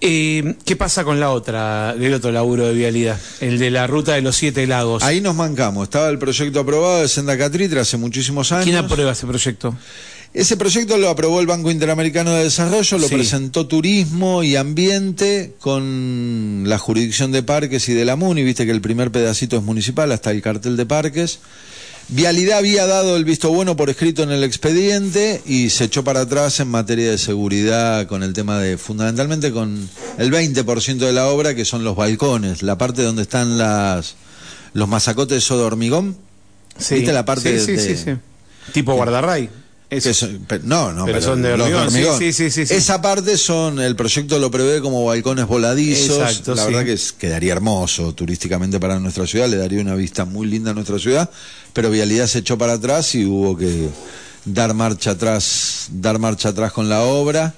Eh, 0.00 0.56
¿Qué 0.64 0.76
pasa 0.76 1.04
con 1.04 1.20
la 1.20 1.30
otra, 1.30 1.94
del 1.94 2.14
otro 2.14 2.30
laburo 2.30 2.66
de 2.66 2.74
vialidad? 2.74 3.18
El 3.40 3.58
de 3.58 3.70
la 3.70 3.86
ruta 3.86 4.14
de 4.14 4.22
los 4.22 4.36
siete 4.36 4.66
lagos. 4.66 5.02
Ahí 5.02 5.20
nos 5.20 5.34
mancamos. 5.34 5.84
Estaba 5.84 6.08
el 6.08 6.18
proyecto 6.18 6.60
aprobado 6.60 7.00
de 7.00 7.08
Senda 7.08 7.36
Catritre 7.36 7.80
hace 7.80 7.96
muchísimos 7.96 8.52
años. 8.52 8.64
¿Quién 8.64 8.76
aprueba 8.76 9.12
ese 9.12 9.26
proyecto? 9.26 9.76
Ese 10.34 10.56
proyecto 10.58 10.98
lo 10.98 11.08
aprobó 11.08 11.40
el 11.40 11.46
Banco 11.46 11.70
Interamericano 11.70 12.32
de 12.32 12.44
Desarrollo, 12.44 12.98
lo 12.98 13.08
Sí. 13.08 13.14
presentó 13.14 13.66
Turismo 13.66 14.42
y 14.42 14.56
Ambiente 14.56 15.54
con 15.60 16.64
la 16.66 16.78
jurisdicción 16.78 17.32
de 17.32 17.42
Parques 17.42 17.88
y 17.88 17.94
de 17.94 18.04
la 18.04 18.16
MUNI, 18.16 18.42
viste 18.44 18.66
que 18.66 18.72
el 18.72 18.82
primer 18.82 19.10
pedacito 19.10 19.56
es 19.56 19.62
municipal 19.62 20.12
hasta 20.12 20.30
el 20.32 20.42
cartel 20.42 20.76
de 20.76 20.84
Parques. 20.84 21.38
Vialidad 22.08 22.58
había 22.58 22.86
dado 22.86 23.16
el 23.16 23.24
visto 23.24 23.50
bueno 23.50 23.76
por 23.76 23.90
escrito 23.90 24.22
en 24.22 24.30
el 24.30 24.44
expediente 24.44 25.42
y 25.46 25.70
se 25.70 25.84
echó 25.84 26.04
para 26.04 26.20
atrás 26.20 26.60
en 26.60 26.68
materia 26.68 27.10
de 27.10 27.18
seguridad 27.18 28.06
con 28.06 28.22
el 28.22 28.32
tema 28.32 28.60
de, 28.60 28.76
fundamentalmente 28.78 29.50
con 29.52 29.88
el 30.18 30.30
20% 30.30 30.98
de 31.06 31.12
la 31.12 31.26
obra 31.28 31.54
que 31.56 31.64
son 31.64 31.82
los 31.82 31.96
balcones, 31.96 32.62
la 32.62 32.76
parte 32.78 33.02
donde 33.02 33.22
están 33.22 33.56
las 33.58 34.14
los 34.74 34.86
masacotes 34.86 35.36
de 35.36 35.40
soda 35.40 35.64
hormigón. 35.64 36.16
¿Viste 36.90 37.12
la 37.12 37.24
parte 37.24 37.58
sí, 37.58 37.64
sí, 37.64 37.72
de- 37.72 37.96
sí, 37.96 38.02
sí. 38.04 38.10
Tipo 38.72 38.94
guardarray. 38.94 39.48
Eso. 39.88 40.12
Son- 40.12 40.46
no, 40.64 40.92
no, 40.92 41.04
Pero 41.04 41.22
son 41.22 41.42
de 41.42 41.56
los 41.56 41.70
hormigón, 41.70 42.18
sí, 42.18 42.32
sí, 42.32 42.50
sí. 42.50 42.62
Esa 42.62 43.00
parte 43.00 43.36
son, 43.38 43.78
el 43.80 43.94
proyecto 43.94 44.38
lo 44.40 44.50
prevé 44.50 44.80
como 44.80 45.04
balcones 45.04 45.46
voladizos. 45.46 46.18
Exacto, 46.18 46.54
la 46.56 46.64
verdad 46.64 46.84
que 46.84 46.94
es- 46.94 47.12
quedaría 47.12 47.52
hermoso 47.52 48.12
turísticamente 48.12 48.80
para 48.80 48.98
nuestra 48.98 49.26
ciudad, 49.28 49.48
le 49.48 49.56
daría 49.56 49.80
una 49.80 49.94
vista 49.94 50.24
muy 50.24 50.48
linda 50.48 50.72
a 50.72 50.74
nuestra 50.74 50.98
ciudad, 50.98 51.30
pero 51.72 51.88
Vialidad 51.90 52.26
se 52.26 52.40
echó 52.40 52.58
para 52.58 52.72
atrás 52.74 53.14
y 53.14 53.24
hubo 53.26 53.56
que 53.56 53.88
dar 54.44 54.74
marcha 54.74 55.12
atrás, 55.12 55.86
dar 55.92 56.18
marcha 56.18 56.48
atrás 56.48 56.72
con 56.72 56.88
la 56.88 57.02
obra. 57.02 57.54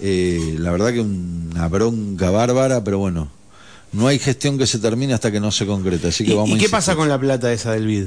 Eh, 0.00 0.56
la 0.58 0.70
verdad 0.70 0.92
que 0.92 1.00
una 1.00 1.68
bronca 1.68 2.30
bárbara, 2.30 2.84
pero 2.84 2.98
bueno, 2.98 3.30
no 3.92 4.08
hay 4.08 4.18
gestión 4.18 4.56
que 4.58 4.66
se 4.66 4.78
termine 4.78 5.12
hasta 5.14 5.30
que 5.32 5.40
no 5.40 5.50
se 5.50 5.66
concrete, 5.66 6.08
así 6.08 6.24
que 6.24 6.32
¿Y, 6.32 6.36
vamos 6.36 6.50
y 6.56 6.58
qué 6.58 6.68
pasa 6.68 6.96
con 6.96 7.08
la 7.08 7.18
plata 7.18 7.52
esa 7.52 7.72
del 7.72 7.86
BID? 7.86 8.04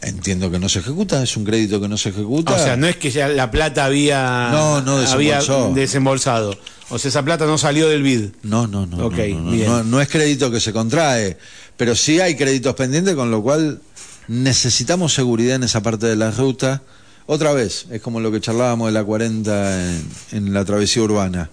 Entiendo 0.00 0.48
que 0.50 0.60
no 0.60 0.68
se 0.68 0.78
ejecuta, 0.78 1.22
es 1.22 1.36
un 1.36 1.44
crédito 1.44 1.80
que 1.80 1.88
no 1.88 1.98
se 1.98 2.10
ejecuta. 2.10 2.54
O 2.54 2.58
sea, 2.58 2.76
no 2.76 2.86
es 2.86 2.96
que 2.96 3.10
ya 3.10 3.28
la 3.28 3.50
plata 3.50 3.84
había, 3.84 4.50
No, 4.52 4.80
no 4.80 4.98
había 4.98 5.40
desembolsado. 5.74 6.56
O 6.90 6.98
sea, 6.98 7.08
esa 7.08 7.24
plata 7.24 7.46
no 7.46 7.58
salió 7.58 7.88
del 7.88 8.02
BID. 8.02 8.26
No, 8.42 8.66
no, 8.68 8.86
no. 8.86 9.06
Ok, 9.06 9.18
no, 9.34 9.52
no, 9.52 9.84
no 9.84 10.00
es 10.00 10.08
crédito 10.08 10.50
que 10.50 10.60
se 10.60 10.72
contrae, 10.72 11.36
pero 11.76 11.96
sí 11.96 12.20
hay 12.20 12.36
créditos 12.36 12.74
pendientes, 12.76 13.14
con 13.16 13.30
lo 13.30 13.42
cual 13.42 13.80
necesitamos 14.28 15.14
seguridad 15.14 15.56
en 15.56 15.64
esa 15.64 15.82
parte 15.82 16.06
de 16.06 16.16
la 16.16 16.30
ruta. 16.30 16.82
Otra 17.26 17.52
vez, 17.52 17.86
es 17.90 18.00
como 18.00 18.20
lo 18.20 18.30
que 18.30 18.40
charlábamos 18.40 18.88
de 18.88 18.92
la 18.92 19.04
40 19.04 19.90
en, 19.90 20.08
en 20.32 20.54
la 20.54 20.64
travesía 20.64 21.02
urbana. 21.02 21.50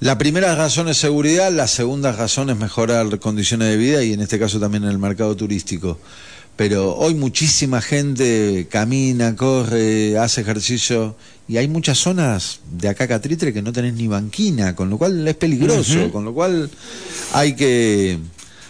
La 0.00 0.18
primera 0.18 0.54
razón 0.54 0.88
es 0.88 0.98
seguridad, 0.98 1.50
la 1.52 1.66
segunda 1.66 2.12
razón 2.12 2.50
es 2.50 2.56
mejorar 2.56 3.18
condiciones 3.18 3.68
de 3.68 3.76
vida 3.76 4.02
y 4.02 4.12
en 4.12 4.20
este 4.20 4.38
caso 4.38 4.58
también 4.60 4.84
en 4.84 4.90
el 4.90 4.98
mercado 4.98 5.36
turístico. 5.36 5.98
Pero 6.56 6.96
hoy 6.96 7.14
muchísima 7.14 7.82
gente 7.82 8.66
camina, 8.70 9.36
corre, 9.36 10.18
hace 10.18 10.40
ejercicio 10.40 11.14
y 11.48 11.58
hay 11.58 11.68
muchas 11.68 11.98
zonas 11.98 12.60
de 12.72 12.88
acá 12.88 13.06
Catritre 13.06 13.52
que 13.52 13.62
no 13.62 13.72
tenés 13.72 13.94
ni 13.94 14.08
banquina, 14.08 14.74
con 14.74 14.88
lo 14.88 14.96
cual 14.96 15.28
es 15.28 15.36
peligroso, 15.36 16.10
con 16.10 16.24
lo 16.24 16.32
cual 16.32 16.70
hay 17.32 17.54
que 17.54 18.18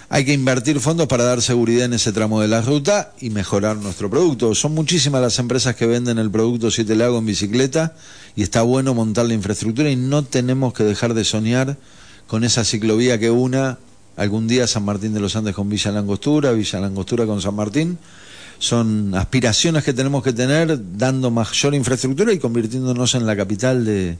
hay 0.08 0.24
que 0.24 0.32
invertir 0.32 0.78
fondos 0.78 1.08
para 1.08 1.24
dar 1.24 1.42
seguridad 1.42 1.86
en 1.86 1.94
ese 1.94 2.12
tramo 2.12 2.40
de 2.40 2.48
la 2.48 2.60
ruta 2.60 3.12
y 3.20 3.30
mejorar 3.30 3.76
nuestro 3.76 4.08
producto. 4.08 4.54
Son 4.54 4.72
muchísimas 4.72 5.20
las 5.20 5.38
empresas 5.38 5.74
que 5.74 5.86
venden 5.86 6.18
el 6.18 6.30
producto 6.30 6.70
Siete 6.70 6.94
Lagos 6.94 7.20
en 7.20 7.26
bicicleta 7.26 7.94
y 8.36 8.42
está 8.42 8.62
bueno 8.62 8.94
montar 8.94 9.26
la 9.26 9.34
infraestructura 9.34 9.90
y 9.90 9.96
no 9.96 10.24
tenemos 10.24 10.74
que 10.74 10.84
dejar 10.84 11.14
de 11.14 11.24
soñar 11.24 11.76
con 12.26 12.44
esa 12.44 12.64
ciclovía 12.64 13.18
que 13.18 13.30
una 13.30 13.78
algún 14.16 14.48
día 14.48 14.66
San 14.66 14.84
Martín 14.84 15.14
de 15.14 15.20
los 15.20 15.36
Andes 15.36 15.54
con 15.54 15.68
Villa 15.68 15.90
Langostura, 15.92 16.52
Villa 16.52 16.80
Langostura 16.80 17.26
con 17.26 17.40
San 17.40 17.54
Martín. 17.54 17.98
Son 18.58 19.14
aspiraciones 19.14 19.84
que 19.84 19.92
tenemos 19.92 20.22
que 20.22 20.32
tener 20.32 20.78
dando 20.96 21.30
mayor 21.30 21.74
infraestructura 21.74 22.32
y 22.32 22.38
convirtiéndonos 22.38 23.14
en 23.14 23.26
la 23.26 23.36
capital 23.36 23.84
de, 23.84 24.16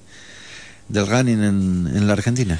del 0.88 1.06
running 1.06 1.42
en, 1.42 1.90
en 1.94 2.06
la 2.06 2.12
Argentina. 2.12 2.58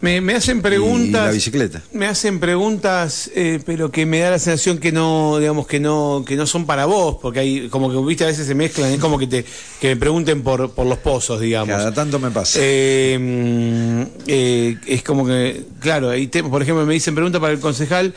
Me, 0.00 0.20
me 0.20 0.34
hacen 0.34 0.58
Y 0.58 0.60
preguntas. 0.60 1.26
la 1.26 1.32
bicicleta. 1.32 1.82
Me 1.92 2.06
hacen 2.06 2.38
preguntas, 2.38 3.30
eh, 3.34 3.58
pero 3.66 3.90
que 3.90 4.06
me 4.06 4.20
da 4.20 4.30
la 4.30 4.38
sensación 4.38 4.78
que 4.78 4.92
no, 4.92 5.38
digamos 5.38 5.66
que 5.66 5.80
no, 5.80 6.22
que 6.24 6.36
no 6.36 6.46
son 6.46 6.66
para 6.66 6.86
vos, 6.86 7.16
porque 7.20 7.40
hay, 7.40 7.68
como 7.68 7.90
que 7.90 7.98
viste 8.06 8.22
a 8.22 8.28
veces 8.28 8.46
se 8.46 8.54
mezclan, 8.54 8.92
es 8.92 9.00
como 9.00 9.18
que 9.18 9.26
te, 9.26 9.44
que 9.80 9.88
me 9.88 9.96
pregunten 9.96 10.42
por, 10.42 10.70
por 10.70 10.86
los 10.86 10.98
pozos, 10.98 11.40
digamos. 11.40 11.74
Cada 11.76 11.92
tanto 11.92 12.20
me 12.20 12.30
pasa. 12.30 12.60
Eh, 12.62 14.06
eh, 14.28 14.76
es 14.86 15.02
como 15.02 15.26
que, 15.26 15.64
claro, 15.80 16.10
hay 16.10 16.28
temas, 16.28 16.50
por 16.52 16.62
ejemplo, 16.62 16.86
me 16.86 16.94
dicen 16.94 17.14
pregunta 17.16 17.40
para 17.40 17.52
el 17.52 17.58
concejal, 17.60 18.14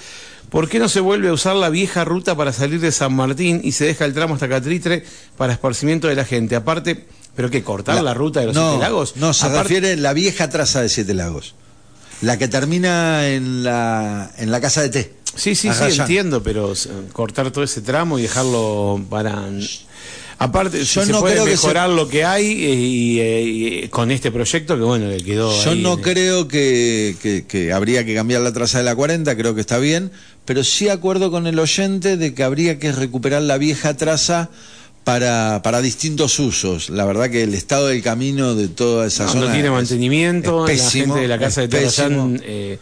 ¿por 0.51 0.69
qué 0.69 0.77
no 0.77 0.87
se 0.87 0.99
vuelve 0.99 1.29
a 1.29 1.33
usar 1.33 1.55
la 1.55 1.69
vieja 1.69 2.05
ruta 2.05 2.35
para 2.35 2.53
salir 2.53 2.79
de 2.79 2.91
San 2.91 3.15
Martín 3.15 3.59
y 3.63 3.71
se 3.71 3.85
deja 3.85 4.05
el 4.05 4.13
tramo 4.13 4.35
hasta 4.35 4.47
Catritre 4.47 5.03
para 5.35 5.53
esparcimiento 5.53 6.07
de 6.07 6.13
la 6.15 6.25
gente? 6.25 6.55
Aparte, 6.55 7.05
¿pero 7.35 7.49
qué? 7.49 7.63
¿Cortar 7.63 8.03
la, 8.03 8.13
ruta 8.13 8.41
de 8.41 8.47
los 8.47 8.55
no, 8.55 8.69
Siete 8.69 8.83
Lagos? 8.83 9.15
No, 9.15 9.33
se 9.33 9.47
Aparte- 9.47 9.63
refiere 9.63 9.93
a 9.93 9.95
la 9.97 10.13
vieja 10.13 10.47
traza 10.49 10.81
de 10.83 10.89
Siete 10.89 11.15
Lagos. 11.15 11.55
La 12.21 12.37
que 12.37 12.47
termina 12.47 13.27
en 13.29 13.63
la, 13.63 14.31
en 14.37 14.51
la 14.51 14.61
casa 14.61 14.81
de 14.81 14.89
té. 14.89 15.13
Sí, 15.35 15.55
sí, 15.55 15.69
sí, 15.73 15.99
entiendo, 15.99 16.43
pero 16.43 16.73
eh, 16.73 16.77
cortar 17.13 17.51
todo 17.51 17.63
ese 17.63 17.81
tramo 17.81 18.19
y 18.19 18.23
dejarlo 18.23 19.01
para... 19.09 19.47
Aparte, 20.37 20.79
Yo 20.79 21.01
si 21.01 21.05
se 21.07 21.11
no 21.11 21.19
puede 21.19 21.35
creo 21.35 21.45
que 21.45 21.51
mejorar 21.51 21.89
lo 21.91 22.07
que 22.07 22.25
hay 22.25 22.45
eh, 22.45 22.73
y, 22.73 23.19
eh, 23.19 23.43
y, 23.85 23.87
con 23.89 24.09
este 24.09 24.31
proyecto 24.31 24.75
que, 24.75 24.81
bueno, 24.81 25.07
le 25.07 25.17
quedó 25.23 25.63
Yo 25.63 25.71
ahí 25.71 25.81
no 25.83 25.93
en 25.93 26.01
creo 26.01 26.47
que, 26.47 27.15
que- 27.21 27.45
que 27.45 27.71
habría 27.71 28.03
que 28.05 28.15
cambiar 28.15 28.41
la 28.41 28.51
traza 28.51 28.79
de 28.79 28.83
la 28.83 28.95
40, 28.95 29.37
creo 29.37 29.53
que 29.53 29.61
está 29.61 29.77
bien, 29.77 30.11
pero 30.45 30.63
sí 30.63 30.89
acuerdo 30.89 31.29
con 31.29 31.45
el 31.45 31.59
oyente 31.59 32.17
de 32.17 32.33
que 32.33 32.43
habría 32.43 32.79
que 32.79 32.91
recuperar 32.91 33.43
la 33.43 33.59
vieja 33.59 33.95
traza 33.95 34.49
para, 35.03 35.61
para 35.63 35.81
distintos 35.81 36.37
usos. 36.39 36.89
La 36.89 37.05
verdad 37.05 37.29
que 37.29 37.43
el 37.43 37.53
estado 37.53 37.87
del 37.87 38.01
camino 38.03 38.55
de 38.55 38.67
toda 38.67 39.07
esa 39.07 39.25
No, 39.25 39.31
zona 39.33 39.45
no 39.47 39.51
tiene 39.53 39.67
es- 39.69 39.73
mantenimiento, 39.73 40.67
es 40.67 40.77
la 40.79 40.83
pésimo, 40.85 41.05
gente 41.15 41.21
de 41.21 41.27
la 41.27 41.39
casa 41.39 41.61
de 41.61 41.69
pésimo. 41.69 42.35
eh, 42.43 42.77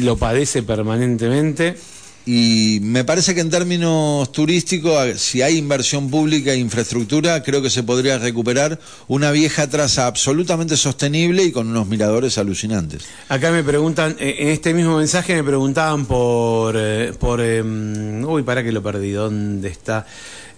lo 0.00 0.16
padece 0.16 0.62
permanentemente. 0.62 1.76
Y 2.24 2.78
me 2.82 3.02
parece 3.02 3.34
que 3.34 3.40
en 3.40 3.50
términos 3.50 4.30
turísticos, 4.30 5.20
si 5.20 5.42
hay 5.42 5.56
inversión 5.58 6.08
pública 6.08 6.52
e 6.52 6.56
infraestructura, 6.56 7.42
creo 7.42 7.60
que 7.62 7.68
se 7.68 7.82
podría 7.82 8.16
recuperar 8.16 8.78
una 9.08 9.32
vieja 9.32 9.68
traza 9.68 10.06
absolutamente 10.06 10.76
sostenible 10.76 11.42
y 11.42 11.50
con 11.50 11.66
unos 11.66 11.88
miradores 11.88 12.38
alucinantes. 12.38 13.02
Acá 13.28 13.50
me 13.50 13.64
preguntan, 13.64 14.14
eh, 14.20 14.36
en 14.38 14.48
este 14.50 14.72
mismo 14.72 14.98
mensaje 14.98 15.34
me 15.34 15.42
preguntaban 15.42 16.06
por, 16.06 16.76
eh, 16.78 17.12
por, 17.18 17.40
em, 17.40 18.24
uy, 18.24 18.44
para 18.44 18.62
que 18.62 18.70
lo 18.70 18.84
perdí, 18.84 19.10
¿dónde 19.10 19.68
está? 19.68 20.06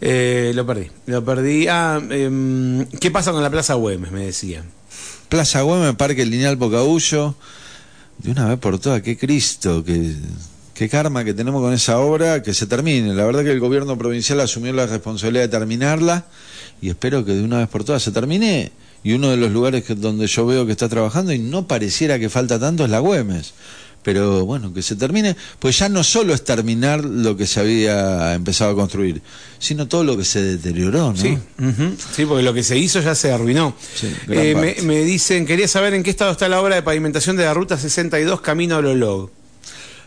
Eh, 0.07 0.53
lo 0.55 0.67
perdí, 0.67 0.91
lo 1.07 1.25
perdí. 1.25 1.67
Ah, 1.67 1.99
em, 2.11 2.85
¿qué 3.01 3.11
pasa 3.11 3.33
con 3.33 3.43
la 3.43 3.49
Plaza 3.49 3.73
Güemes? 3.73 4.13
Me 4.13 4.27
decían. 4.27 4.65
Plaza 5.31 5.63
Güemes, 5.63 5.95
Parque 5.95 6.27
Lineal 6.27 6.59
Pocahuyo, 6.59 7.35
de 8.19 8.31
una 8.33 8.49
vez 8.49 8.59
por 8.59 8.79
todas, 8.79 9.01
qué 9.01 9.17
Cristo, 9.17 9.83
qué, 9.83 10.15
qué 10.75 10.91
karma 10.91 11.25
que 11.25 11.33
tenemos 11.33 11.63
con 11.63 11.73
esa 11.73 12.01
obra, 12.01 12.43
que 12.43 12.53
se 12.53 12.67
termine. 12.67 13.15
La 13.15 13.25
verdad 13.25 13.45
que 13.45 13.53
el 13.53 13.61
gobierno 13.61 13.97
provincial 13.97 14.41
asumió 14.41 14.75
la 14.75 14.85
responsabilidad 14.85 15.45
de 15.45 15.49
terminarla 15.49 16.27
y 16.83 16.91
espero 16.91 17.25
que 17.25 17.33
de 17.33 17.43
una 17.43 17.61
vez 17.61 17.69
por 17.69 17.85
todas 17.85 18.03
se 18.03 18.13
termine. 18.13 18.73
Y 19.03 19.15
uno 19.15 19.31
de 19.31 19.39
los 19.39 19.53
lugares 19.53 19.85
que, 19.85 19.95
donde 19.95 20.27
yo 20.27 20.45
veo 20.45 20.67
que 20.67 20.73
está 20.73 20.91
trabajando 20.91 21.33
y 21.33 21.39
no 21.39 21.67
pareciera 21.67 22.19
que 22.19 22.29
falta 22.29 22.61
tanto 22.61 22.85
es 22.85 22.91
la 22.91 22.99
Güemes. 22.99 23.55
Pero 24.05 24.45
bueno, 24.45 24.73
que 24.73 24.83
se 24.83 24.95
termine, 24.95 25.35
pues 25.59 25.79
ya 25.79 25.89
no 25.89 26.05
solo 26.05 26.35
es 26.35 26.45
terminar 26.45 27.03
lo 27.05 27.37
que 27.37 27.47
se 27.47 27.59
había 27.59 28.35
empezado 28.35 28.71
a 28.71 28.75
construir, 28.75 29.23
sino 29.59 29.89
todo 29.89 30.05
lo 30.05 30.17
que 30.17 30.25
se 30.25 30.43
deterioró, 30.43 31.13
¿no? 31.13 31.17
Sí, 31.17 31.39
ujú. 31.59 31.97
sí, 32.15 32.27
porque 32.27 32.45
lo 32.45 32.53
que 32.53 32.63
se 32.63 32.77
hizo 32.77 33.01
ya 33.01 33.15
se 33.15 33.33
arruinó. 33.33 33.75
Sí, 33.95 34.15
Eh, 34.29 34.83
me, 34.85 35.01
dicen, 35.05 35.47
quería 35.47 35.67
saber 35.67 35.95
en 35.95 36.03
qué 36.03 36.11
estado 36.11 36.33
está 36.33 36.49
la 36.49 36.61
obra 36.61 36.77
de 36.77 36.83
pavimentación 36.83 37.37
de 37.37 37.45
la 37.45 37.55
ruta 37.55 37.79
62 37.79 38.43
Camino 38.43 38.77
a 38.77 38.83
Lolog. 38.83 39.31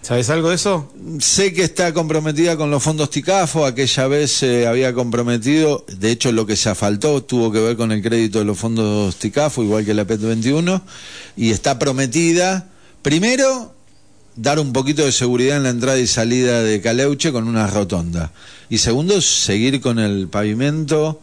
¿Sabes 0.03 0.29
algo 0.29 0.49
de 0.49 0.55
eso? 0.55 0.93
Sé 1.19 1.53
que 1.53 1.63
está 1.63 1.93
comprometida 1.93 2.55
con 2.55 2.71
los 2.71 2.81
fondos 2.81 3.09
TICAFO, 3.09 3.65
aquella 3.65 4.07
vez 4.07 4.31
se 4.31 4.67
había 4.67 4.93
comprometido, 4.93 5.85
de 5.87 6.11
hecho 6.11 6.31
lo 6.31 6.45
que 6.45 6.55
se 6.55 6.69
asfaltó 6.69 7.23
tuvo 7.23 7.51
que 7.51 7.59
ver 7.59 7.75
con 7.75 7.91
el 7.91 8.01
crédito 8.01 8.39
de 8.39 8.45
los 8.45 8.57
fondos 8.57 9.17
TICAFO, 9.17 9.63
igual 9.63 9.83
que 9.83 9.93
la 9.93 10.05
PET 10.05 10.21
21, 10.21 10.81
y 11.35 11.49
está 11.49 11.77
prometida, 11.77 12.69
primero, 13.01 13.73
dar 14.37 14.59
un 14.59 14.71
poquito 14.71 15.03
de 15.03 15.11
seguridad 15.11 15.57
en 15.57 15.63
la 15.63 15.69
entrada 15.69 15.99
y 15.99 16.07
salida 16.07 16.63
de 16.63 16.79
Caleuche 16.79 17.31
con 17.31 17.47
una 17.47 17.67
rotonda, 17.67 18.31
y 18.69 18.77
segundo, 18.77 19.19
seguir 19.19 19.81
con 19.81 19.99
el 19.99 20.29
pavimento 20.29 21.19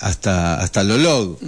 hasta, 0.00 0.60
hasta 0.60 0.84
Lolog. 0.84 1.38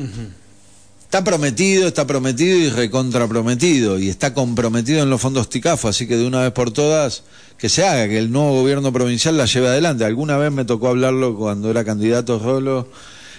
Está 1.04 1.24
prometido, 1.24 1.88
está 1.88 2.06
prometido 2.06 2.58
y 2.58 2.68
recontraprometido 2.68 3.98
y 3.98 4.10
está 4.10 4.34
comprometido 4.34 5.02
en 5.02 5.08
los 5.08 5.20
fondos 5.20 5.48
TICAFO, 5.48 5.88
así 5.88 6.06
que 6.06 6.18
de 6.18 6.26
una 6.26 6.42
vez 6.42 6.52
por 6.52 6.70
todas 6.70 7.22
que 7.56 7.70
se 7.70 7.86
haga, 7.86 8.08
que 8.08 8.18
el 8.18 8.30
nuevo 8.30 8.60
gobierno 8.60 8.92
provincial 8.92 9.38
la 9.38 9.46
lleve 9.46 9.68
adelante. 9.68 10.04
Alguna 10.04 10.36
vez 10.36 10.52
me 10.52 10.66
tocó 10.66 10.88
hablarlo 10.88 11.34
cuando 11.34 11.70
era 11.70 11.82
candidato 11.82 12.38
Rolo 12.38 12.88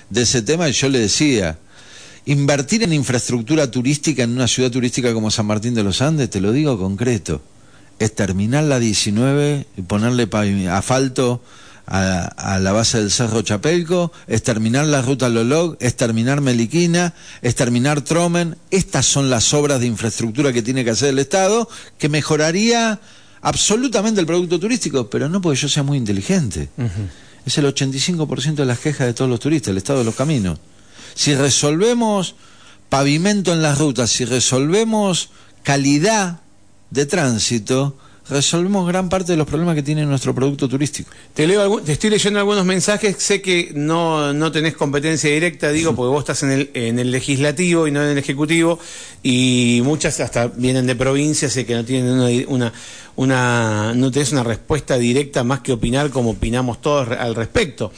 de 0.09 0.23
ese 0.23 0.41
tema 0.41 0.67
y 0.67 0.71
yo 0.71 0.89
le 0.89 0.97
decía, 0.97 1.59
invertir 2.25 2.83
en 2.83 2.93
infraestructura 2.93 3.69
turística 3.69 4.23
en 4.23 4.31
una 4.31 4.47
ciudad 4.47 4.71
turística 4.71 5.13
como 5.13 5.29
San 5.29 5.45
Martín 5.45 5.75
de 5.75 5.83
los 5.83 6.01
Andes, 6.01 6.29
te 6.29 6.41
lo 6.41 6.51
digo 6.51 6.77
concreto, 6.79 7.41
es 7.99 8.15
terminar 8.15 8.63
la 8.63 8.79
19 8.79 9.67
y 9.77 9.81
ponerle 9.81 10.27
asfalto 10.69 11.41
a, 11.85 12.25
a 12.25 12.59
la 12.59 12.71
base 12.71 12.99
del 12.99 13.11
Cerro 13.11 13.41
Chapelco, 13.41 14.11
es 14.27 14.43
terminar 14.43 14.85
la 14.85 15.01
ruta 15.01 15.27
Lolog, 15.27 15.75
es 15.79 15.95
terminar 15.95 16.41
Meliquina, 16.41 17.13
es 17.41 17.55
terminar 17.55 18.01
Tromen. 18.01 18.57
Estas 18.71 19.05
son 19.05 19.29
las 19.29 19.53
obras 19.53 19.79
de 19.79 19.87
infraestructura 19.87 20.53
que 20.53 20.61
tiene 20.61 20.83
que 20.83 20.91
hacer 20.91 21.09
el 21.09 21.19
Estado, 21.19 21.67
que 21.97 22.09
mejoraría 22.09 22.99
absolutamente 23.41 24.19
el 24.19 24.27
producto 24.27 24.59
turístico, 24.59 25.09
pero 25.09 25.29
no 25.29 25.41
porque 25.41 25.59
yo 25.59 25.69
sea 25.69 25.83
muy 25.83 25.97
inteligente. 25.97 26.69
Es 27.45 27.57
el 27.57 27.65
85% 27.65 28.55
de 28.55 28.65
las 28.65 28.79
quejas 28.79 29.07
de 29.07 29.13
todos 29.13 29.29
los 29.29 29.39
turistas, 29.39 29.71
el 29.71 29.77
estado 29.77 29.99
de 29.99 30.05
los 30.05 30.15
caminos. 30.15 30.59
Si 31.15 31.35
resolvemos 31.35 32.35
pavimento 32.89 33.53
en 33.53 33.61
las 33.61 33.77
rutas, 33.77 34.11
si 34.11 34.25
resolvemos 34.25 35.29
calidad 35.63 36.41
de 36.89 37.05
tránsito, 37.05 37.95
resolvemos 38.29 38.87
gran 38.87 39.09
parte 39.09 39.31
de 39.31 39.37
los 39.37 39.47
problemas 39.47 39.75
que 39.75 39.83
tiene 39.83 40.05
nuestro 40.05 40.35
producto 40.35 40.69
turístico. 40.69 41.09
Te, 41.33 41.47
leo 41.47 41.81
te 41.81 41.93
estoy 41.93 42.11
leyendo 42.11 42.39
algunos 42.39 42.65
mensajes, 42.65 43.15
sé 43.17 43.41
que 43.41 43.71
no, 43.73 44.33
no 44.33 44.51
tenés 44.51 44.75
competencia 44.75 45.29
directa, 45.29 45.71
digo, 45.71 45.95
porque 45.95 46.09
vos 46.09 46.19
estás 46.19 46.43
en 46.43 46.51
el, 46.51 46.69
en 46.73 46.99
el 46.99 47.11
legislativo 47.11 47.87
y 47.87 47.91
no 47.91 48.03
en 48.03 48.09
el 48.09 48.17
ejecutivo, 48.17 48.79
y 49.23 49.81
muchas 49.83 50.19
hasta 50.19 50.47
vienen 50.47 50.85
de 50.85 50.95
provincias 50.95 51.57
y 51.57 51.65
que 51.65 51.73
no 51.73 51.83
tienen 51.83 52.45
una, 52.47 52.71
una, 53.15 53.93
no 53.95 54.11
tenés 54.11 54.31
una 54.31 54.43
respuesta 54.43 54.97
directa 54.97 55.43
más 55.43 55.61
que 55.61 55.71
opinar 55.71 56.11
como 56.11 56.31
opinamos 56.31 56.81
todos 56.81 57.09
al 57.09 57.35
respecto. 57.35 57.91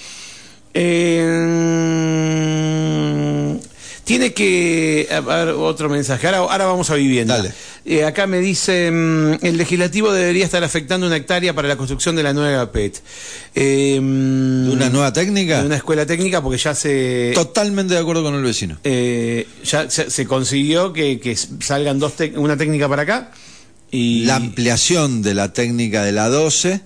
Eh, 0.73 1.29
tiene 4.04 4.34
que. 4.34 5.08
A 5.12 5.20
ver, 5.22 5.49
otro 5.49 5.89
mensaje. 5.89 6.28
Ahora, 6.28 6.39
ahora 6.39 6.66
vamos 6.66 6.89
a 6.89 6.95
vivienda. 6.95 7.43
Eh, 7.86 8.04
acá 8.06 8.28
me 8.28 8.39
dice: 8.39 8.89
mm, 8.91 9.45
el 9.45 9.58
legislativo 9.58 10.12
debería 10.12 10.45
estar 10.45 10.64
afectando 10.64 11.08
una 11.08 11.16
hectárea 11.16 11.54
para 11.54 11.68
la 11.68 11.76
construcción 11.76 12.16
de 12.16 12.24
la 12.24 12.34
nueva 12.34 12.72
PET. 12.72 13.02
Eh, 13.56 13.93
¿De 13.93 13.99
una 13.99 14.89
nueva 14.89 15.14
técnica? 15.14 15.62
de 15.62 15.66
una 15.68 15.78
escuela 15.78 16.06
técnica, 16.06 16.41
porque 16.41 16.58
ya 16.58 16.76
se. 16.76 17.32
Totalmente 17.34 17.93
de 17.93 17.99
acuerdo 17.99 18.24
con 18.24 18.36
el 18.36 18.43
vecino. 18.43 18.78
eh, 18.84 19.47
ya 19.64 19.89
se, 19.89 20.10
se 20.10 20.26
consiguió 20.26 20.93
que, 20.93 21.20
que 21.20 21.36
salgan 21.36 21.99
dos 21.99 22.14
una 22.36 22.58
técnica 22.58 22.88
para 22.89 23.04
acá. 23.04 23.32
Y, 23.91 24.24
La 24.26 24.38
ampliación 24.38 25.22
de 25.22 25.34
la 25.34 25.52
técnica 25.52 26.04
de 26.04 26.14
la 26.14 26.30
12, 26.30 26.82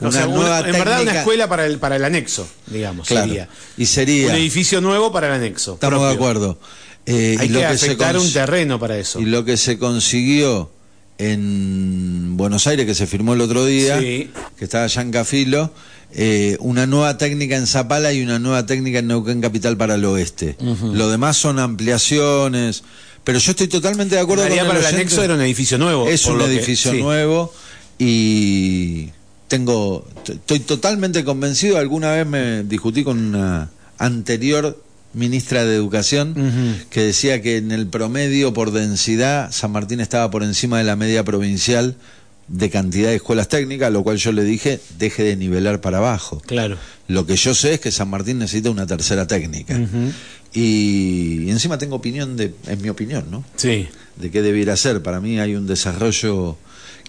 o 0.00 0.08
una 0.08 0.26
nueva 0.26 0.60
en 0.60 0.72
verdad, 0.72 1.02
una 1.02 1.18
escuela 1.18 1.48
para 1.48 1.66
el, 1.66 1.78
para 1.78 1.96
el 1.96 2.04
anexo, 2.04 2.48
digamos. 2.66 3.06
Claro. 3.08 3.26
Sería. 3.26 3.48
Y 3.76 3.86
sería. 3.86 4.28
Un 4.28 4.34
edificio 4.36 4.80
nuevo 4.80 5.12
para 5.12 5.28
el 5.28 5.34
anexo. 5.34 5.74
Estamos 5.74 5.98
propio. 5.98 6.08
de 6.08 6.14
acuerdo. 6.14 6.58
Eh, 7.06 7.36
Hay 7.40 7.46
y 7.46 7.50
lo 7.50 7.60
que 7.60 7.66
afectar 7.66 8.16
un 8.16 8.32
terreno 8.32 8.78
para 8.78 8.98
eso. 8.98 9.20
Y 9.20 9.24
lo 9.24 9.44
que 9.44 9.56
se 9.56 9.78
consiguió 9.78 10.70
en 11.18 12.36
Buenos 12.36 12.66
Aires, 12.66 12.86
que 12.86 12.94
se 12.94 13.06
firmó 13.06 13.34
el 13.34 13.40
otro 13.40 13.64
día, 13.64 13.98
Sí. 14.00 14.30
que 14.58 14.64
estaba 14.64 14.84
allá 14.84 15.02
en 15.02 15.10
Cafilo, 15.10 15.72
eh, 16.12 16.56
una 16.60 16.86
nueva 16.86 17.18
técnica 17.18 17.56
en 17.56 17.66
Zapala 17.66 18.12
y 18.12 18.22
una 18.22 18.38
nueva 18.38 18.66
técnica 18.66 18.98
en 19.00 19.06
Neuquén 19.08 19.40
Capital 19.40 19.76
para 19.76 19.94
el 19.96 20.04
oeste. 20.04 20.56
Lo 20.92 21.08
demás 21.10 21.36
son 21.36 21.58
ampliaciones, 21.58 22.82
pero 23.24 23.38
yo 23.38 23.50
estoy 23.52 23.68
totalmente 23.68 24.14
de 24.16 24.20
acuerdo 24.20 24.44
con 24.44 24.52
el 24.52 24.66
para 24.66 24.78
el 24.80 24.86
anexo 24.86 25.22
era 25.22 25.34
un 25.34 25.40
edificio 25.42 25.78
nuevo. 25.78 26.08
Es 26.08 26.24
un 26.26 26.38
que- 26.38 26.44
edificio 26.46 26.90
sí. 26.92 26.98
nuevo 27.02 27.52
y 27.98 29.10
tengo 29.50 30.06
estoy 30.24 30.60
totalmente 30.60 31.24
convencido. 31.24 31.76
Alguna 31.76 32.12
vez 32.12 32.24
me 32.26 32.62
discutí 32.62 33.02
con 33.02 33.18
una 33.18 33.68
anterior 33.98 34.80
ministra 35.12 35.64
de 35.64 35.74
Educación 35.74 36.34
que 36.88 37.02
decía 37.02 37.42
que 37.42 37.56
en 37.56 37.72
el 37.72 37.88
promedio 37.88 38.54
por 38.54 38.70
densidad 38.70 39.50
San 39.50 39.72
Martín 39.72 39.98
estaba 39.98 40.30
por 40.30 40.44
encima 40.44 40.78
de 40.78 40.84
la 40.84 40.94
media 40.94 41.24
provincial 41.24 41.96
de 42.46 42.70
cantidad 42.70 43.08
de 43.08 43.16
escuelas 43.16 43.48
técnicas, 43.48 43.92
lo 43.92 44.04
cual 44.04 44.18
yo 44.18 44.30
le 44.32 44.44
dije, 44.44 44.80
deje 44.98 45.24
de 45.24 45.36
nivelar 45.36 45.80
para 45.80 45.98
abajo. 45.98 46.40
Claro. 46.46 46.78
Lo 47.08 47.26
que 47.26 47.34
yo 47.36 47.52
sé 47.54 47.74
es 47.74 47.80
que 47.80 47.90
San 47.90 48.08
Martín 48.08 48.38
necesita 48.38 48.70
una 48.70 48.86
tercera 48.86 49.26
técnica. 49.26 49.78
Y, 50.52 51.42
y 51.44 51.50
encima 51.50 51.76
tengo 51.78 51.96
opinión 51.96 52.36
de, 52.36 52.54
en 52.66 52.82
mi 52.82 52.88
opinión, 52.88 53.24
¿no? 53.30 53.44
Sí. 53.56 53.88
de 54.16 54.30
qué 54.30 54.42
debiera 54.42 54.76
ser. 54.76 55.02
Para 55.02 55.20
mí 55.20 55.38
hay 55.40 55.54
un 55.56 55.66
desarrollo 55.66 56.56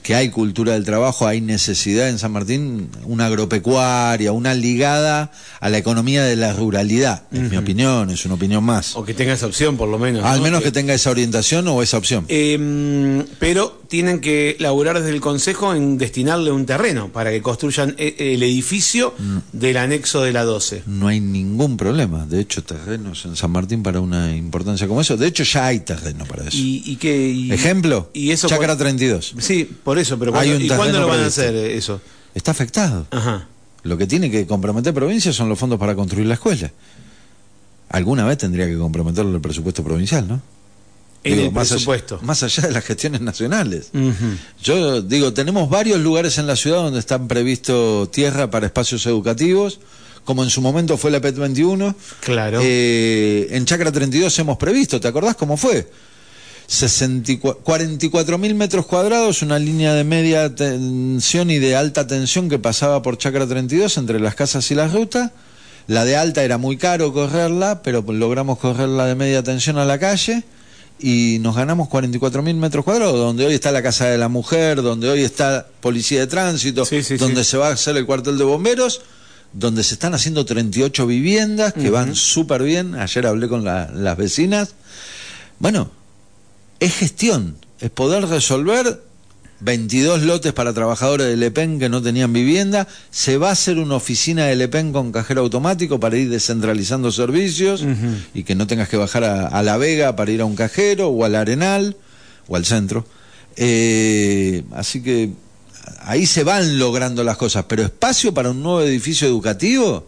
que 0.03 0.15
hay 0.15 0.29
cultura 0.29 0.73
del 0.73 0.83
trabajo, 0.85 1.27
hay 1.27 1.41
necesidad 1.41 2.09
en 2.09 2.17
San 2.19 2.31
Martín, 2.31 2.89
una 3.05 3.27
agropecuaria, 3.27 4.31
una 4.31 4.53
ligada 4.53 5.31
a 5.59 5.69
la 5.69 5.77
economía 5.77 6.23
de 6.23 6.35
la 6.35 6.53
ruralidad. 6.53 7.23
Es 7.31 7.49
mi 7.51 7.57
opinión, 7.57 8.09
es 8.09 8.25
una 8.25 8.33
opinión 8.35 8.63
más. 8.63 8.95
O 8.95 9.03
que 9.05 9.13
tenga 9.13 9.33
esa 9.33 9.45
opción, 9.45 9.77
por 9.77 9.89
lo 9.89 9.99
menos. 9.99 10.23
Al 10.25 10.37
¿no? 10.39 10.43
menos 10.45 10.63
que 10.63 10.71
tenga 10.71 10.93
esa 10.93 11.11
orientación 11.11 11.67
o 11.67 11.81
esa 11.83 11.97
opción. 11.97 12.25
Eh, 12.29 13.23
pero 13.39 13.81
tienen 13.87 14.21
que 14.21 14.55
laburar 14.59 14.97
desde 14.99 15.11
el 15.11 15.21
Consejo 15.21 15.73
en 15.75 15.97
destinarle 15.97 16.51
un 16.51 16.65
terreno 16.65 17.09
para 17.11 17.31
que 17.31 17.41
construyan 17.41 17.95
eh, 17.97 18.15
el 18.33 18.43
edificio 18.43 19.13
Mm. 19.17 19.37
del 19.53 19.77
anexo 19.77 20.21
de 20.21 20.31
la 20.31 20.43
12. 20.43 20.83
No 20.87 21.07
hay 21.07 21.19
ningún 21.19 21.77
problema. 21.77 22.25
De 22.25 22.39
hecho, 22.39 22.63
terrenos 22.63 23.25
en 23.25 23.35
San 23.35 23.51
Martín 23.51 23.83
para 23.83 23.99
una 23.99 24.35
importancia 24.35 24.87
como 24.87 25.01
eso. 25.01 25.17
De 25.17 25.27
hecho, 25.27 25.43
ya 25.43 25.67
hay 25.67 25.79
terreno 25.81 26.25
para 26.25 26.47
eso. 26.47 26.57
¿Y, 26.57 26.81
y 26.85 26.95
qué? 26.95 27.29
y- 27.29 27.51
Ejemplo, 27.51 28.09
y 28.13 28.31
eso 28.31 28.47
Chácara 28.47 28.67
cuál- 28.75 28.77
32. 28.79 29.33
Sí, 29.39 29.69
por 29.83 29.90
eso, 29.99 30.17
pero 30.19 30.31
Hay 30.31 30.49
¿cuándo, 30.49 30.55
un 30.57 30.61
¿y 30.61 30.67
cuándo 30.77 30.99
lo 30.99 31.07
van 31.07 31.21
a 31.21 31.25
hacer 31.27 31.55
eso? 31.55 32.01
Está 32.35 32.51
afectado. 32.51 33.07
Ajá. 33.11 33.47
Lo 33.83 33.97
que 33.97 34.05
tiene 34.07 34.29
que 34.29 34.45
comprometer 34.45 34.93
provincia 34.93 35.33
son 35.33 35.49
los 35.49 35.57
fondos 35.57 35.79
para 35.79 35.95
construir 35.95 36.27
la 36.27 36.35
escuela. 36.35 36.71
Alguna 37.89 38.25
vez 38.25 38.37
tendría 38.37 38.67
que 38.67 38.77
comprometerlo 38.77 39.35
el 39.35 39.41
presupuesto 39.41 39.83
provincial, 39.83 40.27
¿no? 40.27 40.41
En 41.23 41.33
Digo, 41.35 41.47
el 41.49 41.51
más 41.53 41.67
allá- 41.67 41.75
presupuesto. 41.75 42.19
más 42.23 42.41
allá 42.43 42.63
de 42.67 42.71
las 42.71 42.83
gestiones 42.85 43.21
nacionales. 43.21 43.91
Yo 44.63 45.01
digo, 45.01 45.33
tenemos 45.33 45.69
varios 45.69 45.99
lugares 45.99 46.37
en 46.37 46.47
la 46.47 46.55
ciudad 46.55 46.77
donde 46.77 46.99
están 46.99 47.27
previsto 47.27 48.07
tierra 48.11 48.49
para 48.49 48.65
espacios 48.67 49.05
educativos, 49.05 49.79
como 50.23 50.43
en 50.43 50.49
su 50.49 50.61
momento 50.61 50.97
fue 50.97 51.11
la 51.11 51.19
PET 51.19 51.35
21. 51.35 51.95
Claro. 52.21 52.59
Eh, 52.63 53.49
en 53.51 53.65
Chacra 53.65 53.91
32 53.91 54.39
hemos 54.39 54.57
previsto, 54.57 54.99
¿te 54.99 55.07
acordás 55.07 55.35
cómo 55.35 55.57
fue? 55.57 55.91
44 57.63 58.37
mil 58.37 58.55
metros 58.55 58.85
cuadrados, 58.85 59.41
una 59.41 59.59
línea 59.59 59.93
de 59.93 60.03
media 60.03 60.53
tensión 60.55 61.51
y 61.51 61.59
de 61.59 61.75
alta 61.75 62.07
tensión 62.07 62.49
que 62.49 62.59
pasaba 62.59 63.01
por 63.01 63.17
Chacra 63.17 63.45
32 63.45 63.97
entre 63.97 64.19
las 64.19 64.35
casas 64.35 64.69
y 64.71 64.75
las 64.75 64.93
rutas. 64.93 65.31
La 65.87 66.05
de 66.05 66.15
alta 66.15 66.43
era 66.43 66.57
muy 66.57 66.77
caro 66.77 67.11
correrla, 67.11 67.81
pero 67.83 68.01
logramos 68.07 68.57
correrla 68.59 69.05
de 69.05 69.15
media 69.15 69.43
tensión 69.43 69.77
a 69.77 69.85
la 69.85 69.99
calle 69.99 70.43
y 70.99 71.39
nos 71.41 71.55
ganamos 71.55 71.89
44 71.89 72.41
mil 72.43 72.55
metros 72.55 72.85
cuadrados, 72.85 73.17
donde 73.17 73.45
hoy 73.45 73.53
está 73.55 73.71
la 73.71 73.81
Casa 73.83 74.05
de 74.05 74.17
la 74.17 74.29
Mujer, 74.29 74.81
donde 74.81 75.09
hoy 75.09 75.23
está 75.23 75.67
Policía 75.81 76.19
de 76.21 76.27
Tránsito, 76.27 76.85
Sí, 76.85 77.03
sí, 77.03 77.17
donde 77.17 77.43
sí. 77.43 77.51
se 77.51 77.57
va 77.57 77.69
a 77.69 77.73
hacer 77.73 77.97
el 77.97 78.05
cuartel 78.05 78.37
de 78.37 78.43
bomberos, 78.43 79.01
donde 79.51 79.83
se 79.83 79.95
están 79.95 80.13
haciendo 80.13 80.45
38 80.45 81.05
viviendas 81.07 81.73
que 81.73 81.89
van 81.89 82.15
súper 82.15 82.63
bien. 82.63 82.95
Ayer 82.95 83.25
hablé 83.27 83.47
con 83.49 83.65
la- 83.65 83.89
las 83.93 84.15
vecinas. 84.15 84.75
Bueno, 85.59 85.91
es 86.81 86.95
gestión, 86.95 87.55
es 87.79 87.91
poder 87.91 88.27
resolver 88.27 89.01
22 89.61 90.23
lotes 90.23 90.51
para 90.51 90.73
trabajadores 90.73 91.27
de 91.27 91.37
Lepen 91.37 91.79
que 91.79 91.89
no 91.89 92.01
tenían 92.01 92.33
vivienda. 92.33 92.87
Se 93.11 93.37
va 93.37 93.49
a 93.49 93.51
hacer 93.51 93.77
una 93.77 93.95
oficina 93.95 94.45
de 94.45 94.55
Lepen 94.55 94.91
con 94.91 95.11
cajero 95.11 95.41
automático 95.41 95.99
para 95.99 96.17
ir 96.17 96.29
descentralizando 96.29 97.11
servicios 97.11 97.85
y 98.33 98.43
que 98.43 98.55
no 98.55 98.65
tengas 98.65 98.89
que 98.89 98.97
bajar 98.97 99.23
a, 99.23 99.47
a 99.47 99.61
La 99.61 99.77
Vega 99.77 100.15
para 100.15 100.31
ir 100.31 100.41
a 100.41 100.45
un 100.45 100.55
cajero 100.55 101.09
o 101.09 101.23
al 101.23 101.35
Arenal 101.35 101.95
o 102.47 102.55
al 102.55 102.65
centro. 102.65 103.05
Eh, 103.57 104.63
así 104.71 105.03
que 105.03 105.29
ahí 105.99 106.25
se 106.25 106.43
van 106.43 106.79
logrando 106.79 107.23
las 107.23 107.37
cosas, 107.37 107.65
pero 107.67 107.83
espacio 107.83 108.33
para 108.33 108.49
un 108.49 108.63
nuevo 108.63 108.81
edificio 108.81 109.27
educativo, 109.27 110.07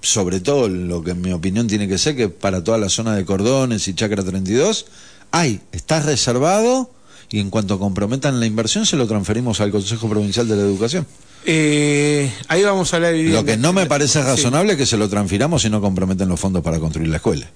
sobre 0.00 0.40
todo 0.40 0.68
lo 0.68 1.02
que 1.02 1.10
en 1.10 1.20
mi 1.20 1.32
opinión 1.32 1.66
tiene 1.66 1.86
que 1.86 1.98
ser, 1.98 2.16
que 2.16 2.30
para 2.30 2.64
toda 2.64 2.78
la 2.78 2.88
zona 2.88 3.14
de 3.14 3.26
Cordones 3.26 3.86
y 3.88 3.94
Chacra 3.94 4.22
32, 4.22 4.86
hay, 5.30 5.60
está 5.72 6.00
reservado 6.00 6.90
y 7.30 7.40
en 7.40 7.50
cuanto 7.50 7.78
comprometan 7.78 8.40
la 8.40 8.46
inversión 8.46 8.86
se 8.86 8.96
lo 8.96 9.06
transferimos 9.06 9.60
al 9.60 9.70
Consejo 9.70 10.08
Provincial 10.08 10.48
de 10.48 10.56
la 10.56 10.62
Educación. 10.62 11.06
Eh, 11.46 12.30
ahí 12.48 12.62
vamos 12.62 12.92
a 12.92 12.96
hablar 12.96 13.12
de 13.12 13.22
Lo 13.24 13.44
que 13.44 13.56
no 13.56 13.72
me 13.72 13.86
parece 13.86 14.22
razonable 14.22 14.72
es 14.72 14.78
que 14.78 14.86
se 14.86 14.96
lo 14.96 15.08
transfiramos 15.08 15.64
y 15.64 15.70
no 15.70 15.80
comprometen 15.80 16.28
los 16.28 16.38
fondos 16.38 16.62
para 16.62 16.78
construir 16.78 17.08
la 17.08 17.16
escuela. 17.16 17.48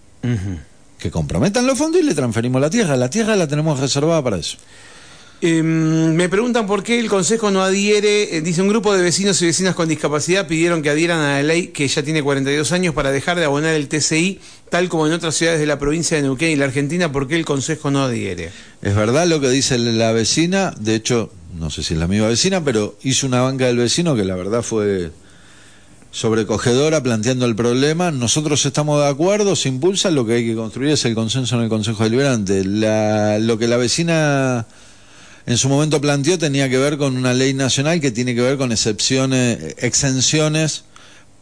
Que 0.99 1.11
comprometan 1.11 1.67
los 1.67 1.77
fondos 1.77 2.01
y 2.01 2.05
le 2.05 2.15
transferimos 2.15 2.61
la 2.61 2.71
tierra. 2.71 2.97
La 2.97 3.11
tierra 3.11 3.37
la 3.37 3.47
tenemos 3.47 3.79
reservada 3.79 4.23
para 4.23 4.39
eso. 4.39 4.57
Em, 5.41 6.15
me 6.15 6.29
preguntan 6.29 6.67
por 6.67 6.83
qué 6.83 6.99
el 6.99 7.09
Consejo 7.09 7.51
no 7.51 7.63
adhiere. 7.63 8.37
Eh, 8.37 8.41
dice 8.41 8.63
un 8.63 8.69
grupo 8.69 8.95
de 8.95 9.03
vecinos 9.03 9.41
y 9.43 9.47
vecinas 9.47 9.75
con 9.75 9.89
discapacidad 9.89 10.47
pidieron 10.47 10.81
que 10.81 10.91
adhieran 10.91 11.21
a 11.21 11.35
la 11.35 11.43
ley 11.43 11.69
que 11.69 11.87
ya 11.87 12.03
tiene 12.03 12.23
42 12.23 12.73
años 12.73 12.95
para 12.95 13.13
dejar 13.13 13.39
de 13.39 13.45
abonar 13.45 13.75
el 13.75 13.89
TCI, 13.89 14.41
tal 14.71 14.89
como 14.89 15.07
en 15.07 15.13
otras 15.13 15.35
ciudades 15.35 15.61
de 15.61 15.67
la 15.67 15.79
provincia 15.79 16.17
de 16.17 16.23
Neuquén 16.23 16.51
y 16.51 16.57
la 16.57 16.65
Argentina. 16.65 17.13
¿Por 17.13 17.29
qué 17.29 17.37
el 17.37 17.45
Consejo 17.45 17.91
no 17.91 18.05
adhiere? 18.05 18.51
Es 18.81 18.95
verdad 18.95 19.27
lo 19.27 19.41
que 19.41 19.51
dice 19.51 19.77
la 19.77 20.13
vecina. 20.13 20.73
De 20.79 20.95
hecho, 20.95 21.31
no 21.59 21.71
sé 21.71 21.83
si 21.83 21.95
es 21.95 22.01
la 22.01 22.09
misma 22.09 22.29
vecina, 22.29 22.65
pero 22.65 22.97
hizo 23.03 23.27
una 23.27 23.43
banca 23.43 23.67
del 23.67 23.77
vecino 23.77 24.17
que 24.17 24.25
la 24.25 24.37
verdad 24.37 24.63
fue 24.63 25.11
sobrecogedora 26.11 27.03
planteando 27.03 27.45
el 27.45 27.57
problema. 27.57 28.13
Nosotros 28.13 28.65
estamos 28.65 29.03
de 29.03 29.09
acuerdo, 29.09 29.57
se 29.57 29.69
impulsa, 29.69 30.11
lo 30.11 30.25
que 30.25 30.35
hay 30.35 30.47
que 30.47 30.55
construir 30.55 30.93
es 30.93 31.05
el 31.05 31.15
consenso 31.15 31.57
en 31.57 31.63
el 31.63 31.69
Consejo 31.69 32.05
Deliberante. 32.05 32.65
La, 32.65 33.39
lo 33.41 33.59
que 33.59 33.67
la 33.67 33.77
vecina 33.77 34.65
en 35.47 35.59
su 35.59 35.69
momento 35.69 36.01
planteó 36.01 36.39
tenía 36.39 36.69
que 36.69 36.79
ver 36.79 36.97
con 36.97 37.17
una 37.17 37.35
ley 37.35 37.55
nacional 37.55 38.01
que 38.01 38.11
tiene 38.11 38.35
que 38.35 38.41
ver 38.41 38.57
con 38.57 38.73
excepciones, 38.73 39.75
exenciones 39.79 40.85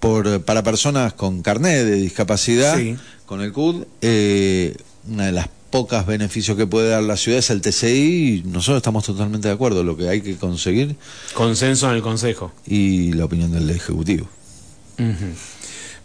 por, 0.00 0.42
para 0.42 0.62
personas 0.64 1.12
con 1.12 1.42
carnet 1.42 1.84
de 1.84 1.94
discapacidad, 1.94 2.78
con 3.26 3.40
el 3.40 3.52
CUD. 3.52 3.84
Eh, 4.00 4.76
una 5.08 5.26
de 5.26 5.32
las 5.32 5.48
pocas 5.70 6.04
beneficios 6.06 6.56
que 6.56 6.66
puede 6.66 6.90
dar 6.90 7.02
la 7.02 7.16
ciudad 7.16 7.38
es 7.38 7.50
el 7.50 7.60
TCI 7.60 7.86
y 7.86 8.42
nosotros 8.44 8.78
estamos 8.78 9.04
totalmente 9.04 9.48
de 9.48 9.54
acuerdo. 9.54 9.84
Lo 9.84 9.96
que 9.96 10.08
hay 10.08 10.20
que 10.20 10.36
conseguir. 10.36 10.96
Consenso 11.34 11.88
en 11.88 11.96
el 11.96 12.02
Consejo. 12.02 12.52
Y 12.66 13.12
la 13.12 13.24
opinión 13.24 13.52
del 13.52 13.70
Ejecutivo. 13.70 14.28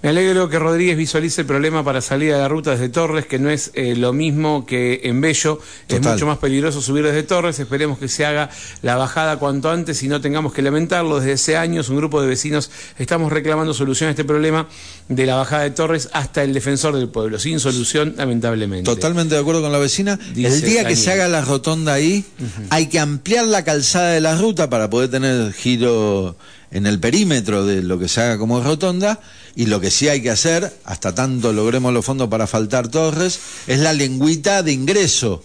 Me 0.03 0.09
alegro 0.09 0.47
que 0.47 0.59
Rodríguez 0.59 0.95
visualice 0.95 1.41
el 1.41 1.47
problema 1.47 1.83
para 1.83 2.01
salir 2.01 2.31
a 2.31 2.37
la 2.37 2.47
ruta 2.47 2.71
desde 2.71 2.89
Torres, 2.89 3.25
que 3.25 3.39
no 3.39 3.49
es 3.49 3.71
eh, 3.73 3.95
lo 3.95 4.13
mismo 4.13 4.63
que 4.63 5.01
en 5.05 5.21
Bello. 5.21 5.59
Es 5.89 6.01
mucho 6.01 6.27
más 6.27 6.37
peligroso 6.37 6.81
subir 6.81 7.03
desde 7.03 7.23
Torres. 7.23 7.57
Esperemos 7.59 7.97
que 7.97 8.07
se 8.07 8.23
haga 8.23 8.51
la 8.83 8.95
bajada 8.95 9.37
cuanto 9.37 9.71
antes 9.71 10.03
y 10.03 10.07
no 10.07 10.21
tengamos 10.21 10.53
que 10.53 10.61
lamentarlo. 10.61 11.19
Desde 11.19 11.33
hace 11.33 11.57
años, 11.57 11.89
un 11.89 11.97
grupo 11.97 12.21
de 12.21 12.27
vecinos 12.27 12.69
estamos 12.99 13.31
reclamando 13.31 13.73
solución 13.73 14.09
a 14.09 14.11
este 14.11 14.23
problema 14.23 14.67
de 15.09 15.25
la 15.25 15.35
bajada 15.35 15.63
de 15.63 15.71
Torres 15.71 16.09
hasta 16.13 16.43
el 16.43 16.53
defensor 16.53 16.95
del 16.95 17.09
pueblo. 17.09 17.39
Sin 17.39 17.59
solución, 17.59 18.13
lamentablemente. 18.17 18.85
Totalmente 18.85 19.33
de 19.33 19.41
acuerdo 19.41 19.63
con 19.63 19.71
la 19.71 19.79
vecina. 19.79 20.19
el 20.35 20.61
día 20.61 20.85
que 20.85 20.95
se 20.95 21.11
haga 21.11 21.27
la 21.27 21.41
rotonda 21.41 21.93
ahí, 21.93 22.23
hay 22.69 22.85
que 22.85 22.99
ampliar 22.99 23.45
la 23.45 23.63
calzada 23.63 24.11
de 24.11 24.21
la 24.21 24.37
ruta 24.37 24.69
para 24.69 24.91
poder 24.91 25.09
tener 25.09 25.51
giro 25.53 26.37
en 26.71 26.85
el 26.85 26.99
perímetro 26.99 27.65
de 27.65 27.81
lo 27.81 27.97
que 27.99 28.07
se 28.07 28.21
haga 28.21 28.37
como 28.37 28.61
rotonda 28.61 29.21
y 29.55 29.65
lo 29.67 29.79
que 29.79 29.91
sí 29.91 30.07
hay 30.07 30.21
que 30.21 30.29
hacer, 30.29 30.71
hasta 30.85 31.15
tanto 31.15 31.53
logremos 31.53 31.93
los 31.93 32.05
fondos 32.05 32.29
para 32.29 32.47
faltar 32.47 32.89
torres, 32.89 33.39
es 33.67 33.79
la 33.79 33.93
lengüita 33.93 34.63
de 34.63 34.73
ingreso. 34.73 35.43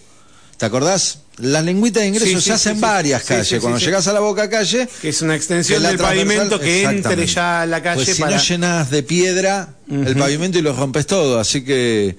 ¿Te 0.57 0.67
acordás? 0.67 1.19
Las 1.39 1.65
lengüitas 1.65 2.03
de 2.03 2.09
ingreso 2.09 2.41
se 2.41 2.53
hacen 2.53 2.81
varias 2.81 3.25
calles. 3.25 3.61
Cuando 3.61 3.79
llegas 3.79 4.07
a 4.07 4.13
la 4.13 4.21
boca 4.21 4.49
calle. 4.51 4.89
Que 5.01 5.09
es 5.09 5.23
una 5.23 5.35
extensión 5.35 5.83
del 5.83 5.99
pavimento 5.99 6.61
que 6.61 6.83
entre 6.85 7.27
ya 7.27 7.63
a 7.63 7.67
la 7.67 7.83
calle. 7.83 8.05
Pues 8.05 8.17
si 8.17 8.23
no 8.23 8.37
llenas 8.37 8.91
de 8.91 9.03
piedra 9.03 9.75
el 9.89 10.15
pavimento 10.17 10.59
y 10.59 10.63
lo 10.63 10.73
rompes 10.75 11.07
todo. 11.07 11.41
Así 11.41 11.65
que 11.65 12.17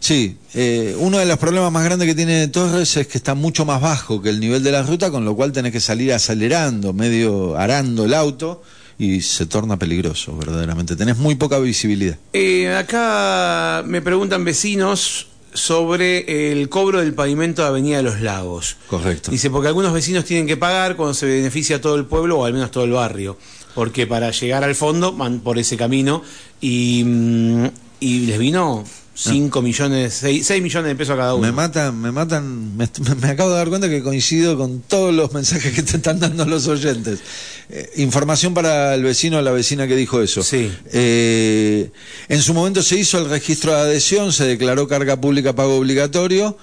Sí, 0.00 0.38
eh, 0.54 0.96
uno 0.98 1.18
de 1.18 1.26
los 1.26 1.38
problemas 1.38 1.70
más 1.70 1.84
grandes 1.84 2.08
que 2.08 2.14
tiene 2.14 2.48
Torres 2.48 2.96
es 2.96 3.06
que 3.06 3.18
está 3.18 3.34
mucho 3.34 3.66
más 3.66 3.82
bajo 3.82 4.22
que 4.22 4.30
el 4.30 4.40
nivel 4.40 4.62
de 4.62 4.72
la 4.72 4.82
ruta, 4.82 5.10
con 5.10 5.26
lo 5.26 5.36
cual 5.36 5.52
tenés 5.52 5.72
que 5.72 5.80
salir 5.80 6.12
acelerando, 6.12 6.94
medio 6.94 7.56
arando 7.56 8.06
el 8.06 8.14
auto 8.14 8.62
y 8.98 9.20
se 9.20 9.46
torna 9.46 9.78
peligroso, 9.78 10.36
verdaderamente. 10.36 10.96
Tenés 10.96 11.18
muy 11.18 11.34
poca 11.34 11.58
visibilidad. 11.58 12.16
Eh, 12.32 12.74
acá 12.74 13.82
me 13.86 14.00
preguntan 14.00 14.42
vecinos 14.44 15.28
sobre 15.52 16.52
el 16.52 16.68
cobro 16.68 17.00
del 17.00 17.12
pavimento 17.12 17.62
de 17.62 17.68
Avenida 17.68 17.98
de 17.98 18.02
los 18.02 18.20
Lagos. 18.20 18.76
Correcto. 18.88 19.30
Dice, 19.30 19.50
porque 19.50 19.68
algunos 19.68 19.92
vecinos 19.92 20.24
tienen 20.24 20.46
que 20.46 20.56
pagar 20.56 20.96
cuando 20.96 21.12
se 21.12 21.26
beneficia 21.26 21.80
todo 21.80 21.96
el 21.96 22.06
pueblo 22.06 22.38
o 22.38 22.44
al 22.46 22.54
menos 22.54 22.70
todo 22.70 22.84
el 22.84 22.92
barrio. 22.92 23.36
Porque 23.74 24.06
para 24.06 24.30
llegar 24.30 24.64
al 24.64 24.74
fondo 24.74 25.12
van 25.12 25.40
por 25.40 25.58
ese 25.58 25.76
camino 25.76 26.22
y, 26.60 27.02
mm, 27.04 27.66
y 28.00 28.26
les 28.26 28.38
vino 28.38 28.84
5 29.20 29.60
millones, 29.60 30.14
6, 30.14 30.62
millones 30.62 30.88
de 30.88 30.96
pesos 30.96 31.14
a 31.14 31.18
cada 31.18 31.34
uno. 31.34 31.46
Me 31.46 31.52
matan, 31.52 32.00
me 32.00 32.10
matan, 32.10 32.76
me, 32.76 32.84
acabo 33.28 33.50
de 33.50 33.56
dar 33.56 33.68
cuenta 33.68 33.88
que 33.88 34.02
coincido 34.02 34.56
con 34.56 34.80
todos 34.80 35.14
los 35.14 35.32
mensajes 35.32 35.74
que 35.74 35.82
te 35.82 35.98
están 35.98 36.20
dando 36.20 36.46
los 36.46 36.66
oyentes. 36.68 37.20
Eh, 37.68 37.90
información 37.96 38.54
para 38.54 38.94
el 38.94 39.02
vecino 39.02 39.38
o 39.38 39.42
la 39.42 39.52
vecina 39.52 39.86
que 39.86 39.94
dijo 39.94 40.22
eso. 40.22 40.42
Sí. 40.42 40.72
Eh, 40.92 41.90
en 42.28 42.42
su 42.42 42.54
momento 42.54 42.82
se 42.82 42.96
hizo 42.96 43.18
el 43.18 43.28
registro 43.28 43.74
de 43.74 43.80
adhesión, 43.80 44.32
se 44.32 44.46
declaró 44.46 44.88
carga 44.88 45.20
pública 45.20 45.54
pago 45.54 45.76
obligatorio. 45.76 46.56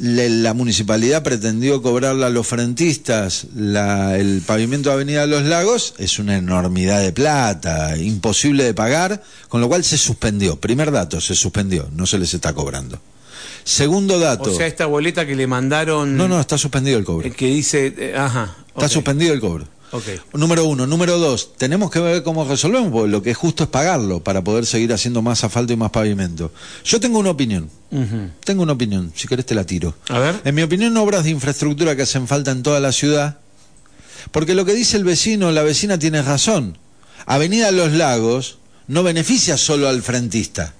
la 0.00 0.54
municipalidad 0.54 1.22
pretendió 1.22 1.82
cobrarle 1.82 2.26
a 2.26 2.30
los 2.30 2.46
frentistas 2.46 3.46
el 3.56 4.42
pavimento 4.44 4.88
de 4.88 4.94
Avenida 4.96 5.20
de 5.20 5.28
los 5.28 5.44
Lagos. 5.44 5.94
Es 5.98 6.18
una 6.18 6.36
enormidad 6.36 7.00
de 7.00 7.12
plata, 7.12 7.96
imposible 7.96 8.64
de 8.64 8.74
pagar, 8.74 9.22
con 9.48 9.60
lo 9.60 9.68
cual 9.68 9.84
se 9.84 9.96
suspendió. 9.96 10.56
Primer 10.56 10.90
dato, 10.90 11.20
se 11.20 11.36
suspendió 11.36 11.75
no 11.92 12.06
se 12.06 12.18
les 12.18 12.34
está 12.34 12.54
cobrando. 12.54 13.00
Segundo 13.66 14.20
dato. 14.20 14.52
O 14.52 14.54
sea, 14.54 14.68
esta 14.68 14.86
boleta 14.86 15.26
que 15.26 15.34
le 15.34 15.48
mandaron. 15.48 16.16
No, 16.16 16.28
no, 16.28 16.40
está 16.40 16.56
suspendido 16.56 16.98
el 16.98 17.04
cobro. 17.04 17.28
Que 17.32 17.46
dice. 17.46 17.92
Eh, 17.98 18.14
ajá. 18.16 18.56
Está 18.68 18.88
suspendido 18.88 19.34
el 19.34 19.40
cobro. 19.40 19.66
Okay. 19.90 20.20
Número 20.34 20.64
uno. 20.66 20.86
Número 20.86 21.18
dos, 21.18 21.54
tenemos 21.56 21.90
que 21.90 21.98
ver 21.98 22.22
cómo 22.22 22.44
resolvemos, 22.44 22.92
porque 22.92 23.10
lo 23.10 23.22
que 23.22 23.30
es 23.30 23.36
justo 23.36 23.64
es 23.64 23.68
pagarlo 23.68 24.22
para 24.22 24.44
poder 24.44 24.66
seguir 24.66 24.92
haciendo 24.92 25.20
más 25.20 25.42
asfalto 25.42 25.72
y 25.72 25.76
más 25.76 25.90
pavimento. 25.90 26.52
Yo 26.84 27.00
tengo 27.00 27.18
una 27.18 27.30
opinión. 27.30 27.68
Tengo 28.44 28.62
una 28.62 28.72
opinión, 28.72 29.12
si 29.16 29.26
querés 29.26 29.46
te 29.46 29.54
la 29.54 29.64
tiro. 29.64 29.94
A 30.08 30.18
ver. 30.18 30.40
En 30.44 30.54
mi 30.54 30.62
opinión, 30.62 30.96
obras 30.96 31.24
de 31.24 31.30
infraestructura 31.30 31.96
que 31.96 32.02
hacen 32.02 32.28
falta 32.28 32.52
en 32.52 32.62
toda 32.62 32.78
la 32.78 32.92
ciudad, 32.92 33.38
porque 34.30 34.54
lo 34.54 34.64
que 34.64 34.74
dice 34.74 34.96
el 34.96 35.04
vecino, 35.04 35.50
la 35.50 35.62
vecina 35.62 35.98
tiene 35.98 36.22
razón. 36.22 36.78
Avenida 37.26 37.72
Los 37.72 37.92
Lagos 37.92 38.58
no 38.86 39.02
beneficia 39.02 39.56
solo 39.56 39.88
al 39.88 40.02
frentista 40.02 40.74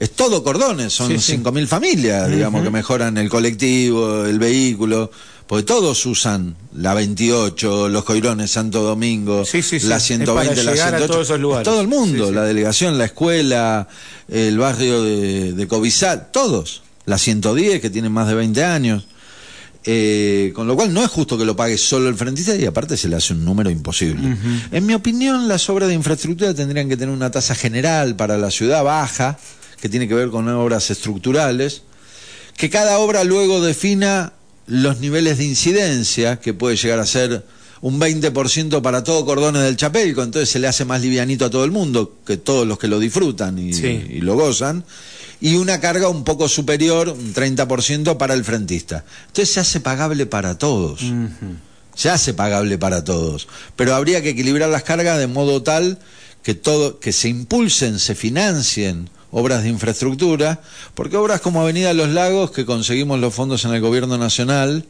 es 0.00 0.10
todo 0.12 0.42
cordones, 0.42 0.94
son 0.94 1.12
5.000 1.12 1.66
familias, 1.66 2.30
digamos, 2.30 2.64
que 2.64 2.70
mejoran 2.70 3.18
el 3.18 3.28
colectivo, 3.28 4.24
el 4.24 4.38
vehículo, 4.38 5.10
porque 5.46 5.64
todos 5.64 6.06
usan 6.06 6.56
la 6.74 6.94
28, 6.94 7.90
los 7.90 8.04
Coirones, 8.04 8.50
Santo 8.50 8.82
Domingo, 8.82 9.44
la 9.82 10.00
120, 10.00 10.64
la 10.64 10.74
108. 10.74 11.62
todo 11.62 11.80
el 11.82 11.88
mundo, 11.88 12.32
la 12.32 12.44
delegación, 12.44 12.96
la 12.96 13.04
escuela, 13.04 13.86
el 14.28 14.56
barrio 14.58 15.02
de, 15.02 15.52
de 15.52 15.68
Covizal, 15.68 16.30
todos. 16.32 16.82
La 17.04 17.18
110, 17.18 17.80
que 17.80 17.90
tiene 17.90 18.08
más 18.08 18.26
de 18.28 18.34
20 18.34 18.64
años. 18.64 19.06
Eh, 19.84 20.52
con 20.54 20.66
lo 20.66 20.76
cual 20.76 20.92
no 20.92 21.02
es 21.02 21.10
justo 21.10 21.38
que 21.38 21.44
lo 21.44 21.56
pague 21.56 21.78
solo 21.78 22.08
el 22.08 22.14
frentista 22.14 22.54
y 22.54 22.66
aparte 22.66 22.98
se 22.98 23.08
le 23.08 23.16
hace 23.16 23.32
un 23.32 23.44
número 23.44 23.70
imposible. 23.70 24.36
En 24.70 24.86
mi 24.86 24.94
opinión, 24.94 25.48
las 25.48 25.68
obras 25.70 25.88
de 25.88 25.94
infraestructura 25.94 26.54
tendrían 26.54 26.88
que 26.88 26.96
tener 26.96 27.14
una 27.14 27.30
tasa 27.30 27.54
general 27.54 28.14
para 28.14 28.36
la 28.36 28.50
ciudad 28.50 28.84
baja, 28.84 29.38
que 29.80 29.88
tiene 29.88 30.06
que 30.06 30.14
ver 30.14 30.30
con 30.30 30.48
obras 30.48 30.90
estructurales, 30.90 31.82
que 32.56 32.70
cada 32.70 32.98
obra 32.98 33.24
luego 33.24 33.60
defina 33.60 34.34
los 34.66 35.00
niveles 35.00 35.38
de 35.38 35.44
incidencia, 35.44 36.38
que 36.38 36.54
puede 36.54 36.76
llegar 36.76 36.98
a 36.98 37.06
ser 37.06 37.44
un 37.80 37.98
20% 37.98 38.82
para 38.82 39.02
todo 39.02 39.24
cordones 39.24 39.62
del 39.62 39.76
Chapelco, 39.76 40.22
entonces 40.22 40.50
se 40.50 40.58
le 40.58 40.68
hace 40.68 40.84
más 40.84 41.00
livianito 41.00 41.46
a 41.46 41.50
todo 41.50 41.64
el 41.64 41.70
mundo, 41.70 42.18
que 42.26 42.36
todos 42.36 42.66
los 42.66 42.78
que 42.78 42.88
lo 42.88 42.98
disfrutan 42.98 43.58
y, 43.58 43.72
lo 44.20 44.34
gozan, 44.34 44.84
y 45.40 45.56
una 45.56 45.80
carga 45.80 46.08
un 46.08 46.24
poco 46.24 46.48
superior, 46.48 47.08
un 47.08 47.32
30% 47.32 48.18
para 48.18 48.34
el 48.34 48.44
frentista. 48.44 49.04
Entonces 49.28 49.54
se 49.54 49.60
hace 49.60 49.80
pagable 49.80 50.26
para 50.26 50.58
todos. 50.58 51.00
Se 51.94 52.10
hace 52.10 52.34
pagable 52.34 52.78
para 52.78 53.02
todos, 53.02 53.48
pero 53.76 53.94
habría 53.94 54.22
que 54.22 54.30
equilibrar 54.30 54.68
las 54.68 54.84
cargas 54.84 55.18
de 55.18 55.26
modo 55.26 55.62
tal 55.62 55.98
que 56.42 56.54
todo 56.54 57.00
que 57.00 57.12
se 57.12 57.28
impulsen, 57.28 57.98
se 57.98 58.14
financien 58.14 59.10
obras 59.30 59.62
de 59.62 59.68
infraestructura, 59.68 60.60
porque 60.94 61.16
obras 61.16 61.40
como 61.40 61.60
Avenida 61.60 61.92
Los 61.94 62.08
Lagos, 62.08 62.50
que 62.50 62.66
conseguimos 62.66 63.20
los 63.20 63.34
fondos 63.34 63.64
en 63.64 63.74
el 63.74 63.80
gobierno 63.80 64.18
nacional, 64.18 64.84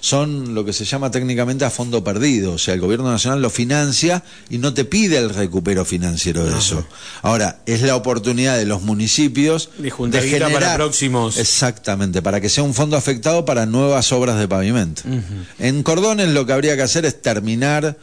son 0.00 0.54
lo 0.54 0.64
que 0.64 0.72
se 0.72 0.84
llama 0.84 1.10
técnicamente 1.10 1.64
a 1.64 1.70
fondo 1.70 2.02
perdido. 2.02 2.52
O 2.52 2.58
sea, 2.58 2.74
el 2.74 2.80
gobierno 2.80 3.10
nacional 3.10 3.42
lo 3.42 3.50
financia 3.50 4.22
y 4.50 4.58
no 4.58 4.74
te 4.74 4.84
pide 4.84 5.18
el 5.18 5.30
recupero 5.30 5.84
financiero 5.84 6.44
de 6.44 6.58
eso. 6.58 6.86
Ahora, 7.22 7.60
es 7.66 7.82
la 7.82 7.96
oportunidad 7.96 8.56
de 8.56 8.64
los 8.64 8.82
municipios 8.82 9.70
de, 9.78 9.90
generar 9.90 10.52
para 10.52 10.74
próximos. 10.74 11.36
Exactamente, 11.38 12.22
para 12.22 12.40
que 12.40 12.48
sea 12.48 12.64
un 12.64 12.74
fondo 12.74 12.96
afectado 12.96 13.44
para 13.44 13.66
nuevas 13.66 14.12
obras 14.12 14.38
de 14.38 14.48
pavimento. 14.48 15.02
En 15.58 15.82
Cordones 15.82 16.28
lo 16.28 16.46
que 16.46 16.52
habría 16.52 16.76
que 16.76 16.82
hacer 16.82 17.04
es 17.04 17.20
terminar 17.20 17.96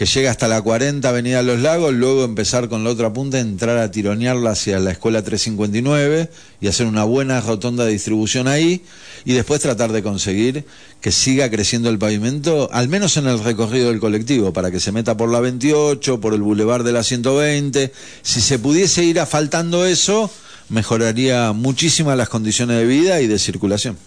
que 0.00 0.06
llega 0.06 0.30
hasta 0.30 0.48
la 0.48 0.62
40 0.62 1.06
Avenida 1.06 1.42
Los 1.42 1.60
Lagos, 1.60 1.92
luego 1.92 2.24
empezar 2.24 2.70
con 2.70 2.84
la 2.84 2.88
otra 2.88 3.12
punta, 3.12 3.38
entrar 3.38 3.76
a 3.76 3.90
tironearla 3.90 4.52
hacia 4.52 4.78
la 4.78 4.92
Escuela 4.92 5.20
359 5.20 6.30
y 6.58 6.68
hacer 6.68 6.86
una 6.86 7.04
buena 7.04 7.38
rotonda 7.42 7.84
de 7.84 7.92
distribución 7.92 8.48
ahí 8.48 8.82
y 9.26 9.34
después 9.34 9.60
tratar 9.60 9.92
de 9.92 10.02
conseguir 10.02 10.64
que 11.02 11.12
siga 11.12 11.50
creciendo 11.50 11.90
el 11.90 11.98
pavimento, 11.98 12.70
al 12.72 12.88
menos 12.88 13.18
en 13.18 13.26
el 13.26 13.44
recorrido 13.44 13.90
del 13.90 14.00
colectivo, 14.00 14.54
para 14.54 14.70
que 14.70 14.80
se 14.80 14.90
meta 14.90 15.18
por 15.18 15.30
la 15.30 15.40
28, 15.40 16.18
por 16.18 16.32
el 16.32 16.40
bulevar 16.40 16.82
de 16.82 16.92
la 16.92 17.02
120. 17.02 17.92
Si 18.22 18.40
se 18.40 18.58
pudiese 18.58 19.04
ir 19.04 19.20
asfaltando 19.20 19.84
eso, 19.84 20.30
mejoraría 20.70 21.52
muchísimas 21.52 22.16
las 22.16 22.30
condiciones 22.30 22.78
de 22.78 22.86
vida 22.86 23.20
y 23.20 23.26
de 23.26 23.38
circulación. 23.38 23.98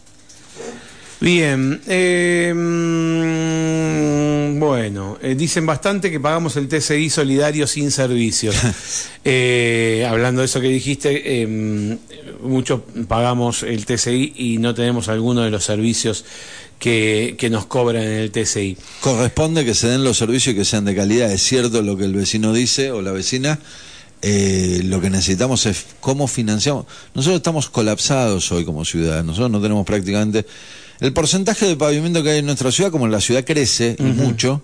Bien, 1.24 1.80
eh, 1.88 2.54
mm, 2.54 4.60
bueno, 4.60 5.18
eh, 5.22 5.36
dicen 5.36 5.66
bastante 5.66 6.12
que 6.12 6.20
pagamos 6.20 6.58
el 6.58 6.68
TCI 6.68 7.10
solidario 7.10 7.66
sin 7.66 7.92
servicios. 7.92 8.58
Eh, 9.26 10.06
hablando 10.06 10.42
de 10.42 10.48
eso 10.48 10.60
que 10.60 10.68
dijiste, 10.68 11.48
muchos 12.42 12.82
pagamos 13.08 13.64
el 13.64 13.86
TCI 13.86 14.34
y 14.36 14.58
no 14.58 14.74
tenemos 14.74 15.08
alguno 15.08 15.44
de 15.44 15.50
los 15.50 15.64
servicios 15.64 16.26
que, 16.78 17.36
que, 17.38 17.50
nos 17.50 17.66
cobran 17.68 18.04
en 18.04 18.20
el 18.20 18.32
TCI. 18.32 18.76
Corresponde 19.00 19.64
que 19.64 19.74
se 19.74 19.88
den 19.88 20.04
los 20.04 20.18
servicios 20.18 20.54
y 20.54 20.58
que 20.58 20.66
sean 20.66 20.84
de 20.84 20.94
calidad. 20.94 21.32
Es 21.32 21.42
cierto 21.42 21.82
lo 21.82 21.96
que 21.96 22.04
el 22.04 22.14
vecino 22.14 22.52
dice 22.52 22.92
o 22.92 23.02
la 23.02 23.14
vecina. 23.14 23.60
lo 24.22 25.00
que 25.00 25.10
necesitamos 25.10 25.68
es 25.68 25.86
cómo 26.02 26.28
financiamos. 26.28 26.86
Nosotros 27.14 27.38
estamos 27.38 27.70
colapsados 27.70 28.52
hoy 28.52 28.66
como 28.66 28.84
ciudad. 28.84 29.24
Nosotros 29.24 29.52
no 29.52 29.62
tenemos 29.62 29.86
prácticamente 29.86 30.46
el 31.00 31.14
porcentaje 31.14 31.66
de 31.66 31.76
pavimento 31.76 32.24
que 32.24 32.32
hay 32.32 32.40
en 32.40 32.46
nuestra 32.46 32.72
ciudad, 32.72 32.92
como 32.92 33.08
la 33.08 33.22
ciudad 33.22 33.44
crece 33.44 33.96
mucho, 34.00 34.62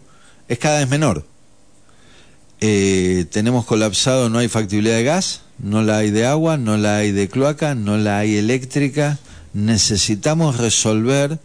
es 0.47 0.59
cada 0.59 0.79
vez 0.79 0.89
menor. 0.89 1.25
Eh, 2.61 3.25
tenemos 3.31 3.65
colapsado, 3.65 4.29
no 4.29 4.39
hay 4.39 4.49
factibilidad 4.49 4.95
de 4.95 5.03
gas, 5.03 5.41
no 5.59 5.81
la 5.81 5.97
hay 5.97 6.11
de 6.11 6.25
agua, 6.25 6.57
no 6.57 6.77
la 6.77 6.97
hay 6.97 7.11
de 7.11 7.29
cloaca, 7.29 7.75
no 7.75 7.97
la 7.97 8.19
hay 8.19 8.35
eléctrica. 8.35 9.19
Necesitamos 9.53 10.57
resolver 10.57 11.39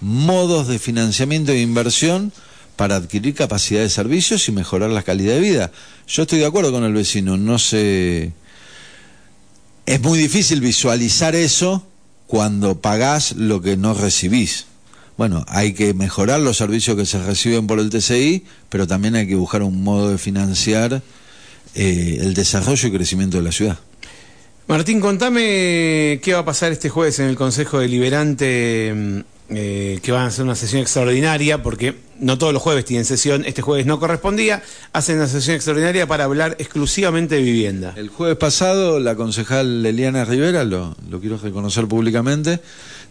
modos 0.00 0.68
de 0.68 0.78
financiamiento 0.78 1.52
e 1.52 1.60
inversión 1.60 2.32
para 2.76 2.96
adquirir 2.96 3.34
capacidad 3.34 3.80
de 3.80 3.90
servicios 3.90 4.48
y 4.48 4.52
mejorar 4.52 4.90
la 4.90 5.02
calidad 5.02 5.34
de 5.34 5.40
vida. 5.40 5.72
Yo 6.06 6.22
estoy 6.22 6.38
de 6.40 6.46
acuerdo 6.46 6.72
con 6.72 6.84
el 6.84 6.92
vecino, 6.92 7.36
no 7.36 7.58
sé... 7.58 8.32
Es 9.86 10.00
muy 10.00 10.18
difícil 10.18 10.60
visualizar 10.60 11.36
eso 11.36 11.86
cuando 12.26 12.80
pagás 12.80 13.32
lo 13.36 13.60
que 13.60 13.76
no 13.76 13.94
recibís. 13.94 14.66
Bueno, 15.16 15.44
hay 15.48 15.72
que 15.72 15.94
mejorar 15.94 16.40
los 16.40 16.58
servicios 16.58 16.96
que 16.96 17.06
se 17.06 17.22
reciben 17.22 17.66
por 17.66 17.80
el 17.80 17.88
TCI, 17.88 18.44
pero 18.68 18.86
también 18.86 19.14
hay 19.14 19.26
que 19.26 19.34
buscar 19.34 19.62
un 19.62 19.82
modo 19.82 20.10
de 20.10 20.18
financiar 20.18 21.02
eh, 21.74 22.18
el 22.20 22.34
desarrollo 22.34 22.88
y 22.88 22.92
crecimiento 22.92 23.38
de 23.38 23.42
la 23.42 23.52
ciudad. 23.52 23.78
Martín, 24.66 25.00
contame 25.00 26.20
qué 26.22 26.32
va 26.32 26.40
a 26.40 26.44
pasar 26.44 26.72
este 26.72 26.88
jueves 26.88 27.18
en 27.20 27.26
el 27.26 27.36
Consejo 27.36 27.78
Deliberante 27.78 28.92
mm, 28.94 29.35
eh, 29.48 30.00
que 30.02 30.10
van 30.10 30.22
a 30.22 30.26
hacer 30.26 30.44
una 30.44 30.56
sesión 30.56 30.82
extraordinaria, 30.82 31.62
porque 31.62 31.94
no 32.18 32.36
todos 32.36 32.52
los 32.52 32.60
jueves 32.60 32.84
tienen 32.84 33.04
sesión, 33.04 33.44
este 33.44 33.62
jueves 33.62 33.86
no 33.86 34.00
correspondía, 34.00 34.62
hacen 34.92 35.18
una 35.18 35.28
sesión 35.28 35.54
extraordinaria 35.54 36.08
para 36.08 36.24
hablar 36.24 36.56
exclusivamente 36.58 37.36
de 37.36 37.42
vivienda. 37.42 37.94
El 37.96 38.08
jueves 38.08 38.36
pasado, 38.38 38.98
la 38.98 39.14
concejal 39.14 39.86
Eliana 39.86 40.24
Rivera, 40.24 40.64
lo, 40.64 40.96
lo 41.08 41.20
quiero 41.20 41.38
reconocer 41.38 41.86
públicamente, 41.86 42.60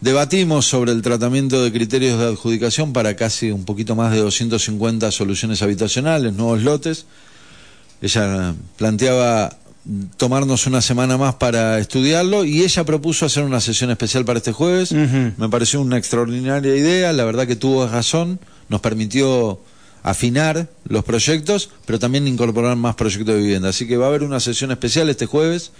debatimos 0.01 0.65
sobre 0.65 0.91
el 0.91 1.01
tratamiento 1.01 1.63
de 1.63 1.71
criterios 1.71 2.19
de 2.19 2.25
adjudicación 2.25 2.91
para 2.91 3.15
casi 3.15 3.51
un 3.51 3.63
poquito 3.63 3.95
más 3.95 4.11
de 4.11 4.19
250 4.19 5.11
soluciones 5.11 5.61
habitacionales, 5.61 6.33
nuevos 6.33 6.63
lotes. 6.63 7.05
Ella 8.01 8.53
planteaba 8.77 9.57
tomarnos 10.17 10.65
una 10.65 10.81
semana 10.81 11.17
más 11.17 11.35
para 11.35 11.79
estudiarlo 11.79 12.43
y 12.43 12.63
ella 12.63 12.83
propuso 12.83 13.25
hacer 13.25 13.43
una 13.43 13.61
sesión 13.61 13.91
especial 13.91 14.25
para 14.25 14.39
este 14.39 14.51
jueves. 14.51 14.91
Me 14.91 15.49
pareció 15.49 15.81
una 15.81 15.97
extraordinaria 15.97 16.75
idea, 16.75 17.13
la 17.13 17.25
verdad 17.25 17.47
que 17.47 17.55
tuvo 17.55 17.87
razón, 17.87 18.39
nos 18.69 18.81
permitió 18.81 19.59
afinar 20.01 20.69
los 20.87 21.03
proyectos, 21.03 21.69
pero 21.85 21.99
también 21.99 22.27
incorporar 22.27 22.75
más 22.75 22.95
proyectos 22.95 23.35
de 23.35 23.41
vivienda. 23.41 23.69
Así 23.69 23.87
que 23.87 23.97
va 23.97 24.05
a 24.05 24.09
haber 24.09 24.23
una 24.23 24.39
sesión 24.39 24.71
especial 24.71 25.09
este 25.09 25.25
jueves, 25.25 25.71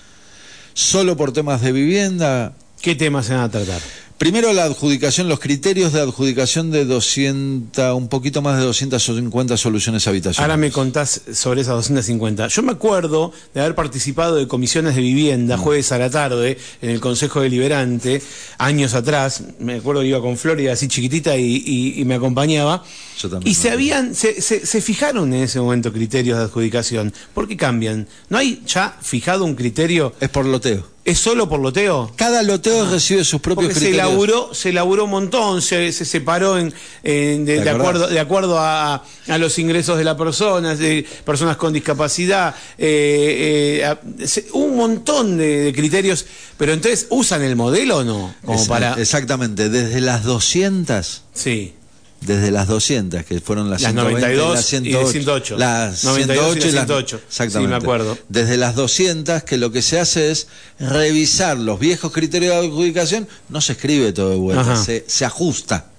solo 0.74 1.16
por 1.18 1.32
temas 1.32 1.62
de 1.62 1.72
vivienda. 1.72 2.54
¿Qué 2.86 2.94
temas 2.94 3.26
se 3.26 3.34
van 3.34 3.42
a 3.42 3.50
tratar? 3.50 3.82
Primero 4.20 4.54
la 4.54 4.66
adjudicación, 4.66 5.28
los 5.28 5.40
criterios 5.40 5.92
de 5.92 6.02
adjudicación 6.02 6.70
de 6.70 6.86
200, 6.86 7.96
un 7.96 8.10
poquito 8.10 8.44
más 8.44 8.60
de 8.60 8.64
250 8.64 9.58
soluciones 9.58 10.08
habitacionales. 10.08 10.40
Ahora 10.40 10.56
me 10.56 10.70
contás 10.72 11.20
sobre 11.34 11.62
esas 11.62 11.74
250. 11.74 12.48
Yo 12.48 12.62
me 12.62 12.74
acuerdo 12.74 13.34
de 13.56 13.62
haber 13.62 13.74
participado 13.74 14.36
de 14.36 14.48
comisiones 14.48 14.94
de 14.94 15.02
vivienda 15.02 15.58
mm. 15.58 15.62
jueves 15.62 15.92
a 15.94 15.98
la 15.98 16.12
tarde 16.12 16.60
en 16.80 16.92
el 16.92 17.00
Consejo 17.00 17.42
Deliberante, 17.42 18.22
años 18.60 18.94
atrás. 18.94 19.42
Me 19.58 19.78
acuerdo 19.78 20.02
que 20.02 20.10
iba 20.10 20.22
con 20.22 20.38
Florida 20.38 20.74
así 20.74 20.88
chiquitita 20.88 21.36
y, 21.38 22.04
me 22.06 22.14
acompañaba. 22.14 22.84
Yo 23.20 23.32
también 23.32 23.52
y 23.52 23.56
se 23.56 23.72
habían, 23.72 24.14
se, 24.14 24.40
se 24.42 24.82
fijaron 24.82 25.34
en 25.34 25.42
ese 25.42 25.60
momento 25.60 25.92
criterios 25.92 26.38
de 26.38 26.44
adjudicación. 26.44 27.12
¿Por 27.34 27.48
qué 27.48 27.58
cambian? 27.58 28.08
¿No 28.30 28.38
hay 28.38 28.62
ya 28.68 28.96
fijado 29.02 29.44
un 29.44 29.56
criterio? 29.56 30.14
Es 30.20 30.30
por 30.30 30.46
loteo. 30.46 30.95
¿Es 31.06 31.20
solo 31.20 31.48
por 31.48 31.60
loteo? 31.60 32.12
Cada 32.16 32.42
loteo 32.42 32.90
recibe 32.90 33.24
sus 33.24 33.40
propios 33.40 33.74
criterios. 33.74 33.96
Se 33.96 34.04
elaboró, 34.04 34.54
se 34.56 34.70
elaboró 34.70 35.04
un 35.06 35.12
montón, 35.12 35.62
se, 35.62 35.92
separó 35.94 36.58
en, 36.58 36.74
de, 37.04 37.70
acuerdo, 37.70 38.08
de 38.08 38.20
acuerdo 38.20 38.58
a, 38.60 39.04
los 39.28 39.60
ingresos 39.60 40.00
de 40.00 40.04
la 40.04 40.18
persona, 40.18 40.74
de 40.74 41.06
personas 41.24 41.58
con 41.58 41.74
discapacidad, 41.74 42.56
eh, 42.80 43.86
eh, 44.18 44.46
un 44.54 44.76
montón 44.76 45.38
de, 45.38 45.72
criterios, 45.76 46.26
pero 46.58 46.74
entonces, 46.74 47.06
¿usan 47.12 47.44
el 47.44 47.56
modelo 47.56 47.98
o 47.98 48.04
no? 48.04 48.34
Como 48.44 48.66
para... 48.66 48.96
Exactamente, 49.00 49.70
desde 49.70 50.02
las 50.02 50.24
200. 50.24 51.22
Sí 51.36 51.76
desde 52.22 52.52
las 52.52 52.68
200, 52.68 53.24
que 53.24 53.40
fueron 53.40 53.70
las, 53.70 53.82
las 53.82 53.94
92 53.94 54.56
las 54.56 54.66
108. 54.66 55.58
Las 55.58 56.04
92 56.04 56.58
y 56.58 56.62
108. 56.62 57.22
exactamente. 57.28 57.68
Sí, 57.68 57.70
me 57.70 57.76
acuerdo. 57.76 58.18
Desde 58.30 58.58
las 58.58 58.76
200, 58.76 59.44
que 59.44 59.58
lo 59.58 59.72
que 59.72 59.82
se 59.82 60.00
hace 60.00 60.32
es 60.32 60.48
revisar 60.80 61.58
los 61.58 61.80
viejos 61.80 62.12
criterios 62.12 62.54
de 62.54 62.68
adjudicación, 62.68 63.28
no 63.50 63.62
se 63.62 63.74
escribe 63.74 64.12
todo 64.14 64.30
de 64.32 64.38
vuelta, 64.38 64.76
se, 64.76 65.06
se 65.08 65.26
ajusta. 65.26 65.92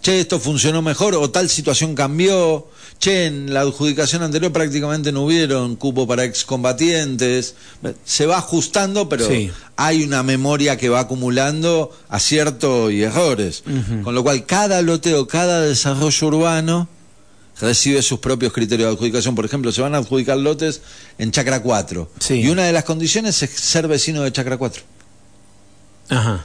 Che, 0.00 0.20
esto 0.20 0.38
funcionó 0.38 0.82
mejor 0.82 1.14
o 1.14 1.30
tal 1.30 1.48
situación 1.48 1.94
cambió 1.94 2.68
che, 2.98 3.26
en 3.26 3.52
la 3.52 3.60
adjudicación 3.60 4.22
anterior 4.22 4.52
prácticamente 4.52 5.12
no 5.12 5.24
hubieron 5.24 5.76
cupo 5.76 6.06
para 6.06 6.24
excombatientes. 6.24 7.54
Se 8.04 8.26
va 8.26 8.38
ajustando, 8.38 9.08
pero 9.08 9.28
hay 9.76 10.04
una 10.04 10.22
memoria 10.22 10.76
que 10.76 10.88
va 10.88 11.00
acumulando 11.00 11.90
aciertos 12.08 12.92
y 12.92 13.02
errores. 13.02 13.64
Con 14.02 14.14
lo 14.14 14.22
cual, 14.22 14.46
cada 14.46 14.80
loteo, 14.82 15.26
cada 15.26 15.62
desarrollo 15.62 16.26
urbano 16.28 16.88
recibe 17.60 18.02
sus 18.02 18.18
propios 18.18 18.52
criterios 18.52 18.88
de 18.88 18.94
adjudicación. 18.94 19.34
Por 19.34 19.44
ejemplo, 19.44 19.72
se 19.72 19.80
van 19.80 19.94
a 19.94 19.98
adjudicar 19.98 20.36
lotes 20.36 20.82
en 21.18 21.30
Chacra 21.30 21.62
4. 21.62 22.10
Y 22.36 22.48
una 22.48 22.64
de 22.64 22.72
las 22.72 22.84
condiciones 22.84 23.42
es 23.42 23.50
ser 23.50 23.88
vecino 23.88 24.22
de 24.22 24.32
Chacra 24.32 24.56
4. 24.56 24.82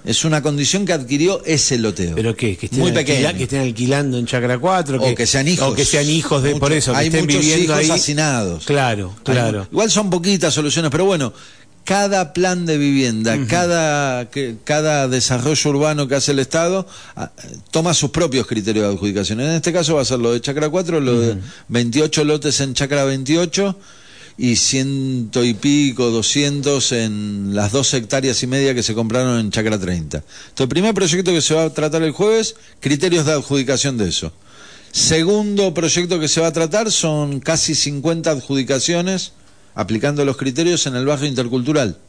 Es 0.05 0.25
una 0.25 0.41
condición 0.41 0.85
que 0.85 0.93
adquirió 0.93 1.43
ese 1.45 1.77
loteo. 1.77 2.15
¿Pero 2.15 2.35
qué? 2.35 2.57
Que 2.57 2.65
estén, 2.65 2.79
Muy 2.79 2.91
pequeño. 2.91 3.33
que 3.35 3.43
estén 3.43 3.61
alquilando 3.61 4.17
en 4.17 4.25
Chacra 4.25 4.57
4. 4.57 5.01
o 5.01 5.15
que 5.15 5.25
sean 5.27 5.47
hijos. 5.47 5.67
O 5.71 5.75
que 5.75 5.85
sean 5.85 6.09
hijos 6.09 6.41
de, 6.43 6.55
por 6.55 6.71
eso, 6.73 6.91
que 6.91 6.97
hay 6.97 7.07
estén 7.07 7.25
muchos 7.25 7.41
viviendo 7.41 7.81
hijos 7.81 7.95
hacinados. 7.95 8.65
Claro, 8.65 9.13
claro. 9.23 9.67
igual 9.71 9.91
son 9.91 10.09
poquitas 10.09 10.53
soluciones, 10.53 10.89
pero 10.89 11.05
bueno, 11.05 11.33
cada 11.83 12.33
plan 12.33 12.65
de 12.65 12.77
vivienda, 12.77 13.37
cada, 13.47 14.29
cada 14.63 15.07
desarrollo 15.07 15.69
urbano 15.69 16.07
que 16.07 16.15
hace 16.15 16.31
el 16.31 16.39
Estado 16.39 16.87
ah, 17.15 17.31
toma 17.71 17.93
sus 17.93 18.11
propios 18.11 18.45
criterios 18.47 18.87
de 18.87 18.93
adjudicación. 18.93 19.41
En 19.41 19.51
este 19.51 19.73
caso 19.73 19.95
va 19.95 20.01
a 20.01 20.05
ser 20.05 20.19
lo 20.19 20.33
de 20.33 20.41
Chacra 20.41 20.69
4, 20.69 20.99
lo 20.99 21.19
de 21.19 21.37
28 21.69 22.23
lotes 22.23 22.59
en 22.61 22.73
Chacra 22.73 23.03
28 23.03 23.77
y 24.43 24.55
ciento 24.55 25.43
y 25.43 25.53
pico, 25.53 26.09
doscientos 26.09 26.93
en 26.93 27.53
las 27.53 27.71
dos 27.71 27.93
hectáreas 27.93 28.41
y 28.41 28.47
media 28.47 28.73
que 28.73 28.81
se 28.81 28.95
compraron 28.95 29.39
en 29.39 29.51
Chacra 29.51 29.79
30. 29.79 30.17
Entonces, 30.17 30.51
el 30.57 30.67
primer 30.67 30.95
proyecto 30.95 31.31
que 31.31 31.43
se 31.43 31.53
va 31.53 31.65
a 31.65 31.69
tratar 31.69 32.01
el 32.01 32.09
jueves, 32.09 32.55
criterios 32.79 33.27
de 33.27 33.33
adjudicación 33.33 33.99
de 33.99 34.09
eso. 34.09 34.33
Segundo 34.91 35.75
proyecto 35.75 36.19
que 36.19 36.27
se 36.27 36.41
va 36.41 36.47
a 36.47 36.53
tratar 36.53 36.91
son 36.91 37.39
casi 37.39 37.75
50 37.75 38.31
adjudicaciones 38.31 39.33
aplicando 39.75 40.25
los 40.25 40.37
criterios 40.37 40.87
en 40.87 40.95
el 40.95 41.05
barrio 41.05 41.27
intercultural. 41.27 41.99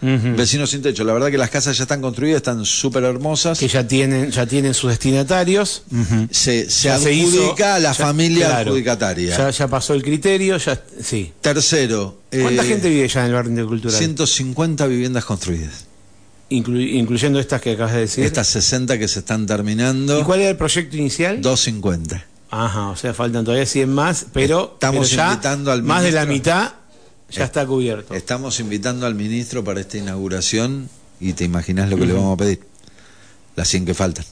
Vecinos 0.00 0.70
sin 0.70 0.82
techo. 0.82 1.04
La 1.04 1.12
verdad 1.14 1.30
que 1.30 1.38
las 1.38 1.50
casas 1.50 1.76
ya 1.76 1.84
están 1.84 2.00
construidas, 2.02 2.36
están 2.36 2.64
súper 2.64 3.04
hermosas. 3.04 3.58
Que 3.58 3.66
ya 3.68 3.86
tienen, 3.88 4.30
ya 4.30 4.46
tienen 4.46 4.74
sus 4.74 4.90
destinatarios. 4.90 5.82
Se, 6.30 6.68
se 6.70 6.88
Ya 6.88 6.98
se 6.98 7.12
hizo- 7.12 7.38
adjudica 7.40 7.74
a 7.76 7.78
la 7.78 7.92
ya- 7.92 8.04
familia 8.04 8.46
claro. 8.46 8.70
adjudicataria. 8.70 9.36
Ya, 9.36 9.50
ya 9.50 9.68
pasó 9.68 9.94
el 9.94 10.02
criterio, 10.02 10.56
ya 10.58 10.80
sí. 11.02 11.32
Tercero, 11.40 12.20
¿Cuánta 12.30 12.62
eh, 12.62 12.66
gente 12.66 12.88
vive 12.90 13.08
ya 13.08 13.20
en 13.20 13.26
el 13.28 13.32
barrio 13.32 13.50
intercultural? 13.50 13.96
150 13.98 14.86
viviendas 14.86 15.24
construidas. 15.24 15.86
Inclu- 16.50 16.94
incluyendo 16.94 17.40
estas 17.40 17.60
que 17.60 17.72
acabas 17.72 17.94
de 17.94 18.00
decir. 18.00 18.24
Estas 18.24 18.46
60 18.48 18.98
que 18.98 19.08
se 19.08 19.20
están 19.20 19.46
terminando, 19.46 20.20
¿Y 20.20 20.22
cuál 20.24 20.40
era 20.40 20.50
el 20.50 20.56
proyecto 20.56 20.96
inicial? 20.96 21.40
250. 21.40 22.24
Ajá, 22.50 22.88
o 22.90 22.96
sea, 22.96 23.12
faltan 23.12 23.44
todavía 23.44 23.66
100 23.66 23.92
más, 23.92 24.26
pero, 24.32 24.72
Estamos 24.74 25.08
pero 25.08 25.16
ya 25.16 25.28
invitando 25.32 25.72
al 25.72 25.82
más 25.82 26.04
de 26.04 26.12
la 26.12 26.24
ministro. 26.26 26.54
mitad 26.54 26.72
ya 27.30 27.44
está 27.44 27.66
cubierto. 27.66 28.14
Estamos 28.14 28.60
invitando 28.60 29.06
al 29.06 29.14
ministro 29.14 29.64
para 29.64 29.80
esta 29.80 29.98
inauguración 29.98 30.88
y 31.20 31.32
te 31.32 31.44
imaginas 31.44 31.90
lo 31.90 31.96
que 31.96 32.06
le 32.06 32.12
vamos 32.12 32.34
a 32.34 32.36
pedir. 32.36 32.60
Las 33.56 33.68
100 33.68 33.86
que 33.86 33.94
faltan. 33.94 34.24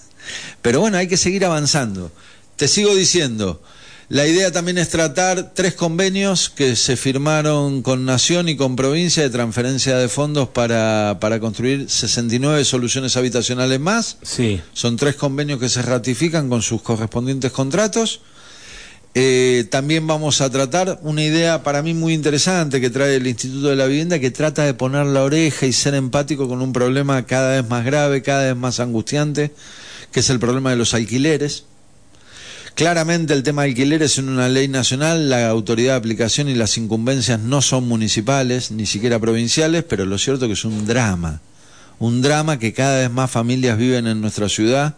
Pero 0.62 0.80
bueno, 0.80 0.98
hay 0.98 1.08
que 1.08 1.16
seguir 1.16 1.44
avanzando. 1.44 2.12
Te 2.56 2.68
sigo 2.68 2.94
diciendo, 2.94 3.62
la 4.10 4.26
idea 4.26 4.50
también 4.50 4.78
es 4.78 4.88
tratar 4.88 5.52
tres 5.54 5.74
convenios 5.74 6.50
que 6.50 6.76
se 6.76 6.96
firmaron 6.96 7.82
con 7.82 8.04
Nación 8.04 8.48
y 8.48 8.56
con 8.56 8.74
provincia 8.74 9.22
de 9.22 9.30
transferencia 9.30 9.98
de 9.98 10.08
fondos 10.08 10.48
para, 10.48 11.18
para 11.20 11.40
construir 11.40 11.90
69 11.90 12.64
soluciones 12.64 13.16
habitacionales 13.16 13.78
más. 13.80 14.18
Sí. 14.22 14.60
Son 14.72 14.96
tres 14.96 15.16
convenios 15.16 15.60
que 15.60 15.68
se 15.68 15.82
ratifican 15.82 16.48
con 16.48 16.62
sus 16.62 16.82
correspondientes 16.82 17.52
contratos. 17.52 18.20
Eh, 19.14 19.66
también 19.70 20.06
vamos 20.06 20.40
a 20.40 20.50
tratar 20.50 21.00
una 21.02 21.22
idea 21.22 21.62
para 21.62 21.82
mí 21.82 21.94
muy 21.94 22.12
interesante 22.12 22.80
que 22.80 22.90
trae 22.90 23.16
el 23.16 23.26
Instituto 23.26 23.68
de 23.68 23.76
la 23.76 23.86
Vivienda, 23.86 24.18
que 24.18 24.30
trata 24.30 24.64
de 24.64 24.74
poner 24.74 25.06
la 25.06 25.24
oreja 25.24 25.66
y 25.66 25.72
ser 25.72 25.94
empático 25.94 26.48
con 26.48 26.60
un 26.60 26.72
problema 26.72 27.24
cada 27.26 27.60
vez 27.60 27.68
más 27.68 27.84
grave, 27.84 28.22
cada 28.22 28.44
vez 28.44 28.56
más 28.56 28.80
angustiante, 28.80 29.52
que 30.12 30.20
es 30.20 30.30
el 30.30 30.38
problema 30.38 30.70
de 30.70 30.76
los 30.76 30.94
alquileres. 30.94 31.64
Claramente 32.74 33.34
el 33.34 33.42
tema 33.42 33.62
de 33.62 33.70
alquileres 33.70 34.18
en 34.18 34.28
una 34.28 34.48
ley 34.48 34.68
nacional, 34.68 35.28
la 35.28 35.48
autoridad 35.48 35.94
de 35.94 35.98
aplicación 35.98 36.48
y 36.48 36.54
las 36.54 36.78
incumbencias 36.78 37.40
no 37.40 37.60
son 37.60 37.88
municipales, 37.88 38.70
ni 38.70 38.86
siquiera 38.86 39.18
provinciales, 39.18 39.82
pero 39.82 40.06
lo 40.06 40.16
cierto 40.16 40.46
que 40.46 40.52
es 40.52 40.64
un 40.64 40.86
drama, 40.86 41.40
un 41.98 42.22
drama 42.22 42.60
que 42.60 42.72
cada 42.72 43.00
vez 43.00 43.10
más 43.10 43.32
familias 43.32 43.78
viven 43.78 44.06
en 44.06 44.20
nuestra 44.20 44.48
ciudad. 44.48 44.94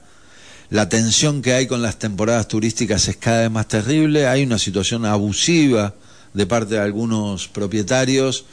La 0.70 0.88
tensión 0.88 1.42
que 1.42 1.52
hay 1.52 1.66
con 1.66 1.82
las 1.82 1.98
temporadas 1.98 2.46
turísticas 2.46 3.08
es 3.08 3.16
cada 3.16 3.40
vez 3.40 3.50
más 3.50 3.66
terrible, 3.66 4.28
hay 4.28 4.44
una 4.44 4.56
situación 4.56 5.04
abusiva 5.04 5.94
de 6.32 6.46
parte 6.46 6.74
de 6.74 6.80
algunos 6.80 7.48
propietarios 7.48 8.44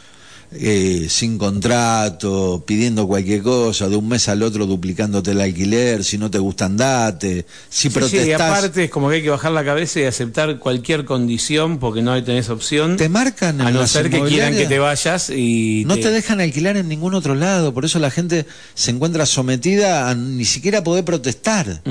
eh, 0.51 1.07
sin 1.09 1.37
contrato, 1.37 2.63
pidiendo 2.65 3.05
cualquier 3.05 3.41
cosa, 3.41 3.89
de 3.89 3.97
un 3.97 4.07
mes 4.07 4.29
al 4.29 4.43
otro 4.43 4.65
duplicándote 4.65 5.31
el 5.31 5.41
alquiler, 5.41 6.05
si 6.05 6.17
no 6.17 6.31
te 6.31 6.39
gusta 6.39 6.65
andate, 6.65 7.45
si 7.69 7.89
Sí, 7.89 7.99
sí, 8.09 8.17
y 8.27 8.31
aparte 8.31 8.85
es 8.85 8.89
como 8.89 9.09
que 9.09 9.15
hay 9.15 9.23
que 9.23 9.29
bajar 9.29 9.51
la 9.51 9.65
cabeza 9.65 9.99
y 9.99 10.03
aceptar 10.03 10.59
cualquier 10.59 11.03
condición 11.03 11.79
porque 11.79 12.01
no 12.01 12.21
tenés 12.23 12.49
opción. 12.49 12.95
te 12.95 13.09
marcan 13.09 13.59
en 13.59 13.67
a 13.67 13.71
no 13.71 13.81
las 13.81 13.91
ser 13.91 14.09
que 14.09 14.21
quieran 14.23 14.55
que 14.55 14.65
te 14.67 14.79
vayas 14.79 15.29
y 15.29 15.83
No 15.85 15.97
te 15.97 16.11
dejan 16.11 16.39
alquilar 16.39 16.77
en 16.77 16.87
ningún 16.87 17.13
otro 17.13 17.35
lado, 17.35 17.73
por 17.73 17.83
eso 17.83 17.99
la 17.99 18.11
gente 18.11 18.45
se 18.73 18.91
encuentra 18.91 19.25
sometida 19.25 20.09
a 20.09 20.15
ni 20.15 20.45
siquiera 20.45 20.83
poder 20.83 21.03
protestar. 21.03 21.81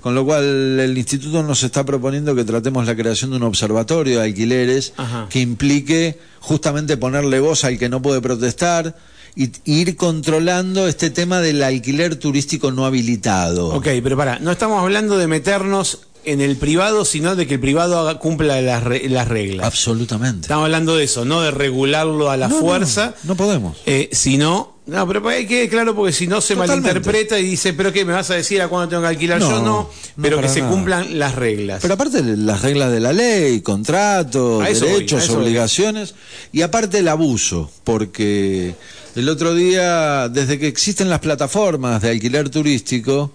Con 0.00 0.14
lo 0.14 0.24
cual 0.24 0.78
el 0.78 0.96
instituto 0.96 1.42
nos 1.42 1.62
está 1.62 1.84
proponiendo 1.84 2.34
que 2.34 2.44
tratemos 2.44 2.86
la 2.86 2.94
creación 2.94 3.30
de 3.30 3.36
un 3.38 3.42
observatorio 3.42 4.20
de 4.20 4.24
alquileres 4.26 4.92
Ajá. 4.96 5.26
que 5.28 5.40
implique 5.40 6.18
justamente 6.44 6.96
ponerle 6.96 7.40
voz 7.40 7.64
al 7.64 7.78
que 7.78 7.88
no 7.88 8.00
puede 8.02 8.20
protestar 8.20 8.94
y 9.36 9.46
y 9.64 9.80
ir 9.80 9.96
controlando 9.96 10.86
este 10.86 11.10
tema 11.10 11.40
del 11.40 11.62
alquiler 11.62 12.16
turístico 12.16 12.70
no 12.70 12.86
habilitado. 12.86 13.68
Ok, 13.74 13.88
pero 14.02 14.16
para, 14.16 14.38
no 14.38 14.52
estamos 14.52 14.80
hablando 14.80 15.18
de 15.18 15.26
meternos 15.26 16.00
en 16.26 16.40
el 16.40 16.56
privado, 16.56 17.04
sino 17.04 17.34
de 17.36 17.46
que 17.46 17.54
el 17.54 17.60
privado 17.60 17.98
haga- 17.98 18.18
cumpla 18.18 18.60
las, 18.62 18.82
re- 18.82 19.08
las 19.08 19.26
reglas. 19.28 19.66
Absolutamente. 19.66 20.42
Estamos 20.42 20.64
hablando 20.64 20.96
de 20.96 21.04
eso, 21.04 21.24
no 21.24 21.40
de 21.42 21.50
regularlo 21.50 22.30
a 22.30 22.36
la 22.36 22.48
No, 22.48 22.54
no, 22.54 22.60
fuerza, 22.60 23.14
No, 23.24 23.34
podemos. 23.36 23.76
eh, 23.86 24.08
sino... 24.12 24.73
No, 24.86 25.08
pero 25.08 25.26
hay 25.28 25.46
que 25.46 25.66
claro 25.70 25.94
porque 25.94 26.12
si 26.12 26.26
no 26.26 26.42
se 26.42 26.54
Totalmente. 26.54 26.82
malinterpreta 26.90 27.38
y 27.38 27.44
dice, 27.44 27.72
pero 27.72 27.90
qué, 27.90 28.04
me 28.04 28.12
vas 28.12 28.30
a 28.30 28.34
decir 28.34 28.60
a 28.60 28.68
cuándo 28.68 28.90
tengo 28.90 29.02
que 29.02 29.08
alquilar 29.08 29.40
No, 29.40 29.50
yo, 29.50 29.56
no, 29.60 29.64
no 29.64 29.90
pero 30.22 30.36
que 30.36 30.42
para 30.42 30.52
se 30.52 30.60
nada. 30.60 30.72
cumplan 30.72 31.18
las 31.18 31.34
reglas. 31.34 31.78
Pero 31.80 31.94
aparte 31.94 32.22
las 32.22 32.60
reglas 32.60 32.92
de 32.92 33.00
la 33.00 33.14
ley, 33.14 33.62
contratos, 33.62 34.62
voy, 34.62 34.74
derechos, 34.74 35.28
voy. 35.28 35.36
obligaciones 35.38 36.14
y 36.52 36.60
aparte 36.60 36.98
el 36.98 37.08
abuso, 37.08 37.70
porque 37.82 38.74
el 39.16 39.28
otro 39.30 39.54
día, 39.54 40.28
desde 40.28 40.58
que 40.58 40.66
existen 40.68 41.08
las 41.08 41.20
plataformas 41.20 42.02
de 42.02 42.10
alquiler 42.10 42.50
turístico, 42.50 43.32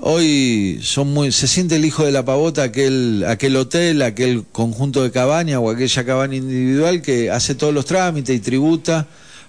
hoy 0.00 0.80
son 0.82 1.12
muy, 1.12 1.30
se 1.30 1.46
siente 1.46 1.76
el 1.76 1.84
hijo 1.84 2.04
de 2.04 2.10
la 2.10 2.24
pavota 2.24 2.64
aquel, 2.64 3.24
aquel 3.28 3.54
hotel, 3.54 4.02
aquel 4.02 4.44
conjunto 4.50 5.04
de 5.04 5.12
cabaña 5.12 5.60
o 5.60 5.70
aquella 5.70 6.04
cabaña 6.04 6.34
individual 6.34 7.02
que 7.02 7.30
hace 7.30 7.54
todos 7.54 7.72
los 7.72 7.84
trámites 7.84 8.34
y 8.34 8.40
tributa 8.40 9.06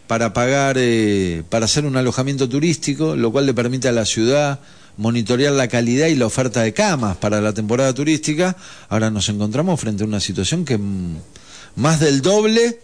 para 0.08 0.34
pagar, 0.34 0.76
eh, 0.78 1.44
para 1.50 1.66
hacer 1.66 1.86
un 1.86 1.98
alojamiento 1.98 2.50
turístico, 2.50 3.16
lo 3.16 3.32
cual 3.32 3.46
le 3.46 3.54
permite 3.54 3.88
a 3.88 3.92
la 3.92 4.06
ciudad 4.06 4.60
monitorear 4.98 5.54
la 5.54 5.68
calidad 5.68 6.08
y 6.08 6.16
la 6.16 6.26
oferta 6.26 6.62
de 6.62 6.74
camas 6.74 7.18
para 7.18 7.42
la 7.42 7.54
temporada 7.54 7.94
turística. 7.94 8.56
Ahora 8.90 9.10
nos 9.10 9.30
encontramos 9.30 9.80
frente 9.80 10.04
a 10.04 10.08
una 10.08 10.20
situación 10.20 10.66
que 10.66 10.78
mm, 10.78 11.18
más 11.76 12.00
del 12.00 12.22
doble 12.22 12.80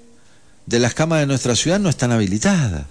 de 0.65 0.79
las 0.79 0.93
camas 0.93 1.19
de 1.19 1.27
nuestra 1.27 1.55
ciudad 1.55 1.79
no 1.79 1.89
están 1.89 2.11
habilitadas 2.11 2.85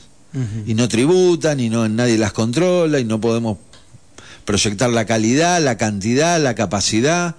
y 0.66 0.74
no 0.74 0.88
tributan 0.88 1.58
y 1.58 1.70
no 1.70 1.88
nadie 1.88 2.18
las 2.18 2.32
controla 2.32 3.00
y 3.00 3.04
no 3.04 3.20
podemos 3.20 3.58
proyectar 4.44 4.90
la 4.90 5.04
calidad, 5.06 5.62
la 5.62 5.78
cantidad, 5.78 6.40
la 6.40 6.54
capacidad. 6.54 7.36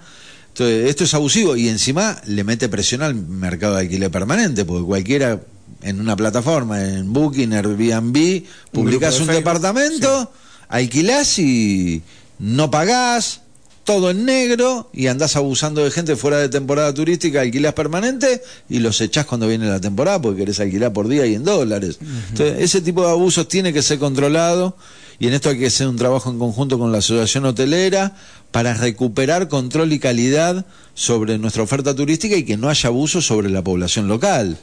Entonces, 0.48 0.88
esto 0.88 1.04
es 1.04 1.14
abusivo 1.14 1.56
y 1.56 1.68
encima 1.68 2.20
le 2.26 2.42
mete 2.42 2.68
presión 2.68 3.02
al 3.02 3.14
mercado 3.14 3.76
de 3.76 3.82
alquiler 3.82 4.10
permanente, 4.10 4.64
porque 4.64 4.86
cualquiera 4.86 5.40
en 5.82 6.00
una 6.00 6.16
plataforma, 6.16 6.82
en 6.82 7.12
Booking, 7.12 7.52
Airbnb, 7.52 8.44
publicás 8.72 9.20
un 9.20 9.28
de 9.28 9.34
departamento, 9.34 10.30
alquilás 10.68 11.38
y 11.38 12.02
no 12.38 12.70
pagás, 12.70 13.40
todo 13.84 14.10
en 14.10 14.24
negro 14.24 14.88
y 14.92 15.08
andás 15.08 15.36
abusando 15.36 15.82
de 15.82 15.90
gente 15.90 16.14
fuera 16.14 16.38
de 16.38 16.48
temporada 16.48 16.94
turística, 16.94 17.40
alquilás 17.40 17.74
permanente 17.74 18.42
y 18.68 18.78
los 18.78 19.00
echás 19.00 19.26
cuando 19.26 19.48
viene 19.48 19.66
la 19.66 19.80
temporada 19.80 20.20
porque 20.20 20.40
querés 20.40 20.60
alquilar 20.60 20.92
por 20.92 21.08
día 21.08 21.26
y 21.26 21.34
en 21.34 21.44
dólares. 21.44 21.98
Entonces, 22.30 22.60
ese 22.60 22.82
tipo 22.82 23.04
de 23.04 23.10
abusos 23.10 23.48
tiene 23.48 23.72
que 23.72 23.82
ser 23.82 23.98
controlado 23.98 24.76
y 25.18 25.26
en 25.26 25.34
esto 25.34 25.50
hay 25.50 25.58
que 25.58 25.66
hacer 25.66 25.88
un 25.88 25.96
trabajo 25.96 26.30
en 26.30 26.38
conjunto 26.38 26.78
con 26.78 26.92
la 26.92 26.98
asociación 26.98 27.46
hotelera 27.46 28.16
para 28.52 28.74
recuperar 28.74 29.48
control 29.48 29.92
y 29.92 29.98
calidad 29.98 30.64
sobre 30.94 31.38
nuestra 31.38 31.62
oferta 31.62 31.94
turística 31.94 32.36
y 32.36 32.44
que 32.44 32.56
no 32.56 32.68
haya 32.68 32.88
abuso 32.88 33.20
sobre 33.20 33.50
la 33.50 33.62
población 33.62 34.08
local. 34.08 34.56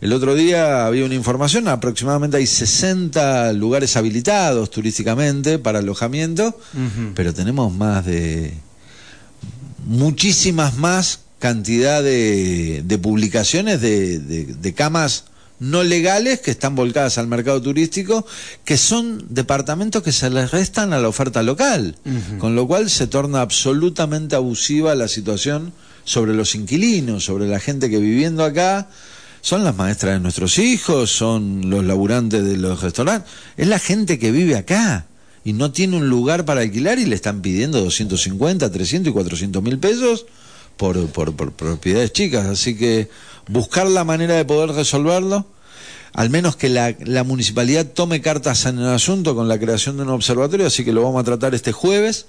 El 0.00 0.12
otro 0.12 0.34
día 0.34 0.86
había 0.86 1.04
una 1.04 1.14
información, 1.14 1.68
aproximadamente 1.68 2.36
hay 2.36 2.46
60 2.46 3.52
lugares 3.54 3.96
habilitados 3.96 4.70
turísticamente 4.70 5.58
para 5.58 5.78
alojamiento, 5.78 6.58
pero 7.14 7.32
tenemos 7.32 7.72
más 7.74 8.04
de 8.04 8.52
muchísimas 9.86 10.76
más 10.76 11.20
cantidad 11.38 12.02
de, 12.02 12.82
de 12.84 12.98
publicaciones 12.98 13.80
de, 13.80 14.18
de- 14.18 14.44
de 14.54 14.74
camas 14.74 15.24
no 15.58 15.82
legales 15.82 16.40
que 16.40 16.50
están 16.50 16.74
volcadas 16.74 17.16
al 17.16 17.28
mercado 17.28 17.62
turístico, 17.62 18.26
que 18.66 18.76
son 18.76 19.24
departamentos 19.30 20.02
que 20.02 20.12
se 20.12 20.28
les 20.28 20.50
restan 20.50 20.92
a 20.92 20.98
la 20.98 21.08
oferta 21.08 21.42
local, 21.42 21.96
con 22.38 22.54
lo 22.54 22.66
cual 22.66 22.90
se 22.90 23.06
torna 23.06 23.40
absolutamente 23.40 24.36
abusiva 24.36 24.94
la 24.94 25.08
situación 25.08 25.72
sobre 26.04 26.34
los 26.34 26.54
inquilinos, 26.54 27.24
sobre 27.24 27.48
la 27.48 27.58
gente 27.58 27.88
que 27.88 27.96
viviendo 27.98 28.44
acá 28.44 28.88
son 29.46 29.62
las 29.62 29.76
maestras 29.76 30.14
de 30.14 30.18
nuestros 30.18 30.58
hijos, 30.58 31.08
son 31.08 31.70
los 31.70 31.84
laburantes 31.84 32.44
de 32.44 32.56
los 32.56 32.82
restaurantes, 32.82 33.30
es 33.56 33.68
la 33.68 33.78
gente 33.78 34.18
que 34.18 34.32
vive 34.32 34.56
acá 34.56 35.06
y 35.44 35.52
no 35.52 35.70
tiene 35.70 35.98
un 35.98 36.08
lugar 36.08 36.44
para 36.44 36.62
alquilar 36.62 36.98
y 36.98 37.04
le 37.04 37.14
están 37.14 37.42
pidiendo 37.42 37.80
250, 37.80 38.72
300 38.72 39.08
y 39.08 39.12
400 39.14 39.62
mil 39.62 39.78
pesos 39.78 40.26
por, 40.76 41.06
por, 41.10 41.52
propiedades 41.52 42.12
chicas. 42.12 42.46
Así 42.46 42.76
que 42.76 43.08
buscar 43.46 43.86
la 43.86 44.02
manera 44.02 44.34
de 44.34 44.44
poder 44.44 44.70
resolverlo, 44.70 45.46
al 46.12 46.28
menos 46.28 46.56
que 46.56 46.68
la, 46.68 46.96
la 47.04 47.22
municipalidad 47.22 47.86
tome 47.86 48.20
cartas 48.20 48.66
en 48.66 48.80
el 48.80 48.88
asunto 48.88 49.36
con 49.36 49.46
la 49.46 49.60
creación 49.60 49.96
de 49.96 50.02
un 50.02 50.08
observatorio, 50.08 50.66
así 50.66 50.84
que 50.84 50.92
lo 50.92 51.04
vamos 51.04 51.20
a 51.20 51.24
tratar 51.24 51.54
este 51.54 51.70
jueves. 51.70 52.26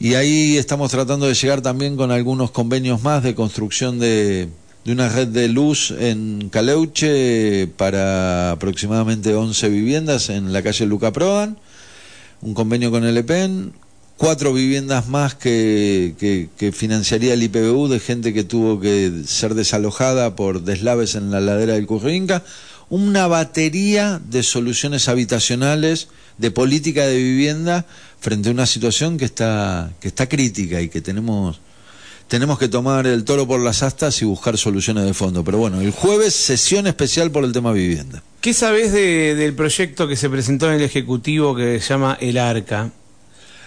Y 0.00 0.14
ahí 0.14 0.56
estamos 0.56 0.90
tratando 0.90 1.26
de 1.26 1.34
llegar 1.34 1.60
también 1.60 1.96
con 1.96 2.10
algunos 2.10 2.50
convenios 2.50 3.04
más 3.04 3.22
de 3.22 3.36
construcción 3.36 4.00
de, 4.00 4.48
de 4.84 4.92
una 4.92 5.08
red 5.08 5.28
de 5.28 5.48
luz 5.48 5.90
en 5.98 6.48
Caleuche 6.50 7.66
para 7.76 8.52
aproximadamente 8.52 9.34
11 9.34 9.68
viviendas 9.68 10.30
en 10.30 10.52
la 10.52 10.62
calle 10.62 10.86
Luca 10.86 11.12
Prodan 11.12 11.58
un 12.42 12.54
convenio 12.54 12.90
con 12.90 13.04
el 13.04 13.16
EPEN, 13.16 13.72
cuatro 14.16 14.52
viviendas 14.52 15.08
más 15.08 15.34
que, 15.34 16.48
que, 16.56 16.72
financiaría 16.72 17.34
el 17.34 17.42
IPBU 17.42 17.88
de 17.88 18.00
gente 18.00 18.32
que 18.32 18.44
tuvo 18.44 18.80
que 18.80 19.24
ser 19.26 19.54
desalojada 19.54 20.36
por 20.36 20.62
deslaves 20.62 21.14
en 21.14 21.30
la 21.30 21.40
ladera 21.40 21.74
del 21.74 21.86
Currinca, 21.86 22.42
una 22.88 23.26
batería 23.26 24.20
de 24.30 24.42
soluciones 24.42 25.08
habitacionales, 25.08 26.08
de 26.38 26.50
política 26.50 27.06
de 27.06 27.18
vivienda 27.18 27.84
frente 28.18 28.48
a 28.48 28.52
una 28.52 28.66
situación 28.66 29.18
que 29.18 29.26
está, 29.26 29.92
que 30.00 30.08
está 30.08 30.28
crítica 30.28 30.80
y 30.80 30.88
que 30.88 31.00
tenemos, 31.02 31.60
tenemos 32.30 32.60
que 32.60 32.68
tomar 32.68 33.08
el 33.08 33.24
toro 33.24 33.44
por 33.44 33.58
las 33.58 33.82
astas 33.82 34.22
y 34.22 34.24
buscar 34.24 34.56
soluciones 34.56 35.04
de 35.04 35.12
fondo. 35.14 35.42
Pero 35.42 35.58
bueno, 35.58 35.80
el 35.80 35.90
jueves 35.90 36.32
sesión 36.32 36.86
especial 36.86 37.32
por 37.32 37.42
el 37.42 37.50
tema 37.50 37.72
vivienda. 37.72 38.22
¿Qué 38.40 38.54
sabes 38.54 38.92
del 38.92 39.52
proyecto 39.54 40.06
que 40.06 40.14
se 40.14 40.30
presentó 40.30 40.68
en 40.68 40.76
el 40.76 40.82
Ejecutivo 40.82 41.56
que 41.56 41.80
se 41.80 41.88
llama 41.88 42.16
El 42.20 42.38
Arca? 42.38 42.92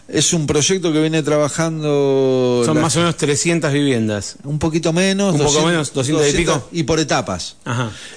Es 0.08 0.32
un 0.32 0.48
proyecto 0.48 0.94
que 0.94 1.02
viene 1.02 1.22
trabajando... 1.24 2.64
Son 2.66 2.80
más 2.80 2.96
o 2.96 3.00
menos 3.00 3.18
300 3.18 3.72
viviendas. 3.74 4.38
Un 4.46 4.60
poquito 4.60 4.94
menos. 4.94 5.36
Un 5.36 5.42
poco 5.42 5.66
menos, 5.66 5.94
200, 5.94 6.30
y 6.30 6.38
pico. 6.38 6.70
Y 6.72 6.84
por 6.84 7.02
etapas. 7.02 7.58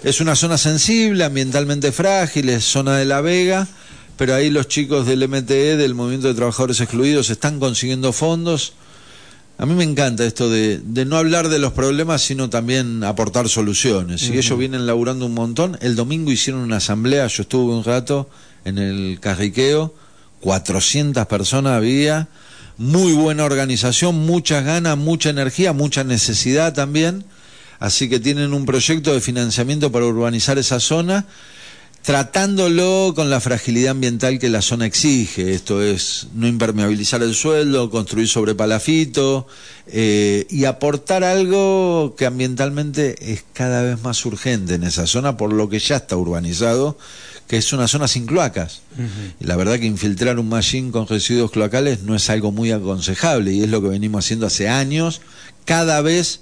Es 0.05 0.21
una 0.21 0.37
zona 0.37 0.59
sensible, 0.59 1.25
ambientalmente 1.25 1.91
frágil, 1.91 2.51
es 2.51 2.65
zona 2.65 2.97
de 2.99 3.05
La 3.05 3.21
Vega, 3.21 3.67
pero 4.17 4.33
ahí 4.33 4.51
los 4.51 4.69
chicos 4.69 5.09
del 5.09 5.29
MTE, 5.29 5.77
del 5.77 5.97
Movimiento 5.97 6.29
de 6.29 6.35
Trabajadores 6.35 6.81
Excluidos, 6.81 7.31
están 7.31 7.59
consiguiendo 7.59 8.13
fondos. 8.13 8.75
A 9.59 9.65
mí 9.65 9.75
me 9.75 9.85
encanta 9.85 10.25
esto 10.27 10.51
de, 10.51 10.81
no 11.07 11.17
hablar 11.17 11.49
de 11.49 11.59
los 11.59 11.73
problemas, 11.73 12.23
sino 12.23 12.51
también 12.51 13.03
aportar 13.05 13.49
soluciones. 13.49 14.23
Y 14.29 14.37
ellos 14.37 14.59
vienen 14.59 14.87
laburando 14.87 15.27
un 15.27 15.35
montón. 15.35 15.79
El 15.81 15.97
domingo 15.97 16.31
hicieron 16.31 16.63
una 16.63 16.77
asamblea, 16.77 17.27
yo 17.27 17.43
estuve 17.43 17.75
un 17.75 17.83
rato 17.83 18.29
en 18.65 18.79
el 18.79 19.19
Carriqueo 19.21 19.95
400 20.41 21.27
personas 21.27 21.73
había, 21.73 22.29
muy 22.79 23.13
buena 23.15 23.45
organización, 23.45 24.15
muchas 24.27 24.65
ganas, 24.65 24.97
mucha 24.97 25.31
energía, 25.31 25.73
mucha 25.73 26.05
necesidad 26.05 26.75
también, 26.75 27.25
así 27.79 28.09
que 28.09 28.21
tienen 28.21 28.53
un 28.53 28.67
proyecto 28.67 29.13
de 29.13 29.21
financiamiento 29.21 29.91
para 29.91 30.07
urbanizar 30.07 30.59
esa 30.59 30.79
zona, 30.79 31.27
tratándolo 32.07 33.15
con 33.17 33.31
la 33.31 33.41
fragilidad 33.41 33.91
ambiental 33.91 34.39
que 34.39 34.49
la 34.49 34.63
zona 34.63 34.87
exige, 34.87 35.55
esto 35.55 35.83
es 35.83 36.29
no 36.35 36.47
impermeabilizar 36.47 37.21
el 37.21 37.35
suelo, 37.35 37.91
construir 37.91 38.29
sobre 38.29 38.55
palafito 38.55 39.49
eh, 39.89 40.47
y 40.49 40.67
aportar 40.67 41.25
algo 41.25 42.15
que 42.17 42.25
ambientalmente 42.25 43.33
es 43.33 43.45
cada 43.53 43.83
vez 43.83 44.01
más 44.03 44.25
urgente 44.25 44.75
en 44.75 44.85
esa 44.85 45.09
zona 45.09 45.37
por 45.37 45.53
lo 45.53 45.69
que 45.69 45.81
ya 45.81 45.97
está 45.97 46.17
urbanizado 46.17 46.97
que 47.49 47.57
es 47.57 47.73
una 47.73 47.89
zona 47.89 48.07
sin 48.07 48.25
cloacas. 48.25 48.83
y 49.41 49.45
la 49.45 49.57
verdad 49.57 49.81
que 49.81 49.87
infiltrar 49.87 50.39
un 50.39 50.49
machine 50.49 50.93
con 50.93 51.09
residuos 51.09 51.51
cloacales 51.51 52.05
no 52.05 52.15
es 52.15 52.31
algo 52.31 52.53
muy 52.53 52.71
aconsejable 52.71 53.53
y 53.53 53.65
es 53.65 53.69
lo 53.69 53.83
que 53.83 53.89
venimos 53.89 54.25
haciendo 54.25 54.47
hace 54.47 54.69
años, 54.69 55.23
cada 55.65 56.03
vez 56.03 56.41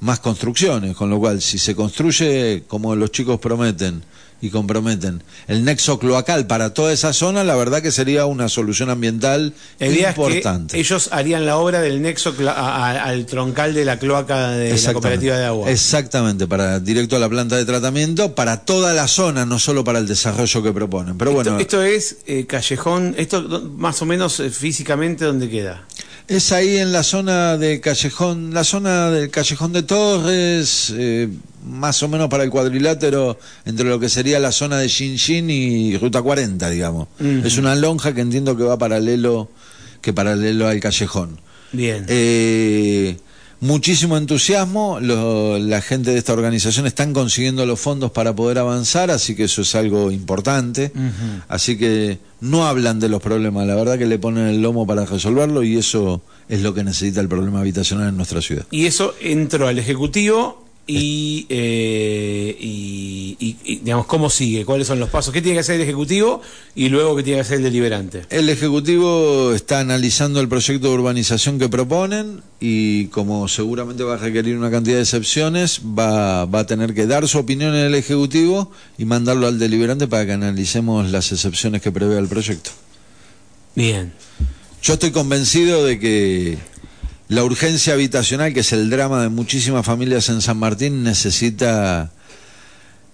más 0.00 0.18
construcciones, 0.18 0.96
con 0.96 1.08
lo 1.08 1.20
cual 1.20 1.40
si 1.40 1.58
se 1.58 1.76
construye 1.76 2.64
como 2.66 2.96
los 2.96 3.12
chicos 3.12 3.38
prometen, 3.38 4.02
y 4.44 4.50
comprometen 4.50 5.22
el 5.48 5.64
nexo 5.64 5.98
cloacal 5.98 6.46
para 6.46 6.74
toda 6.74 6.92
esa 6.92 7.14
zona, 7.14 7.44
la 7.44 7.56
verdad 7.56 7.80
que 7.80 7.90
sería 7.90 8.26
una 8.26 8.50
solución 8.50 8.90
ambiental 8.90 9.54
importante. 9.80 10.78
ellos 10.78 11.08
harían 11.12 11.46
la 11.46 11.56
obra 11.56 11.80
del 11.80 12.02
nexo 12.02 12.34
al 12.46 13.24
troncal 13.24 13.72
de 13.72 13.86
la 13.86 13.98
cloaca 13.98 14.50
de 14.50 14.78
la 14.78 14.92
cooperativa 14.92 15.38
de 15.38 15.46
agua. 15.46 15.70
Exactamente, 15.70 16.46
para 16.46 16.78
directo 16.78 17.16
a 17.16 17.18
la 17.18 17.28
planta 17.30 17.56
de 17.56 17.64
tratamiento, 17.64 18.34
para 18.34 18.66
toda 18.66 18.92
la 18.92 19.08
zona, 19.08 19.46
no 19.46 19.58
solo 19.58 19.82
para 19.82 19.98
el 19.98 20.06
desarrollo 20.06 20.62
que 20.62 20.72
proponen. 20.72 21.16
Pero 21.16 21.32
bueno, 21.32 21.58
esto, 21.58 21.82
es 21.82 22.18
eh, 22.26 22.44
callejón, 22.46 23.14
esto 23.16 23.62
más 23.76 24.02
o 24.02 24.06
menos 24.06 24.40
eh, 24.40 24.50
físicamente 24.50 25.24
dónde 25.24 25.48
queda. 25.48 25.86
Es 26.26 26.52
ahí 26.52 26.78
en 26.78 26.92
la 26.92 27.02
zona 27.02 27.58
de 27.58 27.80
Callejón, 27.80 28.54
la 28.54 28.64
zona 28.64 29.10
del 29.10 29.30
Callejón 29.30 29.74
de 29.74 29.82
Torres, 29.82 30.92
eh, 30.96 31.28
más 31.66 32.02
o 32.02 32.08
menos 32.08 32.28
para 32.28 32.44
el 32.44 32.50
cuadrilátero 32.50 33.38
entre 33.66 33.86
lo 33.86 34.00
que 34.00 34.08
sería 34.08 34.38
la 34.38 34.50
zona 34.50 34.78
de 34.78 34.88
Xinxin 34.88 35.50
y 35.50 35.98
Ruta 35.98 36.22
40, 36.22 36.70
digamos. 36.70 37.08
Es 37.18 37.58
una 37.58 37.74
lonja 37.74 38.14
que 38.14 38.22
entiendo 38.22 38.56
que 38.56 38.64
va 38.64 38.78
paralelo, 38.78 39.50
que 40.00 40.14
paralelo 40.14 40.66
al 40.66 40.80
Callejón. 40.80 41.40
Bien. 41.72 42.06
Eh, 42.08 43.18
muchísimo 43.64 44.18
entusiasmo, 44.18 45.00
la 45.00 45.80
gente 45.80 46.10
de 46.10 46.18
esta 46.18 46.34
organización 46.34 46.86
están 46.86 47.14
consiguiendo 47.14 47.64
los 47.64 47.80
fondos 47.80 48.10
para 48.10 48.34
poder 48.34 48.58
avanzar, 48.58 49.10
así 49.10 49.34
que 49.34 49.44
eso 49.44 49.62
es 49.62 49.74
algo 49.74 50.10
importante. 50.10 50.92
Así 51.48 51.78
que 51.78 52.18
no 52.40 52.66
hablan 52.66 53.00
de 53.00 53.08
los 53.08 53.22
problemas, 53.22 53.66
la 53.66 53.74
verdad 53.74 53.98
que 53.98 54.06
le 54.06 54.18
ponen 54.18 54.48
el 54.48 54.60
lomo 54.60 54.86
para 54.86 55.06
resolverlo 55.06 55.62
y 55.62 55.78
eso 55.78 56.20
es 56.48 56.60
lo 56.60 56.74
que 56.74 56.84
necesita 56.84 57.22
el 57.22 57.28
problema 57.28 57.60
habitacional 57.60 58.10
en 58.10 58.16
nuestra 58.18 58.42
ciudad. 58.42 58.66
Y 58.70 58.84
eso 58.84 59.14
entró 59.20 59.66
al 59.66 59.78
Ejecutivo 59.78 60.62
y, 60.86 61.46
eh, 61.48 62.56
y, 62.60 63.78
digamos, 63.82 64.06
¿cómo 64.06 64.28
sigue? 64.28 64.64
¿Cuáles 64.66 64.86
son 64.86 65.00
los 65.00 65.08
pasos? 65.08 65.32
¿Qué 65.32 65.40
tiene 65.40 65.56
que 65.56 65.60
hacer 65.60 65.76
el 65.76 65.82
Ejecutivo 65.82 66.42
y 66.74 66.90
luego 66.90 67.16
qué 67.16 67.22
tiene 67.22 67.38
que 67.38 67.42
hacer 67.42 67.56
el 67.58 67.64
deliberante? 67.64 68.26
El 68.28 68.50
Ejecutivo 68.50 69.54
está 69.54 69.80
analizando 69.80 70.40
el 70.40 70.48
proyecto 70.48 70.88
de 70.88 70.94
urbanización 70.94 71.58
que 71.58 71.68
proponen 71.68 72.42
y 72.60 73.06
como 73.06 73.48
seguramente 73.48 74.04
va 74.04 74.14
a 74.14 74.18
requerir 74.18 74.58
una 74.58 74.70
cantidad 74.70 74.96
de 74.96 75.02
excepciones, 75.02 75.80
va, 75.98 76.44
va 76.44 76.60
a 76.60 76.66
tener 76.66 76.92
que 76.92 77.06
dar 77.06 77.26
su 77.28 77.38
opinión 77.38 77.74
en 77.74 77.86
el 77.86 77.94
Ejecutivo 77.94 78.70
y 78.98 79.06
mandarlo 79.06 79.46
al 79.46 79.58
deliberante 79.58 80.06
para 80.06 80.26
que 80.26 80.32
analicemos 80.32 81.10
las 81.10 81.32
excepciones 81.32 81.80
que 81.80 81.92
prevé 81.92 82.18
el 82.18 82.28
proyecto. 82.28 82.70
Bien. 83.74 84.12
Yo 84.82 84.94
estoy 84.94 85.12
convencido 85.12 85.82
de 85.82 85.98
que 85.98 86.58
la 87.34 87.42
urgencia 87.42 87.94
habitacional, 87.94 88.54
que 88.54 88.60
es 88.60 88.72
el 88.72 88.90
drama 88.90 89.20
de 89.20 89.28
muchísimas 89.28 89.84
familias 89.84 90.28
en 90.28 90.40
San 90.40 90.56
Martín, 90.56 91.02
necesita 91.02 92.12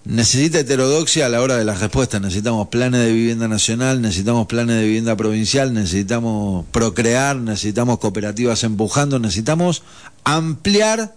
necesita 0.05 0.59
heterodoxia 0.59 1.25
a 1.25 1.29
la 1.29 1.41
hora 1.41 1.57
de 1.57 1.65
las 1.65 1.79
respuestas. 1.79 2.21
Necesitamos 2.21 2.67
planes 2.67 3.01
de 3.01 3.11
vivienda 3.11 3.47
nacional, 3.47 3.99
necesitamos 3.99 4.45
planes 4.45 4.75
de 4.75 4.83
vivienda 4.83 5.15
provincial, 5.15 5.73
necesitamos 5.73 6.65
procrear, 6.71 7.35
necesitamos 7.37 7.97
cooperativas 7.97 8.63
empujando, 8.63 9.17
necesitamos 9.17 9.81
ampliar 10.23 11.15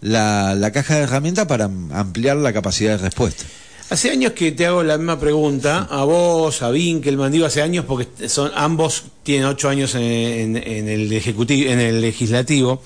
la, 0.00 0.54
la 0.54 0.70
caja 0.72 0.96
de 0.96 1.02
herramientas 1.02 1.46
para 1.46 1.64
ampliar 1.64 2.38
la 2.38 2.54
capacidad 2.54 2.92
de 2.92 2.98
respuesta. 2.98 3.44
Hace 3.90 4.10
años 4.10 4.32
que 4.32 4.52
te 4.52 4.66
hago 4.66 4.82
la 4.82 4.98
misma 4.98 5.18
pregunta, 5.18 5.88
a 5.90 6.04
vos, 6.04 6.60
a 6.60 6.68
Winkelman, 6.68 7.32
digo 7.32 7.46
hace 7.46 7.62
años 7.62 7.86
porque 7.86 8.28
son 8.28 8.52
ambos 8.54 9.04
tienen 9.22 9.46
ocho 9.46 9.70
años 9.70 9.94
en, 9.94 10.56
el 10.56 11.10
ejecutivo, 11.10 11.70
en 11.70 11.80
el 11.80 12.02
legislativo. 12.02 12.82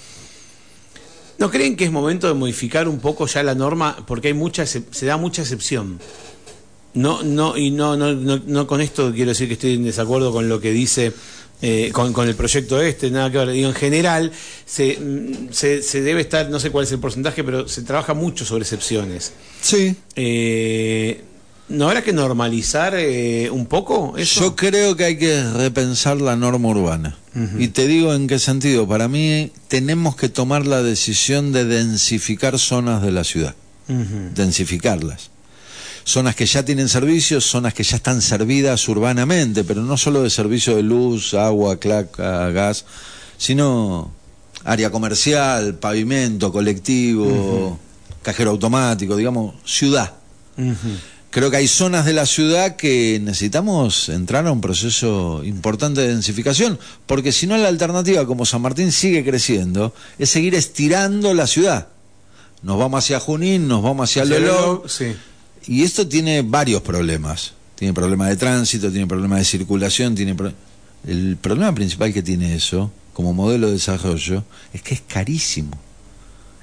¿No 1.38 1.50
creen 1.50 1.74
que 1.74 1.86
es 1.86 1.90
momento 1.90 2.28
de 2.28 2.34
modificar 2.34 2.86
un 2.86 3.00
poco 3.00 3.26
ya 3.26 3.42
la 3.42 3.56
norma? 3.56 3.96
Porque 4.06 4.28
hay 4.28 4.34
mucha, 4.34 4.64
se, 4.64 4.84
da 5.04 5.16
mucha 5.16 5.42
excepción. 5.42 5.98
No, 6.94 7.24
no, 7.24 7.56
y 7.56 7.72
no, 7.72 7.96
no, 7.96 8.12
no, 8.14 8.66
con 8.68 8.80
esto 8.80 9.12
quiero 9.12 9.30
decir 9.30 9.48
que 9.48 9.54
estoy 9.54 9.74
en 9.74 9.82
desacuerdo 9.82 10.30
con 10.30 10.48
lo 10.48 10.60
que 10.60 10.70
dice 10.70 11.12
eh, 11.62 11.90
con, 11.92 12.12
con, 12.12 12.28
el 12.28 12.34
proyecto 12.34 12.80
este, 12.80 13.10
nada 13.10 13.30
que 13.30 13.38
ver. 13.38 13.50
Digo, 13.50 13.68
en 13.68 13.74
general 13.74 14.32
se, 14.66 14.98
se, 15.50 15.82
se, 15.82 16.02
debe 16.02 16.20
estar, 16.20 16.50
no 16.50 16.58
sé 16.58 16.70
cuál 16.70 16.84
es 16.84 16.92
el 16.92 16.98
porcentaje, 16.98 17.44
pero 17.44 17.68
se 17.68 17.82
trabaja 17.82 18.14
mucho 18.14 18.44
sobre 18.44 18.62
excepciones. 18.62 19.32
Sí. 19.60 19.94
Eh, 20.16 21.22
¿No 21.68 21.86
habrá 21.88 22.02
que 22.02 22.12
normalizar 22.12 22.94
eh, 22.96 23.48
un 23.50 23.66
poco 23.66 24.18
eso? 24.18 24.40
Yo 24.40 24.56
creo 24.56 24.96
que 24.96 25.04
hay 25.04 25.16
que 25.16 25.42
repensar 25.42 26.20
la 26.20 26.36
norma 26.36 26.68
urbana. 26.68 27.16
Y 27.58 27.68
te 27.68 27.86
digo 27.86 28.12
en 28.12 28.26
qué 28.26 28.38
sentido. 28.38 28.86
Para 28.86 29.08
mí 29.08 29.52
tenemos 29.68 30.16
que 30.16 30.28
tomar 30.28 30.66
la 30.66 30.82
decisión 30.82 31.50
de 31.52 31.64
densificar 31.64 32.58
zonas 32.58 33.00
de 33.00 33.10
la 33.10 33.24
ciudad. 33.24 33.54
Densificarlas. 34.34 35.31
Zonas 36.04 36.34
que 36.34 36.46
ya 36.46 36.64
tienen 36.64 36.88
servicios, 36.88 37.44
zonas 37.44 37.74
que 37.74 37.84
ya 37.84 37.96
están 37.96 38.20
servidas 38.22 38.88
urbanamente, 38.88 39.64
pero 39.64 39.82
no 39.82 39.96
solo 39.96 40.22
de 40.22 40.30
servicio 40.30 40.76
de 40.76 40.82
luz, 40.82 41.34
agua, 41.34 41.78
claca, 41.78 42.50
gas, 42.50 42.84
sino 43.38 44.10
área 44.64 44.90
comercial, 44.90 45.76
pavimento, 45.76 46.52
colectivo, 46.52 47.78
cajero 48.22 48.50
automático, 48.50 49.16
digamos, 49.16 49.54
ciudad. 49.64 50.12
Creo 51.30 51.50
que 51.50 51.56
hay 51.56 51.66
zonas 51.66 52.04
de 52.04 52.12
la 52.12 52.26
ciudad 52.26 52.76
que 52.76 53.18
necesitamos 53.22 54.10
entrar 54.10 54.46
a 54.46 54.52
un 54.52 54.60
proceso 54.60 55.42
importante 55.44 56.02
de 56.02 56.08
densificación, 56.08 56.78
porque 57.06 57.32
si 57.32 57.46
no 57.46 57.56
la 57.56 57.68
alternativa, 57.68 58.26
como 58.26 58.44
San 58.44 58.60
Martín 58.60 58.92
sigue 58.92 59.24
creciendo, 59.24 59.94
es 60.18 60.28
seguir 60.28 60.54
estirando 60.54 61.32
la 61.32 61.46
ciudad. 61.46 61.88
Nos 62.62 62.78
vamos 62.78 63.02
hacia 63.02 63.18
Junín, 63.18 63.66
nos 63.66 63.82
vamos 63.82 64.10
hacia, 64.10 64.24
Lolo. 64.26 64.84
Y 65.66 65.82
esto 65.82 66.06
tiene 66.06 66.42
varios 66.42 66.82
problemas. 66.82 67.52
Tiene 67.74 67.94
problemas 67.94 68.28
de 68.28 68.36
tránsito, 68.36 68.90
tiene 68.90 69.06
problemas 69.06 69.40
de 69.40 69.44
circulación, 69.44 70.14
tiene 70.14 70.36
el 71.06 71.36
problema 71.36 71.74
principal 71.74 72.12
que 72.12 72.22
tiene 72.22 72.54
eso, 72.54 72.92
como 73.12 73.32
modelo 73.32 73.66
de 73.66 73.74
desarrollo, 73.74 74.44
es 74.72 74.82
que 74.82 74.94
es 74.94 75.00
carísimo 75.00 75.72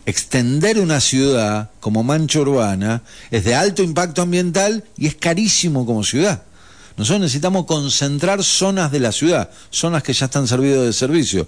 extender 0.09 0.79
una 0.79 0.99
ciudad 0.99 1.69
como 1.79 2.03
mancha 2.03 2.39
urbana 2.39 3.03
es 3.31 3.43
de 3.43 3.55
alto 3.55 3.83
impacto 3.83 4.21
ambiental 4.21 4.83
y 4.97 5.07
es 5.07 5.15
carísimo 5.15 5.85
como 5.85 6.03
ciudad. 6.03 6.43
Nosotros 6.97 7.21
necesitamos 7.21 7.65
concentrar 7.65 8.43
zonas 8.43 8.91
de 8.91 8.99
la 8.99 9.11
ciudad, 9.11 9.49
zonas 9.69 10.03
que 10.03 10.13
ya 10.13 10.25
están 10.25 10.47
servidas 10.47 10.83
de 10.83 10.93
servicio, 10.93 11.47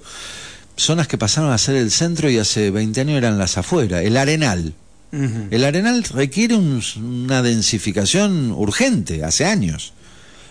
zonas 0.78 1.08
que 1.08 1.18
pasaron 1.18 1.52
a 1.52 1.58
ser 1.58 1.76
el 1.76 1.92
centro 1.92 2.30
y 2.30 2.38
hace 2.38 2.72
20 2.72 3.02
años 3.02 3.18
eran 3.18 3.38
las 3.38 3.58
afueras, 3.58 4.04
el 4.04 4.16
arenal. 4.16 4.74
El 5.12 5.66
Arenal 5.66 6.04
requiere 6.06 6.56
una 6.56 7.42
densificación 7.42 8.52
urgente, 8.52 9.26
hace 9.26 9.46
años. 9.46 9.94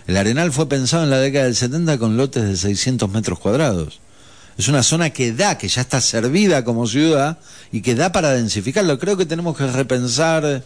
El 0.05 0.17
Arenal 0.17 0.51
fue 0.51 0.69
pensado 0.69 1.03
en 1.03 1.09
la 1.09 1.19
década 1.19 1.45
del 1.45 1.55
70 1.55 1.97
con 1.97 2.15
lotes 2.15 2.43
de 2.43 2.55
600 2.55 3.09
metros 3.09 3.39
cuadrados. 3.39 3.99
Es 4.57 4.67
una 4.67 4.83
zona 4.83 5.09
que 5.09 5.33
da, 5.33 5.57
que 5.57 5.67
ya 5.67 5.81
está 5.81 5.99
servida 5.99 6.63
como 6.63 6.85
ciudad 6.85 7.39
y 7.71 7.81
que 7.81 7.95
da 7.95 8.11
para 8.11 8.31
densificarlo. 8.31 8.99
Creo 8.99 9.17
que 9.17 9.25
tenemos 9.25 9.57
que 9.57 9.65
repensar 9.65 10.63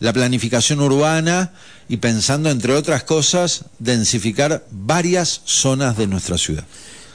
la 0.00 0.12
planificación 0.12 0.80
urbana 0.80 1.52
y 1.88 1.98
pensando, 1.98 2.50
entre 2.50 2.74
otras 2.74 3.04
cosas, 3.04 3.64
densificar 3.78 4.66
varias 4.70 5.40
zonas 5.44 5.96
de 5.96 6.06
nuestra 6.06 6.36
ciudad. 6.36 6.64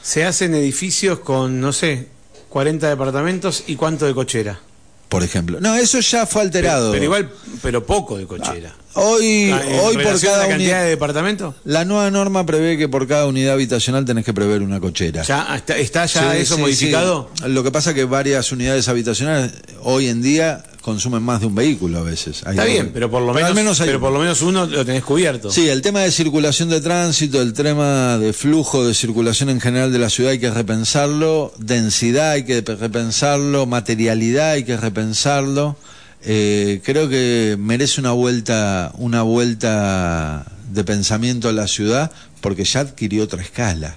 Se 0.02 0.24
hacen 0.24 0.54
edificios 0.54 1.20
con, 1.20 1.60
no 1.60 1.72
sé, 1.72 2.08
40 2.48 2.88
departamentos 2.88 3.64
y 3.66 3.76
cuánto 3.76 4.06
de 4.06 4.14
cochera 4.14 4.60
por 5.08 5.22
ejemplo. 5.22 5.60
No, 5.60 5.74
eso 5.76 6.00
ya 6.00 6.26
fue 6.26 6.42
alterado. 6.42 6.92
Pero, 6.92 7.04
igual, 7.04 7.30
pero 7.62 7.84
poco 7.84 8.18
de 8.18 8.26
cochera. 8.26 8.74
Ah, 8.94 9.00
hoy, 9.00 9.50
ah, 9.52 9.62
hoy 9.82 9.96
por 9.98 10.20
cada 10.20 10.48
cantidad 10.48 10.82
de 10.82 10.90
departamento. 10.90 11.54
La 11.64 11.84
nueva 11.84 12.10
norma 12.10 12.44
prevé 12.44 12.76
que 12.76 12.88
por 12.88 13.06
cada 13.06 13.26
unidad 13.26 13.54
habitacional 13.54 14.04
tenés 14.04 14.24
que 14.24 14.34
prever 14.34 14.62
una 14.62 14.80
cochera. 14.80 15.22
¿Ya 15.22 15.62
está, 15.76 16.06
ya 16.06 16.36
eso 16.36 16.58
modificado? 16.58 17.30
Lo 17.46 17.62
que 17.62 17.70
pasa 17.70 17.94
que 17.94 18.04
varias 18.04 18.50
unidades 18.52 18.88
habitacionales 18.88 19.52
hoy 19.82 20.08
en 20.08 20.22
día 20.22 20.64
consumen 20.86 21.20
más 21.20 21.40
de 21.40 21.46
un 21.46 21.54
vehículo 21.56 21.98
a 21.98 22.02
veces. 22.02 22.44
Está 22.46 22.64
bien, 22.64 22.92
pero 22.94 23.10
por 23.10 23.20
lo 23.20 23.34
menos, 23.34 23.80
pero 23.80 23.98
por 23.98 24.12
lo 24.12 24.20
menos 24.20 24.40
uno 24.42 24.66
lo 24.66 24.84
tenés 24.84 25.02
cubierto. 25.02 25.50
Sí, 25.50 25.68
el 25.68 25.82
tema 25.82 26.02
de 26.02 26.12
circulación 26.12 26.68
de 26.68 26.80
tránsito, 26.80 27.42
el 27.42 27.54
tema 27.54 28.18
de 28.18 28.32
flujo 28.32 28.86
de 28.86 28.94
circulación 28.94 29.50
en 29.50 29.60
general 29.60 29.92
de 29.92 29.98
la 29.98 30.10
ciudad 30.10 30.30
hay 30.30 30.38
que 30.38 30.48
repensarlo, 30.48 31.52
densidad 31.58 32.30
hay 32.30 32.44
que 32.44 32.60
repensarlo, 32.60 33.66
materialidad 33.66 34.52
hay 34.52 34.62
que 34.62 34.76
repensarlo. 34.76 35.76
Eh, 36.22 36.80
creo 36.84 37.08
que 37.08 37.56
merece 37.58 38.00
una 38.00 38.12
vuelta, 38.12 38.92
una 38.96 39.22
vuelta 39.22 40.46
de 40.72 40.84
pensamiento 40.84 41.48
a 41.48 41.52
la 41.52 41.66
ciudad 41.66 42.12
porque 42.40 42.62
ya 42.62 42.80
adquirió 42.80 43.24
otra 43.24 43.42
escala, 43.42 43.96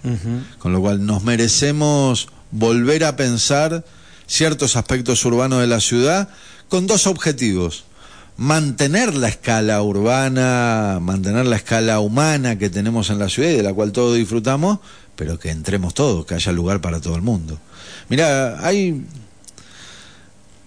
con 0.57 0.73
lo 0.73 0.81
cual 0.81 1.05
nos 1.05 1.23
merecemos 1.23 2.29
volver 2.49 3.03
a 3.03 3.15
pensar 3.15 3.85
ciertos 4.25 4.75
aspectos 4.75 5.23
urbanos 5.23 5.61
de 5.61 5.67
la 5.67 5.79
ciudad 5.79 6.29
con 6.69 6.87
dos 6.87 7.07
objetivos. 7.07 7.83
Mantener 8.37 9.15
la 9.15 9.27
escala 9.27 9.81
urbana, 9.81 10.99
mantener 11.01 11.45
la 11.45 11.57
escala 11.57 11.99
humana 11.99 12.57
que 12.57 12.69
tenemos 12.69 13.09
en 13.09 13.19
la 13.19 13.27
ciudad 13.27 13.49
y 13.49 13.57
de 13.57 13.63
la 13.63 13.73
cual 13.73 13.91
todos 13.91 14.15
disfrutamos, 14.15 14.79
pero 15.17 15.37
que 15.37 15.49
entremos 15.49 15.93
todos, 15.93 16.25
que 16.25 16.35
haya 16.35 16.53
lugar 16.53 16.79
para 16.79 17.01
todo 17.01 17.15
el 17.15 17.21
mundo. 17.21 17.59
Mira, 18.07 18.65
hay 18.65 19.03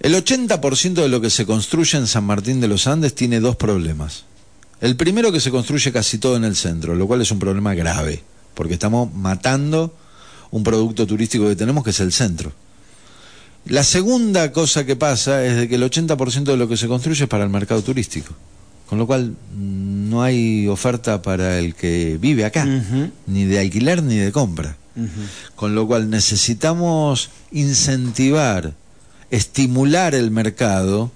el 0.00 0.14
80% 0.16 0.94
de 0.94 1.08
lo 1.08 1.20
que 1.20 1.30
se 1.30 1.46
construye 1.46 1.96
en 1.96 2.08
San 2.08 2.24
Martín 2.24 2.60
de 2.60 2.66
los 2.66 2.88
Andes 2.88 3.14
tiene 3.14 3.38
dos 3.38 3.54
problemas. 3.54 4.24
El 4.80 4.96
primero 4.96 5.30
que 5.30 5.38
se 5.38 5.52
construye 5.52 5.92
casi 5.92 6.18
todo 6.18 6.36
en 6.36 6.42
el 6.42 6.56
centro, 6.56 6.96
lo 6.96 7.06
cual 7.06 7.22
es 7.22 7.30
un 7.30 7.38
problema 7.38 7.72
grave, 7.74 8.24
porque 8.54 8.74
estamos 8.74 9.14
matando 9.14 9.94
un 10.50 10.64
producto 10.64 11.06
turístico 11.06 11.46
que 11.46 11.54
tenemos 11.54 11.84
que 11.84 11.90
es 11.90 12.00
el 12.00 12.12
centro. 12.12 12.52
La 13.66 13.84
segunda 13.84 14.52
cosa 14.52 14.84
que 14.84 14.96
pasa 14.96 15.44
es 15.44 15.56
de 15.56 15.68
que 15.68 15.76
el 15.76 15.82
80% 15.82 16.44
de 16.44 16.56
lo 16.56 16.68
que 16.68 16.76
se 16.76 16.88
construye 16.88 17.24
es 17.24 17.28
para 17.28 17.44
el 17.44 17.50
mercado 17.50 17.82
turístico, 17.82 18.34
con 18.88 18.98
lo 18.98 19.06
cual 19.06 19.34
no 19.56 20.22
hay 20.22 20.66
oferta 20.66 21.22
para 21.22 21.58
el 21.58 21.74
que 21.74 22.18
vive 22.20 22.44
acá, 22.44 22.66
ni 23.26 23.44
de 23.44 23.60
alquiler 23.60 24.02
ni 24.02 24.16
de 24.16 24.32
compra. 24.32 24.76
Con 25.54 25.74
lo 25.74 25.86
cual 25.86 26.10
necesitamos 26.10 27.30
incentivar, 27.50 28.74
estimular 29.30 30.14
el 30.14 30.30
mercado 30.30 31.10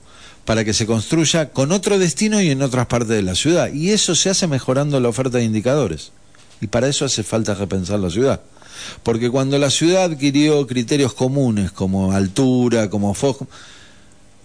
para 0.46 0.64
que 0.64 0.72
se 0.72 0.86
construya 0.86 1.50
con 1.50 1.72
otro 1.72 1.98
destino 1.98 2.40
y 2.40 2.50
en 2.50 2.62
otras 2.62 2.86
partes 2.86 3.08
de 3.08 3.22
la 3.22 3.34
ciudad. 3.34 3.72
Y 3.72 3.90
eso 3.90 4.14
se 4.14 4.30
hace 4.30 4.46
mejorando 4.46 4.98
la 5.00 5.08
oferta 5.08 5.38
de 5.38 5.44
indicadores. 5.44 6.12
Y 6.60 6.68
para 6.68 6.88
eso 6.88 7.04
hace 7.04 7.22
falta 7.22 7.54
repensar 7.54 7.98
la 7.98 8.08
ciudad. 8.08 8.40
Porque 9.02 9.30
cuando 9.30 9.58
la 9.58 9.70
ciudad 9.70 10.04
adquirió 10.04 10.66
criterios 10.66 11.14
comunes 11.14 11.72
como 11.72 12.12
altura, 12.12 12.90
como 12.90 13.14
foco, 13.14 13.46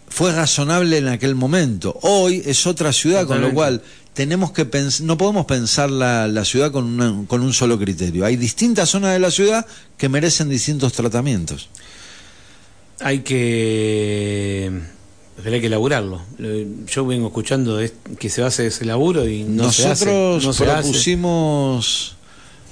fue 0.07 0.33
razonable 0.33 0.97
en 0.97 1.07
aquel 1.07 1.35
momento. 1.35 1.97
Hoy 2.01 2.43
es 2.45 2.67
otra 2.67 2.91
ciudad, 2.91 3.25
con 3.25 3.41
lo 3.41 3.53
cual 3.53 3.81
tenemos 4.13 4.51
que 4.51 4.67
no 5.01 5.17
podemos 5.17 5.45
pensar 5.45 5.89
la, 5.89 6.27
la 6.27 6.43
ciudad 6.43 6.71
con, 6.71 7.25
con 7.27 7.41
un 7.41 7.53
solo 7.53 7.79
criterio. 7.79 8.25
Hay 8.25 8.35
distintas 8.35 8.89
zonas 8.89 9.13
de 9.13 9.19
la 9.19 9.31
ciudad 9.31 9.65
que 9.97 10.09
merecen 10.09 10.49
distintos 10.49 10.93
tratamientos. 10.93 11.69
Hay 12.99 13.19
que 13.19 14.71
pero 15.43 15.55
hay 15.55 15.61
que 15.61 15.67
elaborarlo. 15.67 16.21
Yo 16.87 17.05
vengo 17.05 17.27
escuchando 17.27 17.79
que 18.19 18.29
se 18.29 18.43
hace 18.43 18.67
ese 18.67 18.85
laburo 18.85 19.27
y 19.27 19.43
no 19.43 19.63
Nosotros 19.63 19.75
se 19.75 20.05
hace. 20.05 20.45
Nosotros 20.45 20.75
propusimos 20.81 22.15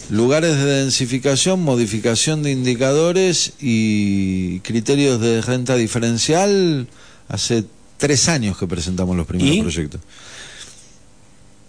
lugares 0.10 0.58
de 0.58 0.66
densificación, 0.66 1.62
modificación 1.62 2.44
de 2.44 2.52
indicadores 2.52 3.54
y 3.60 4.60
criterios 4.62 5.22
de 5.22 5.42
renta 5.42 5.76
diferencial 5.76 6.88
hace 7.28 7.64
tres 7.98 8.28
años 8.30 8.58
que 8.58 8.68
presentamos 8.68 9.16
los 9.16 9.28
primeros 9.28 9.74
proyectos. 9.74 10.02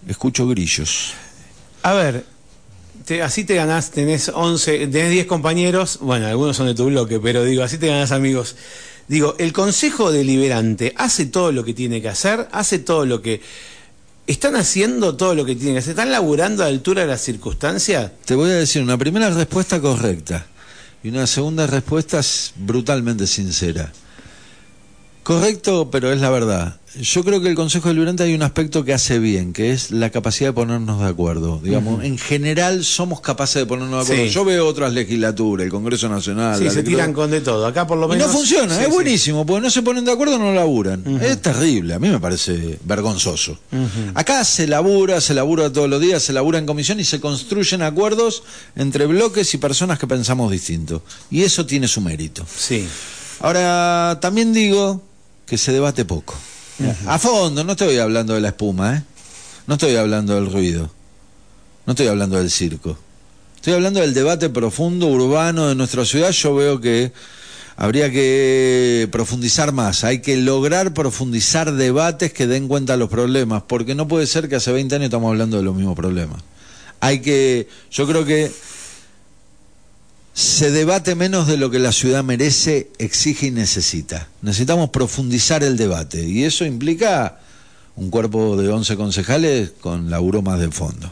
Escucho 0.07 0.47
grillos. 0.47 1.13
A 1.83 1.93
ver, 1.93 2.25
así 3.23 3.43
te 3.43 3.55
ganás, 3.55 3.91
tenés 3.91 4.29
11, 4.33 4.87
tenés 4.87 5.11
10 5.11 5.25
compañeros, 5.25 5.99
bueno, 6.01 6.27
algunos 6.27 6.57
son 6.57 6.67
de 6.67 6.75
tu 6.75 6.85
bloque, 6.85 7.19
pero 7.19 7.43
digo, 7.43 7.63
así 7.63 7.77
te 7.77 7.87
ganás 7.87 8.11
amigos. 8.11 8.55
Digo, 9.07 9.35
el 9.39 9.51
Consejo 9.51 10.11
Deliberante 10.11 10.93
hace 10.95 11.25
todo 11.25 11.51
lo 11.51 11.63
que 11.63 11.73
tiene 11.73 12.01
que 12.01 12.09
hacer, 12.09 12.47
hace 12.51 12.79
todo 12.79 13.05
lo 13.05 13.21
que 13.21 13.41
¿Están 14.31 14.55
haciendo 14.55 15.17
todo 15.17 15.35
lo 15.35 15.43
que 15.43 15.57
tienen 15.57 15.73
que 15.73 15.79
hacer? 15.79 15.91
¿Están 15.91 16.09
laburando 16.09 16.63
a 16.63 16.67
la 16.67 16.71
altura 16.71 17.01
de 17.01 17.07
las 17.07 17.19
circunstancias? 17.19 18.13
Te 18.23 18.33
voy 18.33 18.49
a 18.49 18.53
decir 18.53 18.81
una 18.81 18.97
primera 18.97 19.29
respuesta 19.29 19.81
correcta 19.81 20.45
y 21.03 21.09
una 21.09 21.27
segunda 21.27 21.67
respuesta 21.67 22.21
brutalmente 22.55 23.27
sincera. 23.27 23.91
Correcto, 25.39 25.89
pero 25.91 26.11
es 26.11 26.21
la 26.21 26.29
verdad. 26.29 26.77
Yo 26.99 27.23
creo 27.23 27.39
que 27.39 27.47
el 27.47 27.55
Consejo 27.55 27.87
Deliberante 27.87 28.23
hay 28.23 28.33
un 28.33 28.41
aspecto 28.41 28.83
que 28.83 28.93
hace 28.93 29.17
bien, 29.17 29.53
que 29.53 29.71
es 29.71 29.91
la 29.91 30.09
capacidad 30.09 30.49
de 30.49 30.53
ponernos 30.53 30.99
de 30.99 31.07
acuerdo. 31.07 31.61
Digamos, 31.63 32.03
en 32.03 32.17
general 32.17 32.83
somos 32.83 33.21
capaces 33.21 33.61
de 33.61 33.65
ponernos 33.65 34.07
de 34.07 34.13
acuerdo. 34.13 34.31
Yo 34.31 34.43
veo 34.43 34.67
otras 34.67 34.91
legislaturas, 34.91 35.63
el 35.63 35.71
Congreso 35.71 36.09
Nacional. 36.09 36.59
Sí, 36.59 36.69
se 36.69 36.83
tiran 36.83 37.13
con 37.13 37.31
de 37.31 37.39
todo. 37.39 37.65
Acá 37.65 37.87
por 37.87 37.97
lo 37.97 38.09
menos. 38.09 38.25
Y 38.25 38.27
no 38.27 38.33
funciona, 38.33 38.81
es 38.81 38.89
buenísimo, 38.89 39.45
porque 39.45 39.61
no 39.61 39.69
se 39.69 39.81
ponen 39.81 40.03
de 40.03 40.11
acuerdo, 40.11 40.37
no 40.37 40.53
laburan. 40.53 41.21
Es 41.21 41.41
terrible, 41.41 41.93
a 41.93 41.99
mí 41.99 42.09
me 42.09 42.19
parece 42.19 42.79
vergonzoso. 42.83 43.57
Acá 44.13 44.43
se 44.43 44.67
labura, 44.67 45.21
se 45.21 45.33
labura 45.33 45.71
todos 45.71 45.89
los 45.89 46.01
días, 46.01 46.21
se 46.21 46.33
labura 46.33 46.59
en 46.59 46.65
comisión 46.65 46.99
y 46.99 47.05
se 47.05 47.21
construyen 47.21 47.83
acuerdos 47.83 48.43
entre 48.75 49.05
bloques 49.05 49.53
y 49.53 49.57
personas 49.59 49.97
que 49.97 50.07
pensamos 50.07 50.51
distinto. 50.51 51.03
Y 51.29 51.43
eso 51.43 51.65
tiene 51.65 51.87
su 51.87 52.01
mérito. 52.01 52.45
Sí. 52.53 52.85
Ahora, 53.39 54.19
también 54.21 54.51
digo 54.53 55.01
que 55.51 55.57
se 55.57 55.73
debate 55.73 56.05
poco. 56.05 56.33
A 57.07 57.19
fondo, 57.19 57.65
no 57.65 57.73
estoy 57.73 57.97
hablando 57.97 58.35
de 58.35 58.39
la 58.39 58.47
espuma, 58.47 58.95
¿eh? 58.95 59.03
No 59.67 59.73
estoy 59.73 59.97
hablando 59.97 60.33
del 60.33 60.49
ruido. 60.49 60.89
No 61.85 61.91
estoy 61.91 62.07
hablando 62.07 62.37
del 62.37 62.49
circo. 62.49 62.97
Estoy 63.57 63.73
hablando 63.73 63.99
del 63.99 64.13
debate 64.13 64.47
profundo, 64.47 65.07
urbano 65.07 65.67
de 65.67 65.75
nuestra 65.75 66.05
ciudad. 66.05 66.31
Yo 66.31 66.55
veo 66.55 66.79
que 66.79 67.11
habría 67.75 68.09
que 68.09 69.09
profundizar 69.11 69.73
más. 69.73 70.05
Hay 70.05 70.21
que 70.21 70.37
lograr 70.37 70.93
profundizar 70.93 71.73
debates 71.73 72.31
que 72.31 72.47
den 72.47 72.69
cuenta 72.69 72.93
de 72.93 72.99
los 72.99 73.09
problemas, 73.09 73.63
porque 73.67 73.93
no 73.93 74.07
puede 74.07 74.27
ser 74.27 74.47
que 74.47 74.55
hace 74.55 74.71
20 74.71 74.95
años 74.95 75.05
estamos 75.07 75.27
hablando 75.27 75.57
de 75.57 75.63
los 75.63 75.75
mismos 75.75 75.97
problemas. 75.97 76.41
Hay 77.01 77.19
que, 77.19 77.67
yo 77.91 78.07
creo 78.07 78.23
que 78.23 78.49
se 80.33 80.71
debate 80.71 81.15
menos 81.15 81.47
de 81.47 81.57
lo 81.57 81.69
que 81.69 81.79
la 81.79 81.91
ciudad 81.91 82.23
merece, 82.23 82.89
exige 82.97 83.47
y 83.47 83.51
necesita. 83.51 84.29
Necesitamos 84.41 84.89
profundizar 84.89 85.63
el 85.63 85.77
debate 85.77 86.23
y 86.23 86.43
eso 86.43 86.65
implica 86.65 87.39
un 87.95 88.09
cuerpo 88.09 88.55
de 88.55 88.69
11 88.69 88.95
concejales 88.95 89.71
con 89.81 90.09
laburo 90.09 90.41
más 90.41 90.59
de 90.59 90.71
fondo. 90.71 91.11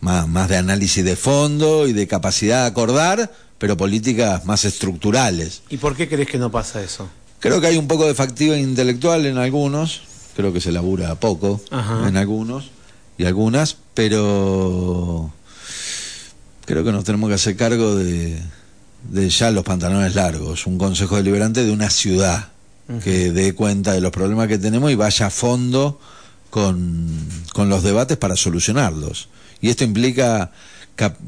Más, 0.00 0.28
más 0.28 0.48
de 0.48 0.56
análisis 0.56 1.04
de 1.04 1.16
fondo 1.16 1.88
y 1.88 1.92
de 1.92 2.06
capacidad 2.06 2.62
de 2.62 2.68
acordar, 2.68 3.32
pero 3.58 3.76
políticas 3.76 4.44
más 4.44 4.64
estructurales. 4.64 5.62
¿Y 5.68 5.78
por 5.78 5.96
qué 5.96 6.08
crees 6.08 6.28
que 6.28 6.38
no 6.38 6.50
pasa 6.50 6.82
eso? 6.82 7.08
Creo 7.40 7.60
que 7.60 7.66
hay 7.66 7.76
un 7.76 7.88
poco 7.88 8.06
de 8.06 8.14
factiva 8.14 8.56
intelectual 8.56 9.26
en 9.26 9.38
algunos, 9.38 10.02
creo 10.36 10.52
que 10.52 10.60
se 10.60 10.72
labura 10.72 11.14
poco 11.16 11.60
en 12.06 12.16
algunos 12.16 12.70
y 13.18 13.24
algunas, 13.24 13.76
pero 13.94 15.32
creo 16.66 16.84
que 16.84 16.92
nos 16.92 17.04
tenemos 17.04 17.28
que 17.28 17.34
hacer 17.34 17.56
cargo 17.56 17.94
de, 17.94 18.42
ya 19.30 19.50
los 19.50 19.64
pantalones 19.64 20.14
largos, 20.14 20.66
un 20.66 20.76
consejo 20.76 21.16
deliberante 21.16 21.64
de 21.64 21.70
una 21.70 21.88
ciudad 21.88 22.48
que 23.02 23.32
dé 23.32 23.54
cuenta 23.54 23.92
de 23.92 24.00
los 24.00 24.12
problemas 24.12 24.46
que 24.46 24.58
tenemos 24.58 24.90
y 24.92 24.94
vaya 24.94 25.26
a 25.26 25.30
fondo 25.30 25.98
con, 26.50 27.08
con 27.52 27.68
los 27.68 27.82
debates 27.82 28.16
para 28.16 28.36
solucionarlos. 28.36 29.28
Y 29.60 29.70
esto 29.70 29.84
implica 29.84 30.52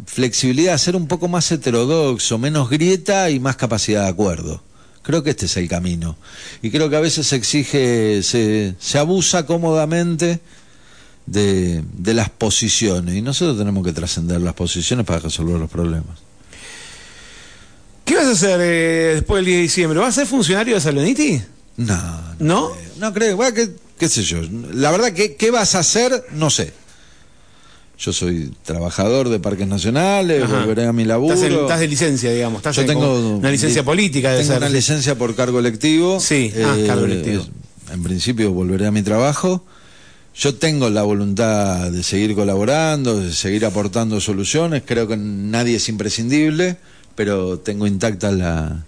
flexibilidad, 0.07 0.77
ser 0.79 0.97
un 0.97 1.07
poco 1.07 1.29
más 1.29 1.51
heterodoxo, 1.51 2.39
menos 2.39 2.71
grieta 2.71 3.31
y 3.31 3.41
más 3.41 3.57
capacidad 3.57 4.05
de 4.05 4.09
acuerdo. 4.09 4.63
Creo 5.03 5.23
que 5.23 5.31
este 5.31 5.47
es 5.47 5.57
el 5.57 5.69
camino. 5.69 6.17
Y 6.63 6.71
creo 6.71 6.91
que 6.91 6.97
a 6.97 7.01
veces 7.01 7.27
se 7.27 7.37
exige, 7.37 8.23
se, 8.23 8.75
se 8.79 8.99
abusa 8.99 9.47
cómodamente 9.47 10.41
de, 11.31 11.83
de 11.93 12.15
las 12.15 12.31
posiciones. 12.31 13.15
Y 13.15 13.23
nosotros 13.23 13.59
tenemos 13.59 13.85
que 13.85 13.93
trascender 13.93 14.41
las 14.41 14.55
posiciones 14.55 15.05
para 15.07 15.21
resolver 15.21 15.59
los 15.59 15.71
problemas. 15.71 16.19
¿Qué 18.05 18.15
vas 18.17 18.27
a 18.27 18.31
hacer 18.31 18.61
eh, 18.63 19.13
después 19.17 19.39
del 19.41 19.47
10 19.47 19.57
de 19.59 19.63
diciembre? 19.63 19.99
¿Vas 19.99 20.17
a 20.17 20.21
ser 20.21 20.27
funcionario 20.27 20.75
de 20.75 20.81
Saloniti? 20.81 21.43
No. 21.77 22.21
¿No? 22.39 22.71
creo. 22.71 22.87
No 22.99 23.13
creo. 23.13 23.37
Bueno, 23.37 23.55
¿qué, 23.55 23.71
qué 23.99 24.09
sé 24.09 24.23
yo? 24.23 24.39
La 24.73 24.91
verdad, 24.91 25.13
que 25.13 25.37
¿qué 25.37 25.51
vas 25.51 25.75
a 25.75 25.81
hacer? 25.81 26.25
No 26.33 26.49
sé. 26.51 26.73
Yo 27.99 28.13
soy 28.13 28.53
trabajador 28.65 29.29
de 29.29 29.41
parques 29.41 29.67
nacionales, 29.67 30.45
Ajá. 30.45 30.61
volveré 30.61 30.87
a 30.87 30.93
mi 30.93 31.05
laburo. 31.05 31.35
Estás, 31.35 31.51
en- 31.51 31.59
estás 31.59 31.81
de 31.81 31.89
licencia, 31.89 32.33
digamos. 32.33 32.59
Estás 32.59 32.77
Yo 32.77 32.83
en- 32.83 32.89
tengo 32.89 33.37
una 33.39 33.51
licencia 33.51 33.83
li- 33.83 33.87
política 33.87 34.31
de 34.31 34.39
tengo 34.39 34.53
ser. 34.53 34.59
una 34.59 34.69
licencia 34.69 35.19
por 35.19 35.35
cargo 35.35 35.59
electivo. 35.59 36.21
Sí, 36.21 36.53
ah, 36.65 36.77
cargo 36.87 37.05
electivo. 37.07 37.45
En 37.93 38.03
principio 38.03 38.53
volveré 38.53 38.87
a 38.87 38.91
mi 38.91 39.03
trabajo. 39.03 39.65
Yo 40.39 40.55
tengo 40.55 40.89
la 40.89 41.03
voluntad 41.03 41.91
de 41.91 42.05
seguir 42.05 42.37
colaborando, 42.37 43.19
de 43.19 43.33
seguir 43.33 43.67
aportando 43.67 44.21
soluciones. 44.21 44.85
Creo 44.87 45.09
que 45.09 45.17
nadie 45.17 45.77
es 45.77 45.89
imprescindible, 45.89 46.77
pero 47.17 47.59
tengo 47.59 47.89
intactas 47.89 48.35
la- 48.35 48.85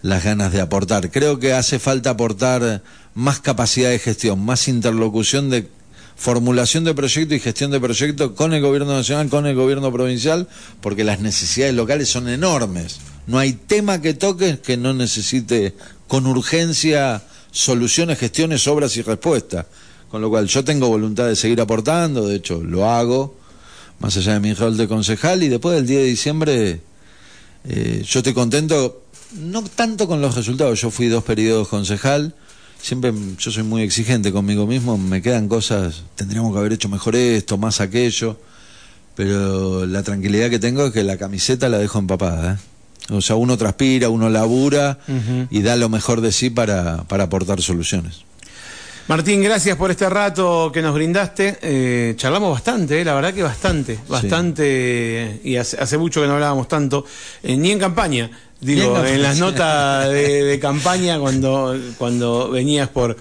las 0.00 0.24
ganas 0.24 0.50
de 0.52 0.62
aportar. 0.62 1.10
Creo 1.10 1.38
que 1.38 1.52
hace 1.52 1.78
falta 1.78 2.10
aportar 2.10 2.82
más 3.14 3.40
capacidad 3.40 3.90
de 3.90 3.98
gestión, 3.98 4.42
más 4.42 4.66
interlocución 4.66 5.50
de 5.50 5.68
formulación 6.16 6.84
de 6.84 6.94
proyectos 6.94 7.36
y 7.36 7.40
gestión 7.40 7.70
de 7.70 7.80
proyectos 7.80 8.32
con 8.32 8.54
el 8.54 8.62
gobierno 8.62 8.94
nacional, 8.94 9.28
con 9.28 9.46
el 9.46 9.54
gobierno 9.56 9.92
provincial, 9.92 10.48
porque 10.80 11.04
las 11.04 11.20
necesidades 11.20 11.74
locales 11.74 12.08
son 12.08 12.28
enormes. 12.28 12.98
No 13.26 13.38
hay 13.38 13.52
tema 13.52 14.00
que 14.00 14.14
toque 14.14 14.58
que 14.58 14.76
no 14.78 14.94
necesite 14.94 15.74
con 16.08 16.26
urgencia 16.26 17.22
soluciones, 17.50 18.18
gestiones, 18.18 18.66
obras 18.68 18.96
y 18.96 19.02
respuestas. 19.02 19.66
Con 20.14 20.22
lo 20.22 20.30
cual 20.30 20.46
yo 20.46 20.62
tengo 20.62 20.86
voluntad 20.86 21.26
de 21.26 21.34
seguir 21.34 21.60
aportando, 21.60 22.28
de 22.28 22.36
hecho 22.36 22.62
lo 22.62 22.88
hago, 22.88 23.34
más 23.98 24.16
allá 24.16 24.34
de 24.34 24.38
mi 24.38 24.54
rol 24.54 24.76
de 24.76 24.86
concejal, 24.86 25.42
y 25.42 25.48
después 25.48 25.74
del 25.74 25.88
10 25.88 26.00
de 26.02 26.06
diciembre 26.06 26.80
eh, 27.64 28.04
yo 28.06 28.20
estoy 28.20 28.32
contento, 28.32 29.02
no 29.32 29.64
tanto 29.64 30.06
con 30.06 30.20
los 30.20 30.36
resultados, 30.36 30.80
yo 30.80 30.92
fui 30.92 31.08
dos 31.08 31.24
periodos 31.24 31.66
concejal, 31.66 32.32
siempre 32.80 33.12
yo 33.40 33.50
soy 33.50 33.64
muy 33.64 33.82
exigente 33.82 34.30
conmigo 34.30 34.68
mismo, 34.68 34.96
me 34.96 35.20
quedan 35.20 35.48
cosas, 35.48 36.04
tendríamos 36.14 36.52
que 36.52 36.60
haber 36.60 36.74
hecho 36.74 36.88
mejor 36.88 37.16
esto, 37.16 37.58
más 37.58 37.80
aquello, 37.80 38.38
pero 39.16 39.84
la 39.84 40.04
tranquilidad 40.04 40.48
que 40.48 40.60
tengo 40.60 40.86
es 40.86 40.92
que 40.92 41.02
la 41.02 41.16
camiseta 41.16 41.68
la 41.68 41.78
dejo 41.78 41.98
empapada. 41.98 42.52
¿eh? 42.52 43.14
O 43.14 43.20
sea, 43.20 43.34
uno 43.34 43.58
transpira, 43.58 44.10
uno 44.10 44.30
labura 44.30 45.00
y 45.50 45.62
da 45.62 45.74
lo 45.74 45.88
mejor 45.88 46.20
de 46.20 46.30
sí 46.30 46.50
para, 46.50 47.02
para 47.08 47.24
aportar 47.24 47.60
soluciones. 47.60 48.22
Martín, 49.06 49.42
gracias 49.42 49.76
por 49.76 49.90
este 49.90 50.08
rato 50.08 50.70
que 50.72 50.80
nos 50.80 50.94
brindaste. 50.94 51.58
Eh, 51.60 52.14
charlamos 52.16 52.52
bastante, 52.52 53.00
eh, 53.00 53.04
la 53.04 53.14
verdad 53.14 53.34
que 53.34 53.42
bastante, 53.42 53.98
bastante, 54.08 55.40
y 55.44 55.56
hace, 55.56 55.76
hace 55.76 55.98
mucho 55.98 56.22
que 56.22 56.26
no 56.26 56.34
hablábamos 56.34 56.68
tanto, 56.68 57.04
eh, 57.42 57.54
ni 57.54 57.70
en 57.70 57.78
campaña, 57.78 58.30
digo, 58.60 59.04
en 59.04 59.22
las 59.22 59.38
notas 59.38 60.08
de, 60.08 60.44
de 60.44 60.58
campaña 60.58 61.18
cuando, 61.18 61.78
cuando 61.98 62.50
venías 62.50 62.88
por 62.88 63.16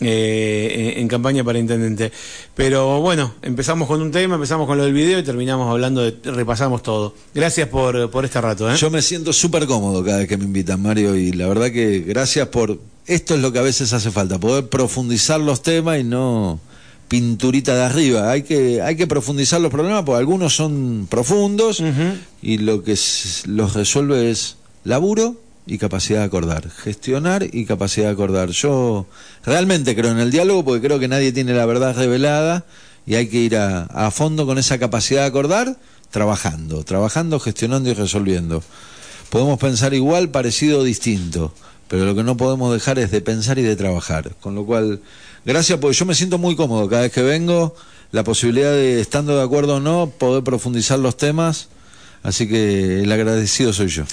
eh, 0.00 0.94
en, 0.96 1.02
en 1.02 1.08
campaña 1.08 1.44
para 1.44 1.58
intendente. 1.58 2.10
Pero 2.54 3.00
bueno, 3.00 3.34
empezamos 3.42 3.86
con 3.86 4.02
un 4.02 4.10
tema, 4.10 4.34
empezamos 4.34 4.66
con 4.66 4.76
lo 4.76 4.84
del 4.84 4.92
video 4.92 5.18
y 5.18 5.22
terminamos 5.22 5.70
hablando 5.70 6.02
de, 6.02 6.16
repasamos 6.30 6.82
todo. 6.82 7.14
Gracias 7.34 7.68
por, 7.68 8.10
por 8.10 8.24
este 8.24 8.40
rato. 8.40 8.70
¿eh? 8.70 8.76
Yo 8.76 8.90
me 8.90 9.02
siento 9.02 9.32
súper 9.32 9.66
cómodo 9.66 10.04
cada 10.04 10.18
vez 10.18 10.28
que 10.28 10.36
me 10.36 10.44
invitan, 10.44 10.82
Mario, 10.82 11.14
y 11.16 11.32
la 11.32 11.46
verdad 11.46 11.70
que 11.70 12.00
gracias 12.00 12.48
por... 12.48 12.78
Esto 13.06 13.34
es 13.34 13.40
lo 13.40 13.52
que 13.52 13.58
a 13.58 13.62
veces 13.62 13.92
hace 13.92 14.10
falta, 14.10 14.38
poder 14.38 14.68
profundizar 14.68 15.38
los 15.38 15.62
temas 15.62 16.00
y 16.00 16.04
no 16.04 16.58
pinturita 17.08 17.74
de 17.74 17.82
arriba. 17.82 18.30
Hay 18.30 18.42
que, 18.42 18.80
hay 18.80 18.96
que 18.96 19.06
profundizar 19.06 19.60
los 19.60 19.70
problemas 19.70 20.04
porque 20.04 20.18
algunos 20.18 20.56
son 20.56 21.06
profundos 21.10 21.82
y 22.40 22.58
lo 22.58 22.82
que 22.82 22.98
los 23.46 23.74
resuelve 23.74 24.30
es 24.30 24.56
laburo 24.84 25.36
y 25.66 25.78
capacidad 25.78 26.20
de 26.20 26.24
acordar, 26.24 26.70
gestionar 26.70 27.46
y 27.52 27.66
capacidad 27.66 28.06
de 28.06 28.12
acordar. 28.12 28.50
Yo 28.50 29.06
realmente 29.44 29.94
creo 29.94 30.10
en 30.10 30.18
el 30.18 30.30
diálogo 30.30 30.64
porque 30.64 30.86
creo 30.86 30.98
que 30.98 31.08
nadie 31.08 31.32
tiene 31.32 31.52
la 31.52 31.66
verdad 31.66 31.94
revelada 31.94 32.64
y 33.06 33.16
hay 33.16 33.28
que 33.28 33.38
ir 33.38 33.56
a, 33.56 33.84
a 33.84 34.10
fondo 34.10 34.46
con 34.46 34.56
esa 34.56 34.78
capacidad 34.78 35.20
de 35.20 35.26
acordar, 35.26 35.76
trabajando, 36.10 36.84
trabajando, 36.84 37.38
gestionando 37.38 37.90
y 37.90 37.94
resolviendo. 37.94 38.62
Podemos 39.28 39.58
pensar 39.58 39.94
igual, 39.94 40.30
parecido 40.30 40.80
o 40.80 40.84
distinto, 40.84 41.52
pero 41.88 42.04
lo 42.04 42.14
que 42.14 42.22
no 42.22 42.36
podemos 42.36 42.72
dejar 42.72 42.98
es 42.98 43.10
de 43.10 43.20
pensar 43.20 43.58
y 43.58 43.62
de 43.62 43.76
trabajar. 43.76 44.34
Con 44.40 44.54
lo 44.54 44.64
cual, 44.64 45.00
gracias 45.44 45.78
porque 45.78 45.96
yo 45.96 46.06
me 46.06 46.14
siento 46.14 46.38
muy 46.38 46.56
cómodo 46.56 46.88
cada 46.88 47.02
vez 47.02 47.12
que 47.12 47.22
vengo, 47.22 47.74
la 48.12 48.24
posibilidad 48.24 48.72
de, 48.72 49.00
estando 49.00 49.36
de 49.36 49.42
acuerdo 49.42 49.76
o 49.76 49.80
no, 49.80 50.12
poder 50.18 50.44
profundizar 50.44 50.98
los 50.98 51.16
temas, 51.16 51.68
así 52.22 52.48
que 52.48 53.02
el 53.02 53.12
agradecido 53.12 53.72
soy 53.72 53.88
yo. 53.88 54.04